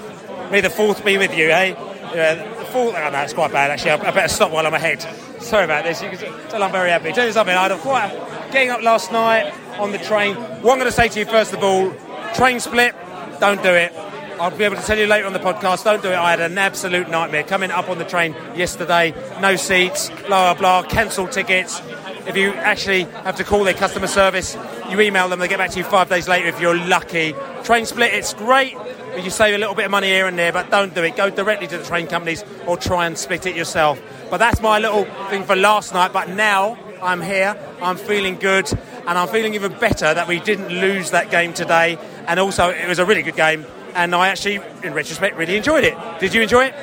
May 0.51 0.61
the 0.61 0.69
fourth 0.69 1.05
be 1.05 1.17
with 1.19 1.35
you, 1.37 1.49
eh? 1.51 1.75
Yeah, 2.15 2.35
the 2.35 2.65
fourth. 2.65 2.95
Oh, 2.97 3.09
no, 3.11 3.19
it's 3.19 3.33
quite 3.33 3.51
bad 3.51 3.69
actually. 3.69 3.91
I, 3.91 4.09
I 4.09 4.11
better 4.11 4.27
stop 4.27 4.51
while 4.51 4.65
I'm 4.65 4.73
ahead. 4.73 5.01
Sorry 5.39 5.65
about 5.65 5.83
this. 5.83 6.01
You 6.01 6.09
can 6.09 6.17
tell 6.49 6.63
I'm 6.63 6.71
very 6.71 6.89
happy. 6.89 7.11
Tell 7.11 7.27
you 7.27 7.31
something. 7.31 7.55
I 7.55 7.61
had 7.63 7.71
a 7.71 7.77
quite 7.77 8.11
getting 8.51 8.69
up 8.69 8.81
last 8.81 9.11
night 9.11 9.53
on 9.79 9.91
the 9.91 9.97
train. 9.97 10.35
What 10.35 10.73
I'm 10.73 10.79
going 10.79 10.85
to 10.85 10.91
say 10.91 11.07
to 11.09 11.19
you 11.19 11.25
first 11.25 11.53
of 11.53 11.63
all, 11.63 11.93
train 12.35 12.59
split. 12.59 12.95
Don't 13.39 13.61
do 13.61 13.69
it. 13.69 13.93
I'll 14.39 14.55
be 14.55 14.65
able 14.65 14.75
to 14.75 14.83
tell 14.83 14.97
you 14.97 15.07
later 15.07 15.25
on 15.25 15.33
the 15.33 15.39
podcast. 15.39 15.83
Don't 15.83 16.01
do 16.03 16.09
it. 16.09 16.15
I 16.15 16.29
had 16.29 16.39
an 16.39 16.57
absolute 16.57 17.09
nightmare 17.09 17.43
coming 17.43 17.71
up 17.71 17.89
on 17.89 17.97
the 17.97 18.05
train 18.05 18.33
yesterday. 18.55 19.13
No 19.41 19.55
seats. 19.55 20.09
Blah 20.27 20.53
blah 20.53 20.81
blah. 20.81 20.89
Cancelled 20.89 21.31
tickets. 21.31 21.81
If 22.27 22.35
you 22.35 22.51
actually 22.53 23.03
have 23.03 23.37
to 23.37 23.43
call 23.43 23.63
their 23.63 23.73
customer 23.73 24.07
service, 24.07 24.55
you 24.89 24.99
email 25.01 25.27
them. 25.29 25.39
They 25.39 25.47
get 25.47 25.57
back 25.57 25.71
to 25.71 25.79
you 25.79 25.85
five 25.85 26.09
days 26.09 26.27
later 26.27 26.47
if 26.47 26.59
you're 26.61 26.77
lucky. 26.77 27.33
Train 27.63 27.85
split. 27.85 28.13
It's 28.13 28.33
great. 28.33 28.75
You 29.17 29.31
save 29.31 29.55
a 29.55 29.57
little 29.57 29.73
bit 29.73 29.85
of 29.85 29.91
money 29.91 30.07
here 30.07 30.27
and 30.27 30.37
there, 30.37 30.51
but 30.51 30.69
don't 30.69 30.93
do 30.93 31.03
it. 31.03 31.15
Go 31.15 31.31
directly 31.31 31.65
to 31.67 31.77
the 31.77 31.83
train 31.83 32.05
companies 32.05 32.43
or 32.67 32.77
try 32.77 33.07
and 33.07 33.17
split 33.17 33.47
it 33.47 33.55
yourself. 33.55 33.99
But 34.29 34.37
that's 34.37 34.61
my 34.61 34.77
little 34.77 35.05
thing 35.29 35.43
for 35.43 35.55
last 35.55 35.93
night. 35.93 36.13
But 36.13 36.29
now 36.29 36.77
I'm 37.01 37.21
here. 37.21 37.57
I'm 37.81 37.97
feeling 37.97 38.35
good, 38.35 38.71
and 39.07 39.17
I'm 39.17 39.27
feeling 39.27 39.53
even 39.53 39.71
better 39.79 40.13
that 40.13 40.27
we 40.27 40.39
didn't 40.39 40.69
lose 40.69 41.11
that 41.11 41.31
game 41.31 41.53
today. 41.53 41.97
And 42.27 42.39
also, 42.39 42.69
it 42.69 42.87
was 42.87 42.99
a 42.99 43.05
really 43.05 43.23
good 43.23 43.35
game, 43.35 43.65
and 43.95 44.13
I 44.13 44.29
actually, 44.29 44.59
in 44.83 44.93
retrospect, 44.93 45.37
really 45.37 45.57
enjoyed 45.57 45.83
it. 45.83 45.97
Did 46.19 46.33
you 46.33 46.41
enjoy 46.41 46.65
it? 46.65 46.75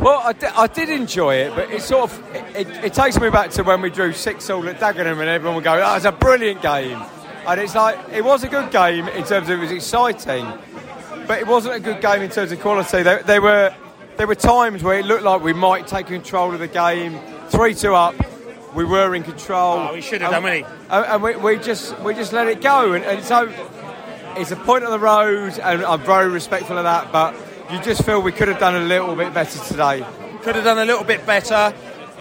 Well, 0.00 0.22
I, 0.24 0.66
did 0.66 0.88
enjoy 0.88 1.34
it, 1.34 1.54
but 1.54 1.70
it 1.70 1.82
sort 1.82 2.10
of 2.10 2.34
it, 2.34 2.66
it, 2.66 2.84
it 2.84 2.94
takes 2.94 3.20
me 3.20 3.28
back 3.28 3.50
to 3.50 3.62
when 3.62 3.82
we 3.82 3.90
drew 3.90 4.14
six 4.14 4.48
all 4.48 4.66
at 4.66 4.80
Dagenham, 4.80 5.20
and 5.20 5.28
everyone 5.28 5.56
would 5.56 5.64
go, 5.64 5.76
"That 5.76 5.94
was 5.94 6.06
a 6.06 6.12
brilliant 6.12 6.62
game," 6.62 7.02
and 7.46 7.60
it's 7.60 7.74
like 7.74 7.98
it 8.10 8.24
was 8.24 8.42
a 8.42 8.48
good 8.48 8.70
game 8.70 9.08
in 9.08 9.24
terms 9.24 9.50
of 9.50 9.58
it 9.58 9.58
was 9.58 9.70
exciting, 9.70 10.46
but 11.26 11.38
it 11.38 11.46
wasn't 11.46 11.74
a 11.74 11.80
good 11.80 12.00
game 12.00 12.22
in 12.22 12.30
terms 12.30 12.50
of 12.50 12.60
quality. 12.60 13.02
There, 13.02 13.22
there 13.24 13.42
were 13.42 13.74
there 14.16 14.26
were 14.26 14.34
times 14.34 14.82
where 14.82 14.98
it 14.98 15.04
looked 15.04 15.22
like 15.22 15.42
we 15.42 15.52
might 15.52 15.86
take 15.86 16.06
control 16.06 16.54
of 16.54 16.60
the 16.60 16.68
game, 16.68 17.18
three 17.50 17.74
two 17.74 17.94
up. 17.94 18.14
We 18.74 18.84
were 18.84 19.14
in 19.14 19.22
control. 19.22 19.78
Oh, 19.78 19.92
we 19.92 20.00
should 20.00 20.20
have 20.22 20.32
and, 20.32 20.44
done, 20.44 20.52
wouldn't 20.52 20.90
and, 20.90 21.06
and 21.06 21.22
we, 21.22 21.36
we 21.36 21.58
just 21.58 21.98
we 22.00 22.14
just 22.14 22.32
let 22.32 22.46
it 22.46 22.60
go, 22.60 22.92
and, 22.92 23.04
and 23.04 23.24
so 23.24 23.52
it's 24.36 24.52
a 24.52 24.56
point 24.56 24.84
on 24.84 24.90
the 24.90 24.98
road, 24.98 25.58
and 25.58 25.84
I'm 25.84 26.00
very 26.00 26.28
respectful 26.28 26.78
of 26.78 26.84
that. 26.84 27.10
But 27.10 27.34
you 27.72 27.80
just 27.82 28.04
feel 28.04 28.22
we 28.22 28.32
could 28.32 28.48
have 28.48 28.60
done 28.60 28.76
a 28.76 28.84
little 28.84 29.16
bit 29.16 29.34
better 29.34 29.58
today. 29.64 30.06
Could 30.42 30.54
have 30.54 30.64
done 30.64 30.78
a 30.78 30.84
little 30.84 31.04
bit 31.04 31.26
better, 31.26 31.74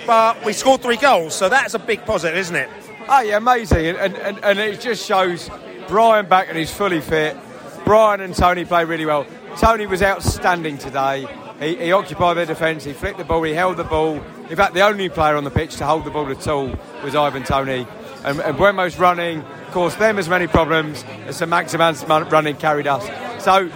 but 0.06 0.44
we 0.44 0.54
scored 0.54 0.82
three 0.82 0.98
goals, 0.98 1.36
so 1.36 1.50
that's 1.50 1.74
a 1.74 1.80
big 1.80 2.06
positive, 2.06 2.38
isn't 2.38 2.56
it? 2.56 2.70
Oh 3.08 3.22
yeah, 3.22 3.38
amazing, 3.38 3.86
and, 3.86 3.98
and, 3.98 4.18
and, 4.18 4.44
and 4.44 4.60
it 4.60 4.82
just 4.82 5.06
shows 5.06 5.50
Bryan 5.88 6.28
back 6.28 6.50
and 6.50 6.58
he's 6.58 6.72
fully 6.72 7.02
fit. 7.02 7.38
Bryan 7.86 8.22
and 8.22 8.36
Toney 8.36 8.66
play 8.66 8.86
really 8.86 9.06
well. 9.06 9.26
Toney 9.58 9.88
was 9.88 10.04
outstanding 10.04 10.78
today. 10.78 11.28
He, 11.60 11.76
he 11.76 11.92
occupied 11.92 12.38
their 12.38 12.46
defence. 12.46 12.84
He 12.84 12.94
flicked 12.94 13.18
the 13.18 13.24
ball. 13.24 13.44
He 13.44 13.54
held 13.54 13.78
the 13.78 13.84
ball. 13.84 14.16
In 14.50 14.56
fact, 14.56 14.74
the 14.74 14.82
only 14.82 15.10
player 15.10 15.36
on 15.36 15.44
the 15.44 15.52
pitch 15.52 15.76
to 15.78 15.86
hold 15.86 16.06
the 16.06 16.12
ball 16.12 16.30
at 16.30 16.48
all 16.48 16.74
was 17.04 17.16
Ivan 17.16 17.44
Toney. 17.44 17.86
And, 18.24 18.40
and 18.40 18.58
Mbeumo's 18.58 18.98
running 18.98 19.44
caused 19.72 20.00
them 20.00 20.18
as 20.18 20.30
many 20.30 20.48
problems 20.48 21.04
as 21.26 21.38
St 21.38 21.50
Maximin's 21.50 22.04
running 22.04 22.56
carried 22.56 22.88
us. 22.88 23.06
So 23.44 23.70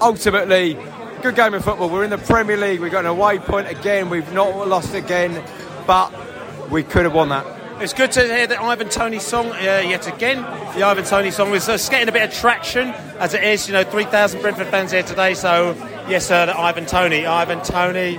ultimately, 0.00 0.78
good 1.22 1.34
game 1.34 1.54
of 1.54 1.64
football. 1.64 1.90
We're 1.90 2.04
in 2.04 2.10
the 2.10 2.18
Premier 2.18 2.56
League. 2.56 2.80
We've 2.80 2.92
got 2.92 3.04
an 3.04 3.10
away 3.10 3.38
point 3.38 3.68
again. 3.68 4.08
We've 4.08 4.32
not 4.32 4.68
lost 4.68 4.94
again, 4.94 5.44
but 5.86 6.12
we 6.70 6.82
could 6.82 7.04
have 7.04 7.14
won 7.14 7.28
that. 7.30 7.46
It's 7.80 7.94
good 7.94 8.12
to 8.12 8.22
hear 8.22 8.46
the 8.46 8.60
Ivan 8.60 8.90
Toney 8.90 9.20
song 9.20 9.46
uh, 9.52 9.82
yet 9.84 10.06
again. 10.06 10.42
The 10.76 10.82
Ivan 10.82 11.04
Toney 11.04 11.30
song 11.30 11.54
is 11.54 11.68
uh, 11.68 11.78
getting 11.90 12.08
a 12.08 12.12
bit 12.12 12.28
of 12.28 12.34
traction 12.34 12.88
as 13.18 13.34
it 13.34 13.42
is. 13.42 13.66
You 13.66 13.72
know, 13.72 13.84
3,000 13.84 14.40
Brentford 14.42 14.66
fans 14.66 14.92
here 14.92 15.02
today. 15.02 15.34
So, 15.34 15.74
yes, 16.08 16.26
sir, 16.26 16.46
the 16.46 16.58
Ivan 16.58 16.86
Toney. 16.86 17.26
Ivan 17.26 17.62
Toney, 17.62 18.16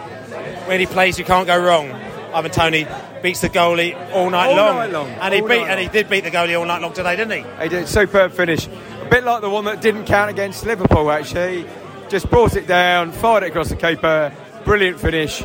when 0.67 0.79
he 0.79 0.85
plays, 0.85 1.17
you 1.19 1.25
can't 1.25 1.47
go 1.47 1.57
wrong. 1.57 1.91
Ivan 2.33 2.51
Toney 2.51 2.87
beats 3.21 3.41
the 3.41 3.49
goalie 3.49 3.95
all 4.13 4.29
night 4.29 4.47
All 4.47 4.55
long. 4.55 4.75
night 4.77 4.91
long. 4.91 5.07
And 5.09 5.33
he 5.33 5.41
All 5.41 5.47
beat 5.47 5.61
and 5.63 5.79
he 5.79 5.87
did 5.87 6.09
beat 6.09 6.23
the 6.23 6.31
goalie 6.31 6.57
all 6.57 6.65
night 6.65 6.81
long 6.81 6.93
today, 6.93 7.15
didn't 7.15 7.43
he? 7.45 7.63
He 7.63 7.69
did 7.69 7.87
superb 7.87 8.31
finish. 8.31 8.67
A 8.67 9.07
bit 9.09 9.23
like 9.23 9.41
the 9.41 9.49
one 9.49 9.65
that 9.65 9.81
didn't 9.81 10.05
count 10.05 10.29
against 10.29 10.65
Liverpool, 10.65 11.11
actually. 11.11 11.65
Just 12.09 12.29
brought 12.29 12.55
it 12.55 12.67
down, 12.67 13.11
fired 13.11 13.43
it 13.43 13.47
across 13.49 13.69
the 13.69 13.75
keeper, 13.75 14.33
brilliant 14.65 14.99
finish. 14.99 15.43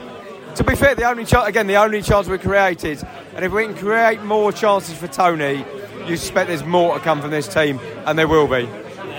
To 0.57 0.64
be 0.64 0.75
fair, 0.75 0.94
the 0.94 1.05
only 1.05 1.25
chance, 1.25 1.46
again, 1.49 1.66
the 1.66 1.77
only 1.77 2.01
chance 2.03 2.29
we 2.29 2.38
created, 2.38 3.07
and 3.35 3.44
if 3.44 3.53
we 3.53 3.64
can 3.66 3.77
create 3.77 4.22
more 4.22 4.51
chances 4.53 4.96
for 4.96 5.07
Toney, 5.07 5.64
you 6.07 6.16
suspect 6.16 6.49
there's 6.49 6.64
more 6.64 6.94
to 6.94 7.01
come 7.01 7.20
from 7.20 7.31
this 7.31 7.46
team, 7.46 7.79
and 8.07 8.18
there 8.18 8.27
will 8.27 8.46
be. 8.49 8.66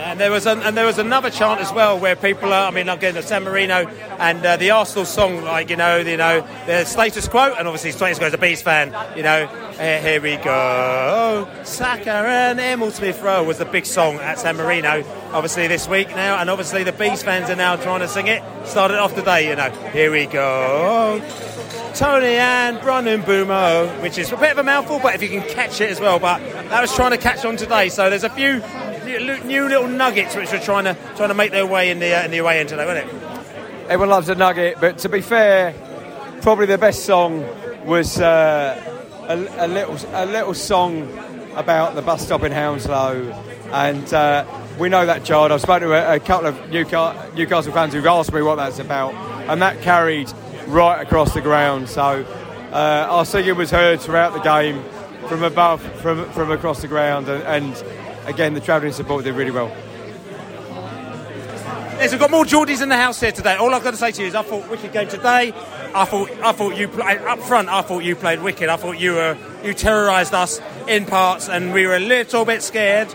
And 0.08 0.22
there 0.22 0.32
was 0.32 0.46
an, 0.46 0.62
and 0.62 0.78
there 0.78 0.86
was 0.86 1.00
another 1.00 1.30
chant 1.30 1.60
as 1.60 1.74
well 1.74 2.00
where 2.00 2.16
people 2.16 2.54
are. 2.54 2.70
I 2.70 2.72
mean, 2.72 2.88
again, 2.88 3.16
the 3.16 3.22
San 3.22 3.44
Marino 3.44 3.88
and 4.20 4.44
uh, 4.46 4.56
the 4.56 4.72
Arsenal 4.72 5.04
song, 5.04 5.44
like 5.44 5.70
you 5.70 5.76
know, 5.76 5.98
you 5.98 6.16
know, 6.16 6.48
the 6.66 6.86
status 6.86 7.28
quo, 7.28 7.54
and 7.54 7.68
obviously 7.68 7.92
status 7.92 8.18
quo 8.18 8.28
is 8.28 8.34
a 8.34 8.38
Bees 8.38 8.62
fan. 8.62 8.96
You 9.18 9.24
know, 9.24 9.48
here, 9.78 10.02
here 10.02 10.22
we 10.22 10.38
go, 10.38 11.46
Saka 11.66 12.10
and 12.10 12.58
Emile 12.58 12.92
Smith 12.92 13.22
Rowe 13.22 13.44
was 13.44 13.58
the 13.58 13.66
big 13.66 13.86
song 13.86 14.16
at 14.16 14.40
San 14.40 14.56
Marino. 14.56 15.04
Obviously 15.34 15.68
this 15.68 15.90
week 15.90 16.08
now, 16.12 16.38
and 16.40 16.50
obviously 16.50 16.86
the 16.86 16.94
Bees 16.94 17.22
fans 17.22 17.50
are 17.50 17.58
now 17.58 17.76
trying 17.76 18.00
to 18.00 18.08
sing 18.08 18.28
it. 18.28 18.42
Started 18.66 19.00
off 19.00 19.14
today, 19.14 19.50
you 19.50 19.58
know. 19.58 19.70
Here 19.92 20.10
we 20.10 20.26
go. 20.26 21.22
Toney 21.96 22.36
and 22.38 22.80
Bryan 22.80 23.24
Mbeumo, 23.24 24.02
which 24.04 24.18
is 24.18 24.32
a 24.32 24.38
bit 24.38 24.52
of 24.52 24.60
a 24.60 24.64
mouthful, 24.64 25.00
but 25.00 25.16
if 25.16 25.22
you 25.22 25.30
can 25.30 25.42
catch 25.50 25.82
it 25.82 25.90
as 25.90 26.00
well. 26.00 26.20
But 26.20 26.40
that 26.70 26.80
was 26.80 26.96
trying 26.96 27.12
to 27.12 27.18
catch 27.18 27.44
on 27.44 27.58
today. 27.58 27.90
So 27.90 28.10
there's 28.10 28.24
a 28.24 28.30
few 28.30 28.62
new, 29.08 29.68
little 29.68 29.88
nuggets 29.88 30.36
which 30.36 30.54
are 30.54 30.60
trying 30.60 30.84
to 30.84 30.96
trying 31.16 31.30
to 31.30 31.36
make 31.36 31.52
their 31.52 31.66
way 31.66 31.90
in 31.90 32.00
the 32.00 32.14
uh, 32.14 32.26
in 32.26 32.32
the 32.32 32.38
away 32.38 32.60
end 32.60 32.70
today, 32.70 32.86
wasn't 32.86 33.08
it? 33.08 33.38
Everyone 33.84 34.10
loves 34.10 34.30
a 34.30 34.36
nugget, 34.36 34.78
but 34.82 34.98
to 35.00 35.10
be 35.10 35.22
fair, 35.22 35.74
probably 36.42 36.66
the 36.66 36.78
best 36.78 37.06
song 37.06 37.46
was 37.86 38.20
uh, 38.20 38.98
a, 39.28 39.66
a, 39.66 39.68
little 39.68 39.98
a 40.12 40.26
little 40.26 40.54
song 40.54 41.10
about 41.56 41.96
the 41.96 42.02
bus 42.02 42.26
stop 42.26 42.44
in 42.44 42.52
Hounslow, 42.52 43.32
and 43.72 44.14
uh, 44.14 44.46
we 44.78 44.90
know 44.90 45.06
that 45.06 45.24
child. 45.24 45.52
I've 45.52 45.62
spoken 45.62 45.88
to 45.88 45.94
a, 45.94 46.16
a 46.16 46.20
couple 46.20 46.48
of 46.48 46.70
Newcastle, 46.70 47.34
Newcastle 47.34 47.72
fans 47.72 47.94
who've 47.94 48.06
asked 48.06 48.34
me 48.34 48.42
what 48.42 48.56
that's 48.56 48.80
about, 48.80 49.14
and 49.50 49.62
that 49.62 49.82
carried 49.82 50.32
right 50.68 51.02
across 51.02 51.34
the 51.34 51.42
ground. 51.42 51.88
So 51.90 52.26
uh, 52.72 53.08
our 53.10 53.26
singing 53.26 53.56
was 53.56 53.72
heard 53.72 54.02
throughout 54.02 54.34
the 54.34 54.40
game, 54.40 54.84
from 55.30 55.44
above, 55.44 55.82
from 56.02 56.30
from 56.32 56.52
across 56.52 56.82
the 56.82 56.88
ground, 56.88 57.30
and, 57.30 57.44
and 57.44 57.84
again 58.28 58.54
the 58.54 58.62
travelling 58.62 58.94
support 58.94 59.24
did 59.24 59.34
really 59.34 59.52
well. 59.52 59.76
Yes, 61.98 62.12
we've 62.12 62.20
got 62.20 62.30
more 62.30 62.46
Geordies 62.46 62.84
in 62.84 62.90
the 62.90 62.96
house 62.96 63.20
here 63.20 63.32
today. 63.32 63.56
All 63.56 63.74
I've 63.74 63.84
got 63.84 63.90
to 63.90 63.98
say 63.98 64.12
to 64.12 64.22
you 64.22 64.28
is, 64.28 64.36
I 64.36 64.44
thought 64.44 64.70
wicked 64.70 64.94
game 64.94 65.08
today. 65.08 65.52
I 65.96 66.06
thought, 66.06 66.30
I 66.44 66.52
thought 66.52 66.78
you 66.78 66.88
played 66.88 67.18
uh, 67.22 67.34
up 67.34 67.40
front. 67.40 67.70
I 67.70 67.82
thought 67.82 68.04
you 68.04 68.16
played 68.16 68.44
wicked. 68.44 68.70
I 68.70 68.78
thought 68.78 69.00
you 69.00 69.14
were 69.14 69.36
you 69.64 69.74
terrorised 69.74 70.36
us 70.36 70.62
in 70.88 71.06
parts, 71.06 71.50
and 71.50 71.74
we 71.74 71.88
were 71.88 71.96
a 71.96 72.00
little 72.00 72.46
bit 72.46 72.62
scared. 72.62 73.08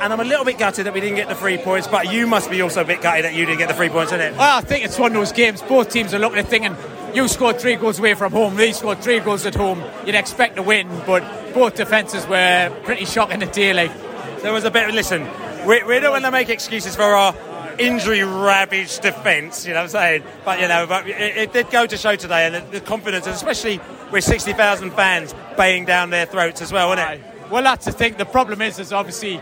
And 0.00 0.12
I'm 0.12 0.20
a 0.20 0.24
little 0.24 0.44
bit 0.44 0.58
gutted 0.58 0.86
that 0.86 0.94
we 0.94 1.00
didn't 1.00 1.16
get 1.16 1.28
the 1.28 1.34
three 1.34 1.58
points. 1.58 1.88
But 1.88 2.12
you 2.12 2.28
must 2.28 2.50
be 2.50 2.60
also 2.60 2.82
a 2.82 2.84
bit 2.84 3.02
gutted 3.02 3.24
that 3.24 3.34
you 3.34 3.46
didn't 3.46 3.58
get 3.58 3.68
the 3.68 3.74
three 3.74 3.88
points, 3.88 4.12
isn't 4.12 4.20
it? 4.20 4.36
Well, 4.36 4.58
I 4.58 4.60
think 4.60 4.84
it's 4.84 4.96
one 4.96 5.10
of 5.10 5.16
those 5.16 5.32
games. 5.32 5.60
Both 5.62 5.90
teams 5.90 6.14
are 6.14 6.20
looking 6.20 6.38
at 6.38 6.46
thinking, 6.46 6.76
you 7.14 7.26
scored 7.26 7.58
three 7.58 7.74
goals 7.74 7.98
away 7.98 8.14
from 8.14 8.30
home. 8.30 8.54
They 8.54 8.70
scored 8.70 8.98
three 8.98 9.18
goals 9.18 9.44
at 9.44 9.56
home. 9.56 9.82
You'd 10.06 10.14
expect 10.14 10.54
to 10.54 10.62
win, 10.62 10.88
but 11.04 11.52
both 11.52 11.74
defences 11.74 12.28
were 12.28 12.72
pretty 12.84 13.06
shocking 13.06 13.40
today. 13.40 13.72
Like 13.72 14.03
there 14.44 14.52
was 14.52 14.64
a 14.64 14.70
bit. 14.70 14.92
Listen, 14.92 15.26
we, 15.66 15.82
we 15.84 15.98
don't 16.00 16.12
want 16.12 16.26
to 16.26 16.30
make 16.30 16.50
excuses 16.50 16.94
for 16.94 17.02
our 17.02 17.34
injury 17.78 18.22
ravaged 18.22 19.00
defence, 19.00 19.66
you 19.66 19.72
know 19.72 19.78
what 19.78 19.84
I'm 19.84 19.88
saying? 19.88 20.22
But, 20.44 20.60
you 20.60 20.68
know, 20.68 20.86
but 20.86 21.08
it, 21.08 21.36
it 21.36 21.52
did 21.54 21.70
go 21.70 21.86
to 21.86 21.96
show 21.96 22.14
today, 22.14 22.46
and 22.46 22.54
the, 22.54 22.78
the 22.78 22.80
confidence, 22.82 23.26
especially 23.26 23.80
with 24.12 24.22
60,000 24.22 24.90
fans 24.90 25.34
baying 25.56 25.86
down 25.86 26.10
their 26.10 26.26
throats 26.26 26.60
as 26.60 26.70
well, 26.70 26.90
wasn't 26.90 27.10
it? 27.12 27.50
Well, 27.50 27.62
that's 27.62 27.86
the 27.86 27.92
thing. 27.92 28.18
The 28.18 28.26
problem 28.26 28.60
is, 28.60 28.78
is 28.78 28.92
obviously 28.92 29.40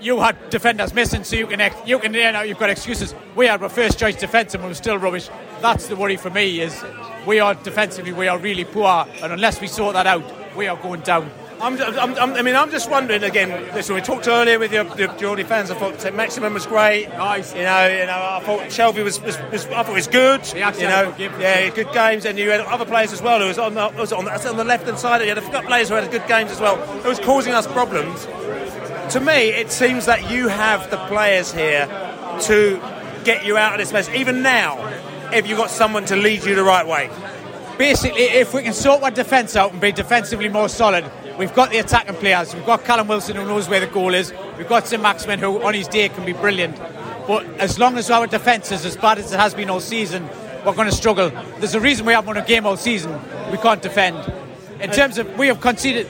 you 0.00 0.20
had 0.20 0.50
defenders 0.50 0.94
missing, 0.94 1.24
so 1.24 1.34
you 1.34 1.48
can, 1.48 1.72
you 1.84 1.98
can, 1.98 2.14
you 2.14 2.30
know, 2.30 2.42
you've 2.42 2.58
got 2.58 2.70
excuses. 2.70 3.16
We 3.34 3.46
had 3.46 3.60
our 3.60 3.68
first 3.68 3.98
choice 3.98 4.14
defence 4.14 4.54
and 4.54 4.62
we 4.62 4.68
were 4.68 4.74
still 4.74 4.98
rubbish. 4.98 5.28
That's 5.60 5.88
the 5.88 5.96
worry 5.96 6.16
for 6.16 6.30
me. 6.30 6.60
Is 6.60 6.80
we 7.26 7.40
are 7.40 7.56
defensively, 7.56 8.12
we 8.12 8.28
are 8.28 8.38
really 8.38 8.64
poor, 8.64 9.04
and 9.20 9.32
unless 9.32 9.60
we 9.60 9.66
sort 9.66 9.94
that 9.94 10.06
out, 10.06 10.22
we 10.56 10.68
are 10.68 10.76
going 10.76 11.00
down. 11.00 11.28
I'm, 11.60 11.80
I'm, 11.80 12.18
I'm, 12.18 12.34
i 12.34 12.42
mean, 12.42 12.54
I'm 12.54 12.70
just 12.70 12.88
wondering 12.90 13.24
again. 13.24 13.50
Listen, 13.74 13.96
we 13.96 14.00
talked 14.00 14.28
earlier 14.28 14.58
with 14.58 14.72
your, 14.72 14.84
your 14.96 15.12
Geordie 15.16 15.42
fans. 15.42 15.70
I 15.70 15.74
thought 15.74 16.14
Maximin 16.14 16.54
was 16.54 16.66
great. 16.66 17.08
Nice. 17.08 17.54
You 17.54 17.62
know, 17.62 17.86
you 17.88 18.06
know. 18.06 18.12
I 18.12 18.40
thought 18.44 18.60
Shelvey 18.68 19.02
was, 19.02 19.20
was, 19.20 19.36
was 19.50 19.66
I 19.66 19.82
thought 19.82 19.94
was 19.94 20.06
good. 20.06 20.46
you 20.54 20.60
know, 20.60 21.14
yeah, 21.18 21.68
good 21.70 21.92
games. 21.92 22.24
And 22.24 22.38
you 22.38 22.50
had 22.50 22.60
other 22.60 22.84
players 22.84 23.12
as 23.12 23.20
well 23.20 23.40
who 23.40 23.46
was 23.46 23.58
on 23.58 23.74
the, 23.74 23.92
was 23.96 24.12
on 24.12 24.26
the, 24.26 24.48
on 24.48 24.56
the 24.56 24.64
left 24.64 24.86
hand 24.86 24.98
side. 24.98 25.20
You 25.22 25.28
had 25.28 25.38
a 25.38 25.42
couple 25.42 25.58
of 25.58 25.66
players 25.66 25.88
who 25.88 25.96
had 25.96 26.08
good 26.10 26.26
games 26.28 26.52
as 26.52 26.60
well. 26.60 26.76
It 26.98 27.06
was 27.06 27.18
causing 27.18 27.54
us 27.54 27.66
problems. 27.66 28.26
To 29.14 29.20
me, 29.20 29.48
it 29.48 29.72
seems 29.72 30.06
that 30.06 30.30
you 30.30 30.48
have 30.48 30.90
the 30.90 30.98
players 31.06 31.52
here 31.52 31.86
to 32.42 32.80
get 33.24 33.44
you 33.44 33.56
out 33.56 33.72
of 33.72 33.78
this 33.78 33.92
mess. 33.92 34.08
Even 34.10 34.42
now, 34.42 34.76
if 35.32 35.48
you've 35.48 35.58
got 35.58 35.70
someone 35.70 36.04
to 36.06 36.16
lead 36.16 36.44
you 36.44 36.54
the 36.54 36.62
right 36.62 36.86
way. 36.86 37.10
Basically, 37.78 38.22
if 38.22 38.54
we 38.54 38.62
can 38.62 38.72
sort 38.72 39.02
our 39.02 39.10
defence 39.10 39.54
out 39.54 39.72
and 39.72 39.80
be 39.80 39.92
defensively 39.92 40.48
more 40.48 40.68
solid, 40.68 41.04
We've 41.38 41.54
got 41.54 41.70
the 41.70 41.78
attacking 41.78 42.16
players. 42.16 42.52
We've 42.52 42.66
got 42.66 42.84
Callum 42.84 43.06
Wilson 43.06 43.36
who 43.36 43.44
knows 43.44 43.68
where 43.68 43.78
the 43.78 43.86
goal 43.86 44.12
is. 44.12 44.34
We've 44.56 44.68
got 44.68 44.88
St 44.88 45.00
Maximin 45.00 45.38
who 45.38 45.62
on 45.62 45.72
his 45.72 45.86
day 45.86 46.08
can 46.08 46.24
be 46.24 46.32
brilliant. 46.32 46.76
But 47.28 47.44
as 47.60 47.78
long 47.78 47.96
as 47.96 48.10
our 48.10 48.26
defence 48.26 48.72
is 48.72 48.84
as 48.84 48.96
bad 48.96 49.18
as 49.18 49.32
it 49.32 49.38
has 49.38 49.54
been 49.54 49.70
all 49.70 49.78
season, 49.78 50.28
we're 50.66 50.74
going 50.74 50.90
to 50.90 50.96
struggle. 50.96 51.30
There's 51.58 51.76
a 51.76 51.80
reason 51.80 52.06
we 52.06 52.12
haven't 52.12 52.26
won 52.26 52.36
a 52.38 52.44
game 52.44 52.66
all 52.66 52.76
season. 52.76 53.16
We 53.52 53.58
can't 53.58 53.80
defend. 53.80 54.16
In 54.80 54.90
terms 54.90 55.16
of 55.16 55.38
we 55.38 55.46
have 55.46 55.60
conceded, 55.60 56.08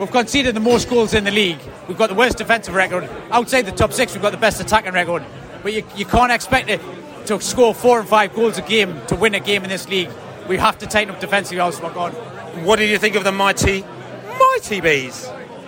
we've 0.00 0.10
conceded 0.10 0.56
the 0.56 0.60
most 0.60 0.88
goals 0.88 1.12
in 1.12 1.24
the 1.24 1.30
league. 1.30 1.58
We've 1.86 1.98
got 1.98 2.08
the 2.08 2.14
worst 2.14 2.38
defensive 2.38 2.74
record. 2.74 3.10
Outside 3.30 3.62
the 3.62 3.72
top 3.72 3.92
six, 3.92 4.14
we've 4.14 4.22
got 4.22 4.32
the 4.32 4.38
best 4.38 4.58
attacking 4.58 4.94
record. 4.94 5.22
But 5.62 5.74
you, 5.74 5.84
you 5.96 6.06
can't 6.06 6.32
expect 6.32 6.70
it 6.70 6.80
to 7.26 7.38
score 7.42 7.74
four 7.74 8.00
and 8.00 8.08
five 8.08 8.34
goals 8.34 8.56
a 8.56 8.62
game 8.62 9.02
to 9.08 9.16
win 9.16 9.34
a 9.34 9.40
game 9.40 9.64
in 9.64 9.68
this 9.68 9.86
league. 9.86 10.08
We 10.48 10.56
have 10.56 10.78
to 10.78 10.86
tighten 10.86 11.14
up 11.14 11.20
defensively. 11.20 11.60
Also, 11.60 11.82
we're 11.82 11.92
gone. 11.92 12.12
What 12.64 12.76
did 12.76 12.88
you 12.88 12.96
think 12.96 13.16
of 13.16 13.24
the 13.24 13.32
mighty 13.32 13.84
mighty 14.38 14.80
bees. 14.80 15.26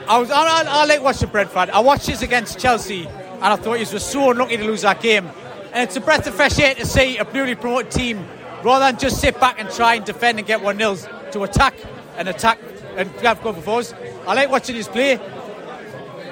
I 0.08 0.18
was 0.18 0.30
I, 0.30 0.42
I, 0.42 0.64
I 0.66 0.84
like 0.86 1.02
watching 1.02 1.28
Brentford. 1.28 1.70
I 1.70 1.80
watched 1.80 2.06
this 2.06 2.22
against 2.22 2.58
Chelsea, 2.58 3.06
and 3.06 3.44
I 3.44 3.56
thought 3.56 3.78
he 3.78 3.92
was 3.92 4.04
so 4.04 4.30
unlucky 4.30 4.56
to 4.56 4.64
lose 4.64 4.82
that 4.82 5.00
game. 5.00 5.26
And 5.72 5.84
it's 5.84 5.96
a 5.96 6.00
breath 6.00 6.26
of 6.26 6.34
fresh 6.34 6.58
air 6.58 6.74
to 6.74 6.86
see 6.86 7.18
a 7.18 7.24
newly 7.32 7.54
promoted 7.54 7.90
team, 7.90 8.26
rather 8.62 8.86
than 8.86 8.98
just 8.98 9.20
sit 9.20 9.38
back 9.38 9.60
and 9.60 9.70
try 9.70 9.94
and 9.94 10.04
defend 10.04 10.38
and 10.38 10.46
get 10.46 10.62
one 10.62 10.78
nils, 10.78 11.06
to 11.32 11.42
attack 11.42 11.74
and 12.16 12.28
attack 12.28 12.58
and 12.96 13.10
have 13.20 13.40
cover 13.42 13.60
for 13.60 13.80
us. 13.80 13.92
I 14.26 14.34
like 14.34 14.50
watching 14.50 14.76
his 14.76 14.88
play. 14.88 15.20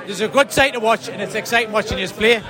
There's 0.06 0.20
a 0.20 0.28
good 0.28 0.52
sight 0.52 0.72
to 0.72 0.80
watch, 0.80 1.08
and 1.08 1.20
it's 1.20 1.34
exciting 1.34 1.72
watching 1.72 1.98
his 1.98 2.12
play. 2.12 2.42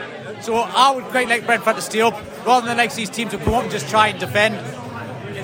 So 0.42 0.54
I 0.54 0.94
would 0.94 1.04
quite 1.06 1.28
like 1.28 1.44
Brentford 1.44 1.76
to 1.76 1.82
stay 1.82 2.02
up, 2.02 2.14
rather 2.46 2.66
than 2.66 2.76
like 2.76 2.94
these 2.94 3.10
teams 3.10 3.32
to 3.32 3.38
come 3.38 3.54
up 3.54 3.62
and 3.62 3.72
just 3.72 3.88
try 3.88 4.08
and 4.08 4.20
defend. 4.20 4.56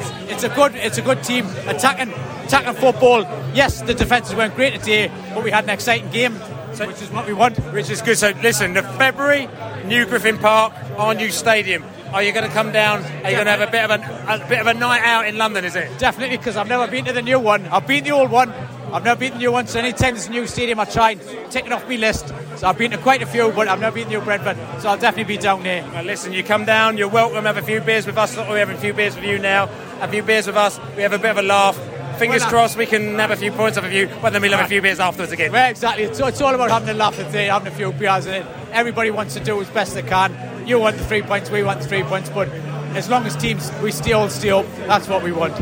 It's, 0.02 0.32
it's 0.32 0.44
a 0.44 0.48
good, 0.48 0.74
it's 0.74 0.98
a 0.98 1.02
good 1.02 1.22
team 1.22 1.46
attacking 1.66 2.12
attacking 2.44 2.74
football. 2.74 3.22
Yes, 3.54 3.82
the 3.82 3.94
defences 3.94 4.34
weren't 4.34 4.54
great 4.54 4.74
today, 4.74 5.10
but 5.34 5.44
we 5.44 5.50
had 5.50 5.64
an 5.64 5.70
exciting 5.70 6.10
game, 6.10 6.36
so, 6.74 6.86
which 6.86 7.00
is 7.02 7.10
what 7.10 7.26
we 7.26 7.32
want. 7.32 7.58
Which 7.72 7.90
is 7.90 8.02
good. 8.02 8.18
So 8.18 8.32
listen, 8.42 8.74
the 8.74 8.82
February, 8.82 9.48
New 9.86 10.06
Griffin 10.06 10.38
Park, 10.38 10.72
our 10.96 11.14
new 11.14 11.30
stadium. 11.30 11.84
Are 12.12 12.22
you 12.22 12.32
going 12.32 12.46
to 12.46 12.52
come 12.52 12.72
down? 12.72 13.02
Are 13.24 13.30
you 13.30 13.36
going 13.36 13.46
to 13.46 13.52
have 13.52 13.66
a 13.66 13.70
bit 13.70 13.84
of 13.84 13.90
a, 13.90 14.44
a 14.44 14.46
bit 14.46 14.60
of 14.60 14.66
a 14.66 14.74
night 14.74 15.00
out 15.02 15.26
in 15.26 15.38
London? 15.38 15.64
Is 15.64 15.76
it? 15.76 15.98
Definitely, 15.98 16.36
because 16.36 16.58
I've 16.58 16.68
never 16.68 16.86
been 16.86 17.06
to 17.06 17.12
the 17.14 17.22
new 17.22 17.40
one. 17.40 17.64
I've 17.66 17.86
been 17.86 18.04
to 18.04 18.10
the 18.10 18.14
old 18.14 18.30
one. 18.30 18.52
I've 18.92 19.04
never 19.04 19.18
been 19.18 19.32
to 19.32 19.38
the 19.38 19.44
new 19.44 19.52
one, 19.52 19.66
so 19.66 19.78
anytime 19.78 20.12
there's 20.12 20.26
a 20.26 20.30
new 20.30 20.46
stadium, 20.46 20.78
I 20.78 20.84
try 20.84 21.12
and 21.12 21.22
take 21.50 21.64
it 21.64 21.72
off 21.72 21.88
my 21.88 21.96
list. 21.96 22.28
So 22.56 22.68
I've 22.68 22.76
been 22.76 22.90
to 22.90 22.98
quite 22.98 23.22
a 23.22 23.26
few, 23.26 23.50
but 23.52 23.66
I've 23.66 23.80
never 23.80 23.94
been 23.94 24.04
to 24.08 24.18
New 24.18 24.20
Brentford, 24.20 24.58
so 24.82 24.90
I'll 24.90 24.98
definitely 24.98 25.36
be 25.36 25.40
down 25.40 25.62
there. 25.62 26.02
Listen, 26.02 26.34
you 26.34 26.44
come 26.44 26.66
down, 26.66 26.98
you're 26.98 27.08
welcome. 27.08 27.46
Have 27.46 27.56
a 27.56 27.62
few 27.62 27.80
beers 27.80 28.04
with 28.06 28.18
us. 28.18 28.36
We're 28.36 28.58
having 28.58 28.76
a 28.76 28.80
few 28.80 28.92
beers 28.92 29.14
with 29.14 29.24
you 29.24 29.38
now. 29.38 29.70
A 30.02 30.08
few 30.08 30.22
beers 30.22 30.46
with 30.46 30.56
us. 30.56 30.78
We 30.96 31.02
have 31.02 31.12
a 31.12 31.18
bit 31.18 31.30
of 31.30 31.38
a 31.38 31.42
laugh 31.42 31.78
fingers 32.18 32.44
crossed 32.44 32.76
we 32.76 32.86
can 32.86 33.18
have 33.18 33.30
a 33.30 33.36
few 33.36 33.50
points 33.50 33.76
off 33.76 33.84
of 33.84 33.92
you, 33.92 34.08
but 34.20 34.32
then 34.32 34.40
we'll 34.42 34.52
have 34.52 34.66
a 34.66 34.68
few 34.68 34.80
beers 34.80 35.00
afterwards 35.00 35.32
again. 35.32 35.50
Well, 35.50 35.70
exactly. 35.70 36.04
It's, 36.04 36.20
it's 36.20 36.40
all 36.40 36.54
about 36.54 36.70
having 36.70 36.88
a 36.88 36.94
laugh 36.94 37.18
and 37.18 37.34
having 37.34 37.72
a 37.72 37.74
few 37.74 37.92
beers, 37.92 38.26
and 38.26 38.46
everybody 38.70 39.10
wants 39.10 39.34
to 39.34 39.40
do 39.40 39.60
as 39.60 39.68
best 39.70 39.94
they 39.94 40.02
can. 40.02 40.32
You 40.66 40.78
want 40.78 40.98
the 40.98 41.04
three 41.04 41.22
points, 41.22 41.50
we 41.50 41.64
want 41.64 41.80
the 41.80 41.88
three 41.88 42.04
points, 42.04 42.30
but 42.30 42.48
as 42.94 43.08
long 43.08 43.24
as 43.26 43.34
teams 43.36 43.72
we 43.82 43.90
still 43.90 44.22
up, 44.22 44.66
that's 44.86 45.08
what 45.08 45.22
we 45.24 45.32
want. 45.32 45.56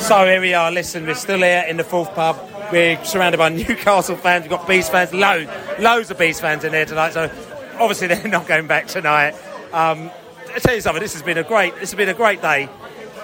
So 0.00 0.26
here 0.26 0.40
we 0.40 0.52
are. 0.52 0.70
Listen, 0.70 1.06
we're 1.06 1.14
still 1.14 1.38
here 1.38 1.64
in 1.68 1.76
the 1.76 1.84
fourth 1.84 2.14
pub. 2.14 2.36
We're 2.70 3.02
surrounded 3.04 3.38
by 3.38 3.48
Newcastle 3.50 4.16
fans. 4.16 4.42
We've 4.42 4.50
got 4.50 4.66
Bees 4.66 4.88
fans, 4.88 5.14
loads, 5.14 5.50
loads 5.78 6.10
of 6.10 6.18
Bees 6.18 6.40
fans 6.40 6.64
in 6.64 6.72
here 6.72 6.84
tonight. 6.84 7.12
So 7.12 7.30
obviously 7.78 8.06
they're 8.08 8.28
not 8.28 8.46
going 8.46 8.66
back 8.66 8.88
tonight. 8.88 9.34
Um, 9.72 10.10
I 10.54 10.58
tell 10.58 10.74
you 10.74 10.82
something. 10.82 11.02
This 11.02 11.14
has 11.14 11.22
been 11.22 11.38
a 11.38 11.42
great. 11.42 11.72
This 11.74 11.92
has 11.92 11.94
been 11.94 12.10
a 12.10 12.14
great 12.14 12.42
day. 12.42 12.68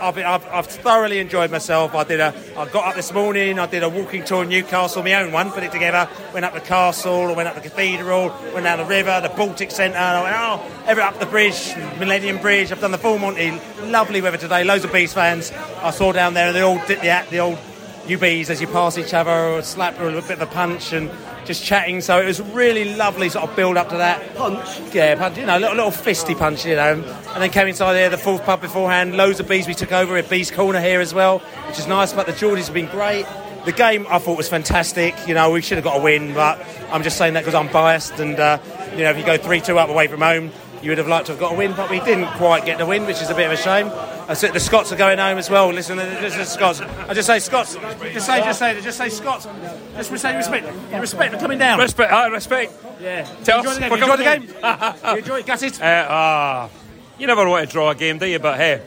I've, 0.01 0.15
been, 0.15 0.25
I've, 0.25 0.47
I've, 0.47 0.67
thoroughly 0.67 1.19
enjoyed 1.19 1.51
myself. 1.51 1.95
I 1.95 2.05
did 2.05 2.21
a, 2.21 2.33
I 2.57 2.69
got 2.69 2.89
up 2.89 2.95
this 2.95 3.13
morning. 3.13 3.59
I 3.59 3.67
did 3.67 3.83
a 3.83 3.89
walking 3.89 4.25
tour 4.25 4.45
in 4.45 4.49
Newcastle, 4.49 5.03
my 5.03 5.15
own 5.15 5.33
one, 5.33 5.51
put 5.51 5.63
it 5.63 5.73
together. 5.73 6.09
Went 6.33 6.47
up 6.47 6.55
the 6.55 6.61
castle, 6.61 7.35
went 7.35 7.49
up 7.49 7.55
the 7.55 7.61
cathedral, 7.61 8.29
went 8.55 8.65
down 8.65 8.79
the 8.79 8.85
river, 8.85 9.21
the 9.21 9.29
Baltic 9.31 9.71
Centre. 9.73 9.99
I 9.99 10.23
went 10.23 10.37
oh, 10.39 10.85
ever 10.87 11.01
up 11.01 11.19
the 11.19 11.27
bridge, 11.27 11.75
Millennium 11.99 12.39
Bridge. 12.39 12.73
I've 12.73 12.81
done 12.81 12.93
the 12.93 12.99
full 12.99 13.19
Monty. 13.19 13.61
Lovely 13.83 14.23
weather 14.23 14.39
today. 14.39 14.65
Loads 14.65 14.85
of 14.85 14.93
Bees 14.93 15.13
fans. 15.13 15.53
I 15.83 15.91
saw 15.91 16.13
down 16.13 16.35
there, 16.35 16.53
they 16.53 16.63
all 16.63 16.81
did 16.87 17.01
the 17.01 17.27
the 17.31 17.41
old 17.41 17.59
UBs 18.07 18.49
as 18.49 18.61
you 18.61 18.69
pass 18.69 18.97
each 18.97 19.13
other, 19.13 19.31
or 19.31 19.63
slap 19.63 20.01
or 20.01 20.09
a 20.09 20.23
bit 20.23 20.31
of 20.31 20.43
a 20.43 20.47
punch 20.47 20.93
and 20.95 21.11
just 21.49 21.65
chatting. 21.65 22.01
So 22.01 22.21
it 22.21 22.27
was 22.27 22.41
really 22.41 22.95
lovely 22.95 23.29
sort 23.31 23.49
of 23.49 23.57
build 23.57 23.77
up 23.77 23.89
to 23.89 23.97
that 23.97 24.37
punch. 24.37 24.95
Yeah, 24.95 25.17
punch, 25.17 25.39
you 25.39 25.47
know, 25.47 25.59
a 25.59 25.59
little, 25.59 25.77
little 25.77 25.91
fisty 25.91 26.35
punch, 26.35 26.65
you 26.65 26.77
know. 26.77 26.93
And 26.93 27.43
then 27.43 27.51
came 27.51 27.67
inside 27.67 27.95
there, 27.95 28.11
the 28.11 28.19
fourth 28.19 28.45
pub 28.45 28.61
beforehand. 28.61 29.17
Loads 29.17 29.41
of 29.41 29.49
bees 29.49 29.67
we 29.67 29.75
took 29.75 29.91
over 29.91 30.17
at 30.17 30.31
Bees 30.31 30.51
Corner 30.51 30.81
here 30.81 31.01
as 31.01 31.13
well, 31.13 31.39
which 31.67 31.79
is 31.79 31.89
nice. 31.89 32.13
But 32.13 32.27
the 32.27 32.33
Geordies 32.33 32.67
have 32.67 32.75
been 32.75 32.87
great. 32.87 33.27
The 33.65 33.73
game 33.73 34.07
I 34.09 34.19
thought 34.19 34.37
was 34.37 34.49
fantastic. 34.49 35.15
You 35.27 35.35
know, 35.35 35.51
we 35.51 35.63
should 35.63 35.79
have 35.79 35.85
got 35.85 35.99
a 35.99 36.03
win, 36.03 36.35
but 36.35 36.65
I'm 36.93 37.03
just 37.03 37.17
saying 37.17 37.35
that 37.35 37.41
because 37.41 37.55
I'm 37.55 37.73
biased. 37.73 38.21
And 38.21 38.39
uh, 38.39 38.59
you 38.93 38.99
know, 38.99 39.11
if 39.11 39.19
you 39.19 39.25
go 39.25 39.39
three 39.39 39.61
two 39.61 39.79
up 39.79 39.89
away 39.89 40.07
from 40.07 40.21
home, 40.21 40.53
you 40.83 40.91
would 40.91 40.99
have 40.99 41.09
liked 41.09 41.27
to 41.27 41.33
have 41.33 41.41
got 41.41 41.53
a 41.53 41.57
win, 41.57 41.75
but 41.75 41.91
we 41.91 42.01
didn't 42.01 42.29
quite 42.37 42.65
get 42.65 42.79
the 42.79 42.87
win, 42.87 43.07
which 43.07 43.21
is 43.21 43.31
a 43.31 43.35
bit 43.35 43.47
of 43.47 43.53
a 43.53 43.57
shame. 43.57 43.91
I 44.29 44.35
said 44.35 44.53
the 44.53 44.61
Scots 44.61 44.93
are 44.93 44.97
going 44.97 45.19
home 45.19 45.39
as 45.39 45.49
well. 45.49 45.69
Listen, 45.73 45.97
listen, 45.97 46.45
Scots. 46.45 46.81
I 46.81 47.15
just 47.15 47.27
say 47.27 47.39
Scots. 47.39 47.75
Just 48.13 48.27
say, 48.27 48.41
just 48.41 48.59
say, 48.59 48.81
just 48.81 48.99
say 48.99 49.09
Scots. 49.09 49.47
Just 49.97 50.17
say 50.23 50.37
respect. 50.37 50.67
Respect 50.93 51.35
for 51.35 51.41
coming 51.41 51.59
down. 51.59 51.79
Respect. 51.79 52.13
I 52.13 52.27
respect. 52.27 52.73
Yeah. 53.01 53.25
Tell 53.45 53.63
you 53.63 53.71
us. 53.71 53.79
enjoy 53.79 54.17
the 54.17 54.25
game. 54.25 54.43
You 54.43 54.45
enjoy 54.45 54.59
the 54.59 54.95
game. 54.95 55.13
you 55.13 55.19
enjoy 55.19 55.39
it. 55.39 55.47
Gutted. 55.47 55.79
Uh, 55.89 56.07
ah, 56.11 56.71
you 57.19 57.27
never 57.27 57.49
want 57.49 57.67
to 57.67 57.73
draw 57.73 57.91
a 57.91 57.95
game, 57.95 58.19
do 58.19 58.27
you? 58.27 58.39
But 58.39 58.59
hey, 58.59 58.83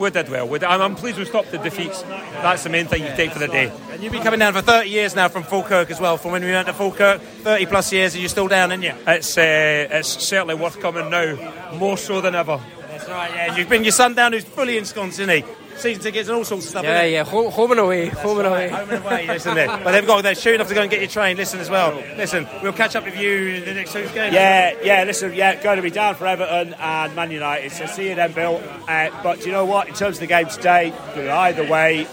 we 0.00 0.10
did 0.10 0.28
well. 0.28 0.48
We 0.48 0.58
did, 0.58 0.66
I'm, 0.66 0.80
I'm 0.80 0.96
pleased 0.96 1.18
we 1.18 1.24
stopped 1.24 1.50
the 1.50 1.58
defeats. 1.58 2.02
That's 2.02 2.64
the 2.64 2.70
main 2.70 2.86
thing 2.86 3.02
you 3.02 3.10
take 3.14 3.32
for 3.32 3.38
the 3.38 3.48
day. 3.48 3.72
And 3.92 4.02
you've 4.02 4.12
been 4.12 4.22
coming 4.22 4.40
down 4.40 4.54
for 4.54 4.62
30 4.62 4.88
years 4.88 5.14
now 5.14 5.28
from 5.28 5.42
Falkirk 5.42 5.90
as 5.90 6.00
well. 6.00 6.16
From 6.16 6.32
when 6.32 6.42
we 6.42 6.50
went 6.50 6.66
to 6.66 6.72
Falkirk, 6.72 7.20
30 7.20 7.66
plus 7.66 7.92
years, 7.92 8.14
and 8.14 8.22
you're 8.22 8.28
still 8.28 8.48
down, 8.48 8.70
aren't 8.70 8.82
you? 8.82 8.94
It's 9.06 9.36
uh, 9.36 9.88
it's 9.90 10.08
certainly 10.08 10.54
worth 10.54 10.80
coming 10.80 11.10
now, 11.10 11.74
more 11.74 11.96
so 11.98 12.20
than 12.20 12.34
ever. 12.34 12.60
That's 12.88 13.08
right. 13.08 13.30
Yeah. 13.34 13.56
You've 13.56 13.68
been 13.68 13.84
your 13.84 13.92
son 13.92 14.14
down, 14.14 14.32
who's 14.32 14.44
fully 14.44 14.78
ensconced, 14.78 15.20
isn't 15.20 15.44
he? 15.44 15.44
Season 15.80 16.02
tickets 16.02 16.28
and 16.28 16.36
all 16.36 16.44
sorts 16.44 16.66
of 16.66 16.70
stuff. 16.70 16.84
Yeah, 16.84 17.04
yeah, 17.04 17.24
home, 17.24 17.50
home 17.50 17.70
and 17.72 17.80
away, 17.80 18.06
home 18.08 18.38
and 18.38 18.46
away. 18.46 18.68
Home 18.68 18.90
and 18.90 19.04
away, 19.04 19.26
listen 19.26 19.54
there. 19.54 19.66
But 19.66 19.92
they've 19.92 20.06
got 20.06 20.22
they're 20.22 20.34
shooting 20.34 20.60
off 20.60 20.68
to 20.68 20.74
go 20.74 20.82
and 20.82 20.90
get 20.90 21.00
your 21.00 21.08
train. 21.08 21.36
Listen 21.36 21.60
as 21.60 21.70
well. 21.70 21.94
Listen, 22.16 22.46
we'll 22.62 22.72
catch 22.72 22.96
up 22.96 23.04
with 23.04 23.16
you 23.16 23.48
in 23.48 23.64
the 23.64 23.74
next 23.74 23.92
two 23.92 24.02
games. 24.10 24.34
Yeah, 24.34 24.74
yeah, 24.82 25.04
listen, 25.04 25.32
yeah, 25.32 25.62
going 25.62 25.76
to 25.76 25.82
be 25.82 25.90
down 25.90 26.14
for 26.14 26.26
Everton 26.26 26.74
and 26.74 27.16
Man 27.16 27.30
United. 27.30 27.72
So 27.72 27.86
see 27.86 28.08
you 28.08 28.14
then, 28.14 28.32
Bill. 28.32 28.62
Uh, 28.86 29.10
but 29.22 29.44
you 29.46 29.52
know 29.52 29.64
what? 29.64 29.88
In 29.88 29.94
terms 29.94 30.16
of 30.16 30.20
the 30.20 30.26
game 30.26 30.48
today, 30.48 30.92
either 31.16 31.66
way, 31.66 32.06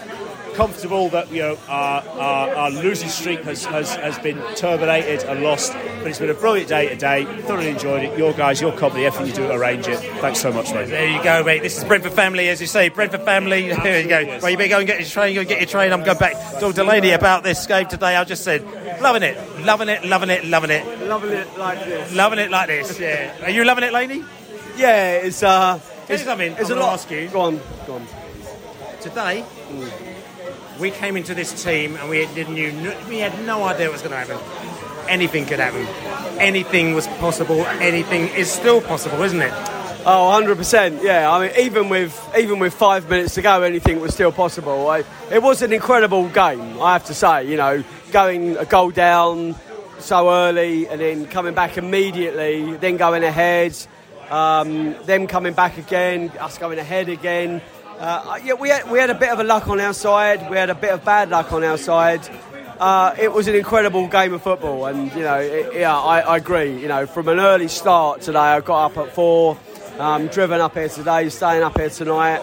comfortable 0.58 1.08
that 1.10 1.30
you 1.30 1.38
know 1.40 1.56
our, 1.68 2.02
our, 2.02 2.48
our 2.56 2.70
losing 2.72 3.08
streak 3.08 3.40
has, 3.44 3.64
has, 3.64 3.94
has 3.94 4.18
been 4.18 4.36
terminated 4.56 5.22
and 5.30 5.40
lost. 5.44 5.72
But 5.72 6.08
it's 6.08 6.18
been 6.18 6.30
a 6.30 6.34
brilliant 6.34 6.68
day 6.68 6.88
today. 6.88 7.24
Thoroughly 7.42 7.68
enjoyed 7.68 8.02
it. 8.02 8.18
Your 8.18 8.32
guys, 8.32 8.60
your 8.60 8.72
company, 8.76 9.06
everything 9.06 9.28
you 9.28 9.34
do 9.34 9.46
to 9.46 9.54
arrange 9.54 9.86
it. 9.86 10.00
Thanks 10.20 10.40
so 10.40 10.52
much, 10.52 10.72
mate. 10.74 10.88
There 10.88 11.08
you 11.08 11.22
go, 11.22 11.44
mate. 11.44 11.62
This 11.62 11.78
is 11.78 11.84
Brentford 11.84 12.12
family, 12.12 12.48
as 12.48 12.60
you 12.60 12.66
say. 12.66 12.88
Brentford 12.88 13.22
family. 13.22 13.72
There 13.88 14.00
you 14.02 14.08
go. 14.08 14.38
Well, 14.42 14.50
you 14.50 14.56
better 14.56 14.68
go 14.68 14.78
and 14.78 14.86
get 14.88 14.98
your 14.98 15.08
train. 15.08 15.34
Go 15.34 15.40
and 15.40 15.48
get 15.48 15.60
your 15.60 15.68
train. 15.68 15.92
I'm 15.92 16.02
going 16.02 16.18
back 16.18 16.58
to 16.58 16.72
Delaney 16.72 17.12
about 17.12 17.44
this 17.44 17.64
game 17.66 17.86
today. 17.86 18.16
I 18.16 18.24
just 18.24 18.42
said, 18.42 18.64
loving 19.00 19.22
it, 19.22 19.36
loving 19.64 19.88
it, 19.88 20.04
loving 20.04 20.28
it, 20.30 20.44
loving 20.44 20.70
it, 20.70 20.84
Loving 21.06 21.30
it 21.30 21.56
like 21.56 21.84
this. 21.84 22.12
loving 22.14 22.38
it 22.40 22.50
like 22.50 22.66
this. 22.66 22.98
Yeah. 22.98 23.32
Are 23.44 23.50
you 23.50 23.64
loving 23.64 23.84
it, 23.84 23.92
Laney? 23.92 24.24
Yeah, 24.76 25.12
it's 25.12 25.42
uh, 25.44 25.78
Here's 26.08 26.24
something. 26.24 26.50
it's 26.52 26.60
I'm 26.62 26.66
a 26.66 26.68
gonna 26.70 26.80
lot. 26.80 26.94
ask 26.94 27.10
you. 27.12 27.28
Go 27.28 27.40
on, 27.42 27.60
go 27.86 27.94
on. 27.94 28.06
Today, 29.00 29.44
we 30.78 30.90
came 30.90 31.16
into 31.16 31.34
this 31.34 31.62
team 31.62 31.96
and 31.96 32.08
we 32.08 32.26
didn't 32.26 32.54
knew 32.54 32.72
we 33.08 33.18
had 33.18 33.44
no 33.44 33.64
idea 33.64 33.86
what 33.86 33.94
was 33.94 34.02
going 34.02 34.12
to 34.12 34.18
happen. 34.18 35.08
Anything 35.08 35.46
could 35.46 35.58
happen. 35.58 35.86
Anything 36.38 36.94
was 36.94 37.06
possible. 37.06 37.64
Anything 37.66 38.28
is 38.28 38.50
still 38.50 38.80
possible, 38.80 39.22
isn't 39.22 39.40
it? 39.40 39.52
Oh, 40.06 40.40
100%. 40.40 41.02
Yeah, 41.02 41.30
I 41.30 41.48
mean, 41.48 41.58
even 41.58 41.88
with 41.88 42.18
even 42.38 42.58
with 42.60 42.72
five 42.72 43.08
minutes 43.10 43.34
to 43.34 43.42
go, 43.42 43.62
anything 43.62 44.00
was 44.00 44.14
still 44.14 44.32
possible. 44.32 44.88
I, 44.88 45.04
it 45.30 45.42
was 45.42 45.62
an 45.62 45.72
incredible 45.72 46.28
game, 46.28 46.80
I 46.80 46.92
have 46.92 47.04
to 47.06 47.14
say. 47.14 47.48
You 47.50 47.56
know, 47.56 47.84
going 48.12 48.56
a 48.56 48.64
goal 48.64 48.90
down 48.90 49.56
so 49.98 50.30
early 50.30 50.88
and 50.88 51.00
then 51.00 51.26
coming 51.26 51.54
back 51.54 51.76
immediately, 51.76 52.76
then 52.76 52.96
going 52.96 53.24
ahead, 53.24 53.76
um, 54.30 54.94
them 55.04 55.26
coming 55.26 55.54
back 55.54 55.78
again, 55.78 56.30
us 56.38 56.58
going 56.58 56.78
ahead 56.78 57.08
again. 57.08 57.60
Uh, 57.98 58.38
yeah, 58.44 58.54
we 58.54 58.68
had, 58.68 58.88
we 58.90 58.98
had 58.98 59.10
a 59.10 59.14
bit 59.14 59.30
of 59.30 59.40
a 59.40 59.44
luck 59.44 59.66
on 59.66 59.80
our 59.80 59.92
side. 59.92 60.48
We 60.48 60.56
had 60.56 60.70
a 60.70 60.74
bit 60.74 60.90
of 60.90 61.04
bad 61.04 61.30
luck 61.30 61.52
on 61.52 61.64
our 61.64 61.76
side. 61.76 62.20
Uh, 62.78 63.12
it 63.18 63.32
was 63.32 63.48
an 63.48 63.56
incredible 63.56 64.06
game 64.06 64.32
of 64.32 64.40
football, 64.40 64.86
and 64.86 65.12
you 65.14 65.22
know, 65.22 65.40
it, 65.40 65.74
yeah, 65.74 65.98
I, 65.98 66.20
I 66.20 66.36
agree. 66.36 66.80
You 66.80 66.86
know, 66.86 67.06
from 67.06 67.26
an 67.26 67.40
early 67.40 67.66
start 67.66 68.20
today, 68.20 68.38
I 68.38 68.60
got 68.60 68.92
up 68.92 68.98
at 68.98 69.12
four, 69.12 69.58
um, 69.98 70.28
driven 70.28 70.60
up 70.60 70.74
here 70.74 70.88
today, 70.88 71.28
staying 71.28 71.64
up 71.64 71.76
here 71.76 71.90
tonight. 71.90 72.40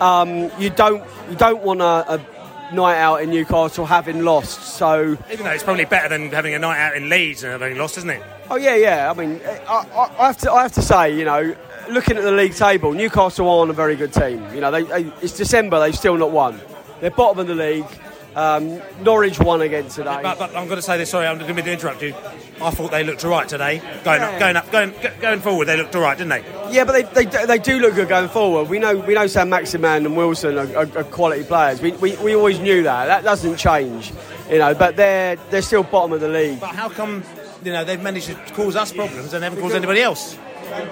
Um, 0.00 0.52
you 0.60 0.70
don't 0.70 1.02
you 1.28 1.36
don't 1.36 1.64
want 1.64 1.80
a, 1.80 2.14
a 2.14 2.72
night 2.72 2.98
out 2.98 3.22
in 3.22 3.30
Newcastle 3.30 3.86
having 3.86 4.22
lost. 4.24 4.76
So 4.76 5.16
Even 5.32 5.44
though 5.46 5.50
it's 5.50 5.64
probably 5.64 5.84
better 5.84 6.08
than 6.10 6.30
having 6.30 6.54
a 6.54 6.60
night 6.60 6.78
out 6.78 6.96
in 6.96 7.08
Leeds 7.08 7.42
and 7.42 7.50
having 7.50 7.76
lost, 7.76 7.98
isn't 7.98 8.10
it? 8.10 8.22
Oh 8.50 8.56
yeah, 8.56 8.76
yeah. 8.76 9.10
I 9.10 9.14
mean, 9.14 9.40
I, 9.68 9.74
I, 9.74 10.16
I 10.20 10.26
have 10.28 10.36
to, 10.38 10.52
I 10.52 10.62
have 10.62 10.72
to 10.74 10.82
say, 10.82 11.18
you 11.18 11.24
know, 11.24 11.56
looking 11.90 12.16
at 12.16 12.22
the 12.22 12.32
league 12.32 12.54
table, 12.54 12.92
Newcastle 12.92 13.48
aren't 13.48 13.70
a 13.70 13.74
very 13.74 13.96
good 13.96 14.12
team. 14.12 14.44
You 14.54 14.60
know, 14.60 14.70
they, 14.70 14.82
they, 14.82 15.12
it's 15.22 15.36
December, 15.36 15.80
they've 15.80 15.96
still 15.96 16.16
not 16.16 16.30
won. 16.30 16.60
They're 17.00 17.10
bottom 17.10 17.40
of 17.40 17.46
the 17.46 17.54
league. 17.54 17.86
Um, 18.34 18.80
Norwich 19.02 19.38
won 19.38 19.60
again 19.60 19.88
today. 19.88 20.20
But, 20.22 20.38
but 20.38 20.56
I'm 20.56 20.66
going 20.66 20.76
to 20.76 20.82
say 20.82 20.96
this. 20.96 21.10
Sorry, 21.10 21.26
I'm 21.26 21.38
going 21.38 21.54
to 21.54 21.72
interrupt 21.72 22.00
you. 22.02 22.14
I 22.62 22.70
thought 22.70 22.90
they 22.90 23.04
looked 23.04 23.24
all 23.24 23.30
right 23.30 23.48
today. 23.48 23.82
Going 24.04 24.22
up, 24.22 24.38
going 24.38 24.56
up, 24.56 24.72
going 24.72 24.94
going 25.20 25.40
forward, 25.40 25.66
they 25.66 25.76
looked 25.76 25.94
all 25.94 26.02
right, 26.02 26.16
didn't 26.16 26.30
they? 26.30 26.44
Yeah, 26.70 26.84
but 26.84 27.12
they, 27.12 27.24
they, 27.24 27.44
they 27.44 27.58
do 27.58 27.78
look 27.78 27.94
good 27.94 28.08
going 28.08 28.28
forward. 28.28 28.70
We 28.70 28.78
know 28.78 28.96
we 28.96 29.14
know 29.14 29.26
Saint 29.26 29.50
Maximin 29.50 30.06
and 30.06 30.16
Wilson 30.16 30.56
are, 30.56 30.76
are, 30.76 30.98
are 30.98 31.04
quality 31.04 31.44
players. 31.44 31.82
We, 31.82 31.92
we, 31.92 32.16
we 32.18 32.34
always 32.34 32.58
knew 32.58 32.84
that. 32.84 33.06
That 33.06 33.24
doesn't 33.24 33.56
change, 33.56 34.12
you 34.48 34.58
know. 34.58 34.74
But 34.74 34.96
they're 34.96 35.36
they're 35.50 35.60
still 35.60 35.82
bottom 35.82 36.12
of 36.12 36.20
the 36.20 36.28
league. 36.28 36.60
But 36.60 36.74
how 36.74 36.88
come 36.88 37.22
you 37.64 37.72
know 37.72 37.84
they've 37.84 38.02
managed 38.02 38.28
to 38.28 38.34
cause 38.54 38.76
us 38.76 38.92
problems 38.92 39.34
and 39.34 39.44
haven't 39.44 39.60
caused 39.60 39.74
anybody 39.74 40.00
else? 40.00 40.38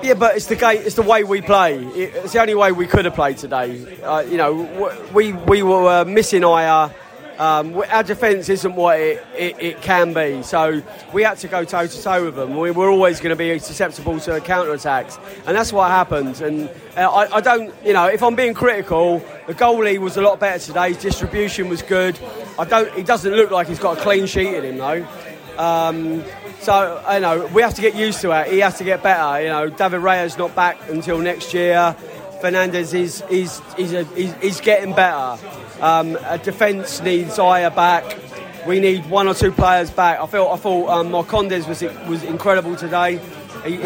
Yeah, 0.02 0.14
but 0.14 0.36
it's 0.36 0.46
the 0.46 0.56
game. 0.56 0.82
It's 0.84 0.96
the 0.96 1.02
way 1.02 1.24
we 1.24 1.40
play. 1.40 1.78
It's 1.78 2.32
the 2.32 2.40
only 2.40 2.54
way 2.54 2.72
we 2.72 2.86
could 2.86 3.04
have 3.04 3.14
played 3.14 3.38
today. 3.38 4.00
Uh, 4.02 4.20
you 4.20 4.36
know, 4.36 4.52
we 5.12 5.32
we 5.32 5.62
were 5.62 6.00
uh, 6.00 6.04
missing 6.04 6.42
Ajer. 6.42 6.92
Um, 7.38 7.82
our 7.90 8.02
defence 8.02 8.50
isn't 8.50 8.74
what 8.74 9.00
it, 9.00 9.24
it, 9.34 9.56
it 9.58 9.80
can 9.80 10.12
be, 10.12 10.42
so 10.42 10.82
we 11.14 11.22
had 11.22 11.38
to 11.38 11.48
go 11.48 11.64
toe 11.64 11.86
to 11.86 12.02
toe 12.02 12.26
with 12.26 12.36
them. 12.36 12.54
We 12.54 12.70
were 12.70 12.90
always 12.90 13.18
going 13.18 13.30
to 13.30 13.36
be 13.36 13.58
susceptible 13.58 14.20
to 14.20 14.42
counter 14.42 14.74
attacks, 14.74 15.18
and 15.46 15.56
that's 15.56 15.72
what 15.72 15.90
happened. 15.90 16.38
And 16.42 16.68
uh, 16.98 17.10
I, 17.10 17.36
I 17.36 17.40
don't, 17.40 17.72
you 17.82 17.94
know, 17.94 18.08
if 18.08 18.22
I'm 18.22 18.36
being 18.36 18.52
critical, 18.52 19.22
the 19.46 19.54
goalie 19.54 19.96
was 19.96 20.18
a 20.18 20.20
lot 20.20 20.38
better 20.38 20.62
today. 20.62 20.88
His 20.88 20.98
distribution 20.98 21.70
was 21.70 21.80
good. 21.80 22.18
I 22.58 22.66
don't. 22.66 22.92
He 22.92 23.02
doesn't 23.02 23.32
look 23.32 23.50
like 23.50 23.68
he's 23.68 23.78
got 23.78 23.96
a 23.96 24.00
clean 24.02 24.26
sheet 24.26 24.52
in 24.52 24.62
him 24.62 24.76
though. 24.76 25.06
Um, 25.60 26.24
so 26.60 27.02
you 27.12 27.20
know 27.20 27.46
we 27.48 27.60
have 27.62 27.74
to 27.74 27.82
get 27.82 27.94
used 27.94 28.20
to 28.22 28.30
it. 28.32 28.50
He 28.52 28.60
has 28.60 28.78
to 28.78 28.84
get 28.84 29.02
better. 29.02 29.42
You 29.42 29.48
know, 29.48 29.68
David 29.68 29.98
Raya's 30.00 30.38
not 30.38 30.54
back 30.54 30.78
until 30.88 31.18
next 31.18 31.52
year. 31.52 31.94
Fernandez 32.40 32.94
is 32.94 33.22
is 33.28 33.60
is, 33.76 33.92
a, 33.92 34.00
is, 34.16 34.34
is 34.40 34.60
getting 34.60 34.94
better. 34.94 35.38
Um, 35.80 36.16
a 36.26 36.38
defence 36.38 37.00
needs 37.02 37.36
Ajer 37.36 37.74
back. 37.74 38.04
We 38.66 38.80
need 38.80 39.08
one 39.10 39.28
or 39.28 39.34
two 39.34 39.52
players 39.52 39.90
back. 39.90 40.18
I 40.20 40.26
felt 40.26 40.50
I 40.50 40.56
thought 40.56 40.88
um, 40.88 41.10
Marcondes 41.10 41.68
was 41.68 41.82
was 42.08 42.22
incredible 42.22 42.76
today. 42.76 43.20
He, 43.64 43.82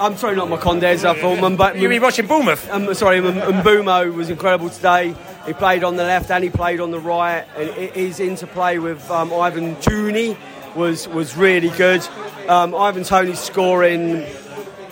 I'm 0.00 0.16
sorry, 0.16 0.34
not 0.36 0.48
Marcondes. 0.48 1.04
I 1.04 1.18
thought 1.18 1.38
Mumba- 1.38 1.78
You 1.78 1.88
mean 1.88 2.00
watching 2.00 2.26
Bournemouth? 2.26 2.70
um, 2.70 2.92
sorry, 2.94 3.20
Mbeumo 3.20 4.14
was 4.14 4.30
incredible 4.30 4.70
today. 4.70 5.14
He 5.46 5.52
played 5.52 5.84
on 5.84 5.96
the 5.96 6.04
left 6.04 6.30
and 6.30 6.42
he 6.44 6.48
played 6.48 6.80
on 6.80 6.90
the 6.90 6.98
right. 7.00 7.44
And 7.56 7.70
his 7.94 8.18
interplay 8.20 8.78
with 8.78 9.10
um, 9.10 9.32
Ivan 9.32 9.76
Toney 9.76 10.36
was 10.74 11.08
was 11.08 11.36
really 11.36 11.70
good. 11.70 12.06
Um, 12.48 12.74
Ivan 12.74 13.04
Toney's 13.04 13.38
scoring 13.38 14.24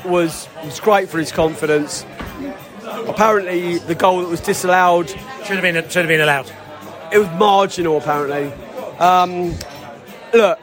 was 0.04 0.48
was 0.64 0.80
great 0.80 1.08
for 1.08 1.18
his 1.18 1.32
confidence. 1.32 2.04
Apparently, 3.06 3.78
the 3.78 3.94
goal 3.94 4.20
that 4.20 4.28
was 4.28 4.40
disallowed 4.40 5.08
should 5.08 5.56
have 5.56 5.62
been 5.62 5.76
should 5.88 6.04
have 6.04 6.08
been 6.08 6.20
allowed. 6.20 6.50
It 7.12 7.18
was 7.18 7.28
marginal, 7.38 7.98
apparently. 7.98 8.52
Um, 8.98 9.54
look, 10.32 10.58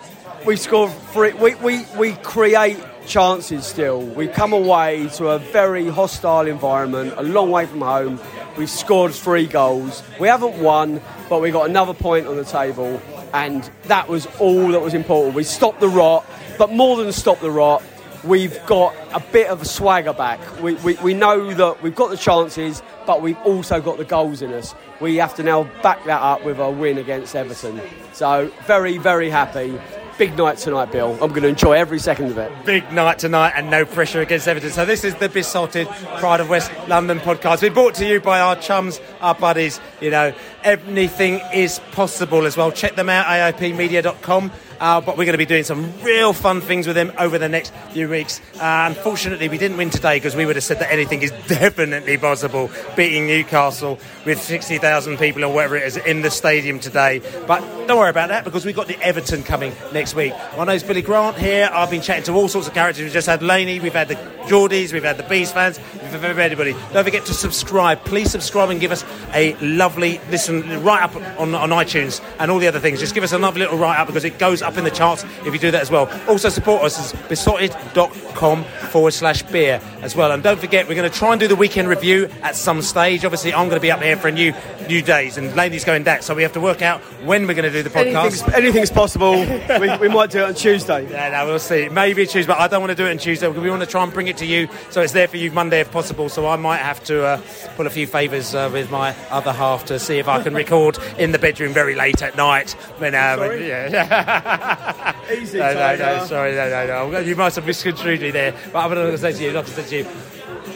we 0.46 0.56
scored 0.58 0.92
three. 1.12 1.34
We, 1.34 1.56
we, 1.56 1.86
we 1.98 2.14
create 2.14 2.78
chances 3.08 3.66
still. 3.66 4.02
We 4.02 4.28
come 4.28 4.54
away 4.54 5.08
to 5.16 5.30
a 5.30 5.40
very 5.40 5.88
hostile 5.88 6.48
environment, 6.48 7.14
a 7.18 7.24
long 7.24 7.50
way 7.50 7.66
from 7.66 7.82
home. 7.82 8.20
We've 8.58 8.70
scored 8.70 9.14
three 9.14 9.48
goals. 9.48 10.04
We 10.20 10.28
haven't 10.28 10.58
won, 10.62 11.02
but 11.30 11.42
we 11.42 11.52
got 11.52 11.70
another 11.70 11.94
point 11.94 12.28
on 12.28 12.38
the 12.38 12.46
table, 12.46 13.02
and 13.36 13.70
that 13.84 14.08
was 14.08 14.28
all 14.40 14.70
that 14.70 14.82
was 14.82 14.94
important. 14.94 15.36
We 15.36 15.44
stopped 15.44 15.82
the 15.82 15.90
rot, 15.90 16.26
but 16.58 16.72
more 16.72 16.96
than 16.96 17.12
stop 17.12 17.42
the 17.42 17.52
rot, 17.52 17.84
we've 18.24 18.66
got 18.66 18.96
a 19.14 19.20
bit 19.20 19.48
of 19.48 19.62
a 19.62 19.66
swagger 19.66 20.14
back. 20.14 20.40
We, 20.62 20.76
we, 20.76 20.94
we 20.96 21.14
know 21.14 21.54
that 21.54 21.84
we've 21.84 21.94
got 21.94 22.12
the 22.12 22.18
chances, 22.18 22.82
but 23.06 23.22
we've 23.22 23.38
also 23.40 23.82
got 23.82 23.98
the 23.98 24.06
goals 24.06 24.42
in 24.42 24.54
us. 24.54 24.74
We 25.02 25.18
have 25.18 25.36
to 25.36 25.44
now 25.44 25.66
back 25.84 26.06
that 26.06 26.22
up 26.22 26.46
with 26.46 26.60
a 26.60 26.72
win 26.72 26.98
against 26.98 27.36
Everton. 27.36 27.82
So, 28.14 28.50
very, 28.66 28.98
very 28.98 29.30
happy. 29.30 29.78
Big 30.18 30.38
night 30.38 30.58
tonight, 30.58 30.94
Bill. 30.94 31.12
I'm 31.22 31.32
going 31.32 31.42
to 31.42 31.50
enjoy 31.50 31.74
every 31.74 32.00
second 32.00 32.28
of 32.28 32.38
it. 32.38 32.50
Big 32.64 32.90
night 32.94 33.20
tonight 33.20 33.52
and 33.54 33.70
no 33.70 33.84
pressure 33.84 34.22
against 34.22 34.48
Everton. 34.48 34.70
So 34.70 34.86
this 34.86 35.04
is 35.04 35.14
the 35.16 35.28
Beesotted 35.28 35.90
Pride 36.20 36.40
of 36.40 36.48
West 36.50 36.72
London 36.88 37.20
podcast. 37.20 37.62
We're 37.62 37.72
brought 37.72 37.96
to 37.96 38.08
you 38.08 38.22
by 38.22 38.40
our 38.40 38.56
chums, 38.56 39.02
our 39.20 39.36
buddies. 39.36 39.82
You 40.00 40.12
know, 40.12 40.34
anything 40.66 41.42
is 41.54 41.80
possible 41.92 42.46
as 42.46 42.58
well. 42.58 42.72
Check 42.72 42.96
them 42.96 43.10
out, 43.10 43.26
AIPmedia.com. 43.28 44.52
uh, 44.80 45.02
but 45.02 45.18
we're 45.18 45.26
going 45.26 45.34
to 45.34 45.38
be 45.38 45.46
doing 45.46 45.64
some 45.64 45.94
real 46.02 46.34
fun 46.34 46.62
things 46.62 46.88
with 46.88 46.96
them 46.96 47.12
over 47.18 47.38
the 47.38 47.50
next 47.50 47.74
few 47.92 48.10
weeks. 48.10 48.42
Uh, 48.56 48.86
unfortunately, 48.88 49.48
we 49.48 49.58
didn't 49.58 49.78
win 49.78 49.90
today 49.90 50.18
because 50.18 50.36
we 50.36 50.46
would 50.46 50.56
have 50.56 50.64
said 50.64 50.80
that 50.80 50.92
anything 50.92 51.22
is 51.22 51.32
definitely 51.48 52.18
possible, 52.18 52.70
beating 52.96 53.28
Newcastle 53.28 54.00
with 54.26 54.42
60,000 54.42 55.18
people 55.18 55.46
or 55.46 55.54
whatever 55.54 55.76
it 55.78 55.84
is 55.84 55.98
in 55.98 56.22
the 56.22 56.32
stadium 56.32 56.80
today. 56.80 57.22
But 57.48 57.62
don't 57.88 57.98
worry 57.98 58.10
about 58.10 58.30
that 58.30 58.44
because 58.44 58.66
we've 58.66 58.76
got 58.76 58.88
the 58.88 59.00
Everton 59.02 59.44
coming 59.44 59.74
next 59.94 60.16
week. 60.16 60.34
My 60.58 60.66
name's 60.66 60.84
Billy 60.84 61.02
Grant 61.02 61.38
here. 61.38 61.70
I've 61.72 61.92
been 61.92 62.02
chatting 62.02 62.24
to 62.26 62.34
all 62.34 62.48
sorts 62.48 62.68
of 62.68 62.74
characters. 62.74 63.04
We've 63.04 63.14
just 63.14 63.28
had 63.28 63.44
Laney, 63.44 63.80
we've 63.80 63.94
had 63.94 64.08
the 64.08 64.16
Geordies, 64.48 64.92
we've 64.94 65.04
had 65.04 65.18
the 65.18 65.24
Bees 65.24 65.52
fans, 65.52 65.80
we've 65.94 66.22
had 66.22 66.24
everybody. 66.40 66.74
Don't 66.94 67.04
forget 67.04 67.26
to 67.26 67.34
subscribe. 67.34 68.04
Please 68.06 68.32
subscribe 68.32 68.70
and 68.70 68.80
give 68.80 68.92
us 68.92 69.04
a 69.34 69.56
lovely 69.56 70.20
listen 70.30 70.55
right 70.84 71.04
up 71.04 71.16
on, 71.40 71.56
on 71.56 71.70
iTunes 71.70 72.24
and 72.40 72.52
all 72.52 72.60
the 72.60 72.68
other 72.68 72.80
things. 72.80 73.00
Just 73.00 73.16
give 73.16 73.24
us 73.24 73.34
a 73.34 73.38
lovely 73.38 73.62
little 73.62 73.78
write 73.78 74.00
up 74.00 74.08
because 74.08 74.24
it 74.24 74.38
goes 74.40 74.62
up 74.62 74.78
in 74.78 74.84
the 74.84 74.92
charts 74.92 75.24
if 75.46 75.54
you 75.54 75.60
do 75.60 75.72
that 75.72 75.82
as 75.82 75.92
well. 75.92 76.10
Also 76.28 76.50
support 76.50 76.84
us 76.84 77.14
at 77.14 77.30
beesotted.com 77.30 78.64
forward 78.64 79.12
slash 79.12 79.44
beer 79.44 79.82
as 80.02 80.16
well. 80.16 80.32
And 80.32 80.44
don't 80.44 80.60
forget, 80.60 80.88
we're 80.88 80.96
going 80.96 81.10
to 81.10 81.18
try 81.18 81.32
and 81.32 81.40
do 81.40 81.48
the 81.48 81.56
weekend 81.56 81.88
review 81.88 82.30
at 82.42 82.56
some 82.56 82.82
stage. 82.82 83.26
Obviously, 83.26 83.54
I'm 83.54 83.68
going 83.70 83.78
to 83.78 83.82
be 83.82 83.92
up 83.92 84.02
here 84.02 84.18
for 84.18 84.28
a 84.28 84.32
new 84.32 84.54
new 84.88 85.02
days 85.02 85.38
and 85.38 85.56
Laney's 85.56 85.84
going 85.84 86.04
back, 86.04 86.22
so 86.22 86.36
we 86.36 86.44
have 86.44 86.54
to 86.54 86.60
work 86.60 86.82
out 86.84 87.02
when 87.24 87.48
we're 87.48 87.56
going 87.56 87.72
to 87.72 87.72
do 87.72 87.82
the 87.82 87.90
podcast. 87.90 88.44
Anything's, 88.44 88.54
anything's 88.54 88.92
possible. 88.92 89.32
we, 89.80 89.98
we 89.98 90.08
might 90.10 90.30
do 90.30 90.40
it 90.40 90.46
on 90.46 90.54
Tuesday. 90.54 91.08
Yeah, 91.16 91.30
no, 91.30 91.46
we'll 91.46 91.60
see. 91.60 91.88
Maybe 91.88 92.26
Tuesday, 92.26 92.52
but 92.52 92.60
I 92.60 92.68
don't 92.68 92.82
want 92.82 92.90
to 92.90 92.96
do 92.96 93.06
it 93.06 93.12
on 93.12 93.18
Tuesday 93.18 93.48
because 93.48 93.62
we 93.64 93.70
want 93.70 93.82
to 93.84 93.88
try 93.88 94.04
and 94.04 94.12
bring 94.12 94.28
it 94.28 94.38
to 94.38 94.46
you 94.46 94.68
so 94.90 95.02
it's 95.02 95.14
there 95.14 95.28
for 95.28 95.38
you 95.38 95.50
Monday 95.52 95.80
if 95.80 95.92
possible. 95.92 96.28
So 96.30 96.48
I 96.48 96.58
might 96.58 96.78
have 96.80 97.02
to 97.06 97.24
uh, 97.24 97.42
pull 97.76 97.88
a 97.88 97.90
few 97.90 98.06
favours 98.06 98.54
uh, 98.54 98.70
with 98.72 98.92
my 98.92 99.16
other 99.30 99.54
half 99.54 99.86
to 99.86 100.00
see 100.00 100.18
if 100.18 100.28
I 100.28 100.44
can 100.46 100.54
record 100.54 100.98
in 101.18 101.32
the 101.32 101.40
bedroom 101.40 101.74
very 101.74 101.96
late 101.96 102.22
at 102.22 102.38
night. 102.38 102.74
When, 103.00 103.16
uh, 103.16 103.36
when- 103.38 103.64
yeah. 103.64 105.16
Easy, 105.32 105.58
no, 105.58 105.74
no, 105.74 105.96
no, 105.96 106.26
sorry, 106.26 106.54
no, 106.54 106.70
no, 106.70 107.10
no. 107.10 107.20
You 107.20 107.36
must 107.36 107.56
have 107.56 107.66
misconstrued 107.66 108.22
me 108.22 108.30
there. 108.32 108.54
But 108.72 108.80
I'm 108.80 108.94
going 108.94 109.12
to 109.12 109.18
say 109.18 109.34
to 109.34 109.44
you, 109.44 109.52
like 109.52 109.66
I 109.66 109.70
said 109.70 109.88
to 109.88 109.98
you, 109.98 110.08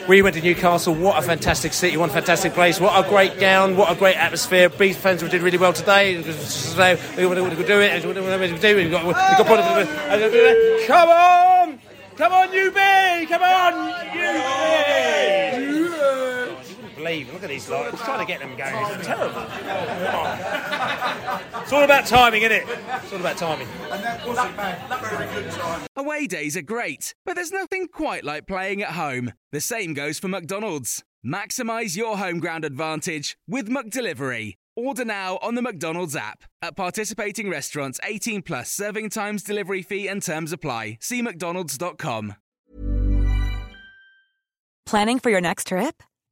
we 0.07 0.24
went 0.24 0.36
to 0.36 0.41
Newcastle. 0.41 0.95
What 0.95 1.24
a 1.24 1.26
fantastic 1.26 1.72
city! 1.74 1.97
What 1.97 2.09
a 2.09 2.13
fantastic 2.13 2.53
place! 2.53 2.80
What 2.80 3.05
a 3.05 3.07
great 3.07 3.39
gown! 3.39 3.78
What 3.78 3.91
a 3.91 3.95
great 3.95 4.17
atmosphere! 4.17 4.70
Bees 4.70 4.97
fans 4.97 5.22
did 5.22 5.41
really 5.43 5.59
well 5.59 5.74
today. 5.74 6.22
So 6.24 6.97
we 7.15 7.26
want 7.28 7.38
to 7.55 7.63
do 7.63 7.80
it. 7.80 8.05
We 8.05 8.57
do. 8.59 8.76
We've 8.76 8.91
got. 8.91 9.05
We've 9.05 9.13
got. 9.13 10.88
Come 10.88 11.09
on! 11.09 11.80
Come 12.17 12.34
on, 12.34 12.47
UB! 12.49 13.30
Come 13.30 13.43
on, 13.43 13.74
UB! 14.17 15.39
Believe. 17.10 17.34
Look 17.34 17.41
at 17.43 17.49
these 17.49 17.68
lot. 17.70 17.91
It's 17.91 18.03
trying 18.03 18.20
to 18.20 18.26
get 18.26 18.39
them 18.39 18.55
going. 18.55 18.76
It's 18.76 19.07
terrible. 19.07 19.41
It's 21.62 21.74
all 21.74 21.84
about 21.84 22.05
timing, 22.05 22.43
isn't 22.43 22.51
it? 22.51 22.68
It's 22.68 23.12
all 23.12 23.20
about 23.20 23.38
timing. 23.38 23.68
Away 25.95 26.28
days 26.28 26.55
are 26.55 26.62
great, 26.62 27.16
but 27.26 27.34
there's 27.34 27.51
nothing 27.51 27.88
quite 27.88 28.24
like 28.24 28.45
playing 28.45 28.84
at 28.84 28.91
home. 28.91 29.34
The 29.51 29.60
same 29.60 29.95
goes 29.95 30.20
for 30.20 30.28
McDonald's. 30.28 31.03
Maximize 31.26 31.97
your 31.97 32.18
home 32.20 32.39
ground 32.39 32.64
advantage 32.64 33.38
with 33.47 33.70
McDelivery. 33.70 34.53
Order 34.76 35.05
now 35.05 35.39
on 35.41 35.55
the 35.55 35.64
McDonald's 35.64 36.16
app. 36.16 36.43
At 36.62 36.76
participating 36.76 37.49
restaurants, 37.49 37.99
18 38.03 38.43
plus 38.43 38.72
serving 38.72 39.10
times, 39.10 39.41
delivery 39.41 39.82
fee, 39.82 40.07
and 40.07 40.22
terms 40.22 40.53
apply. 40.53 40.99
See 41.01 41.24
McDonald's.com. 41.24 42.36
Planning 44.86 45.20
for 45.20 45.30
your 45.30 45.41
next 45.41 45.68
trip? 45.68 46.03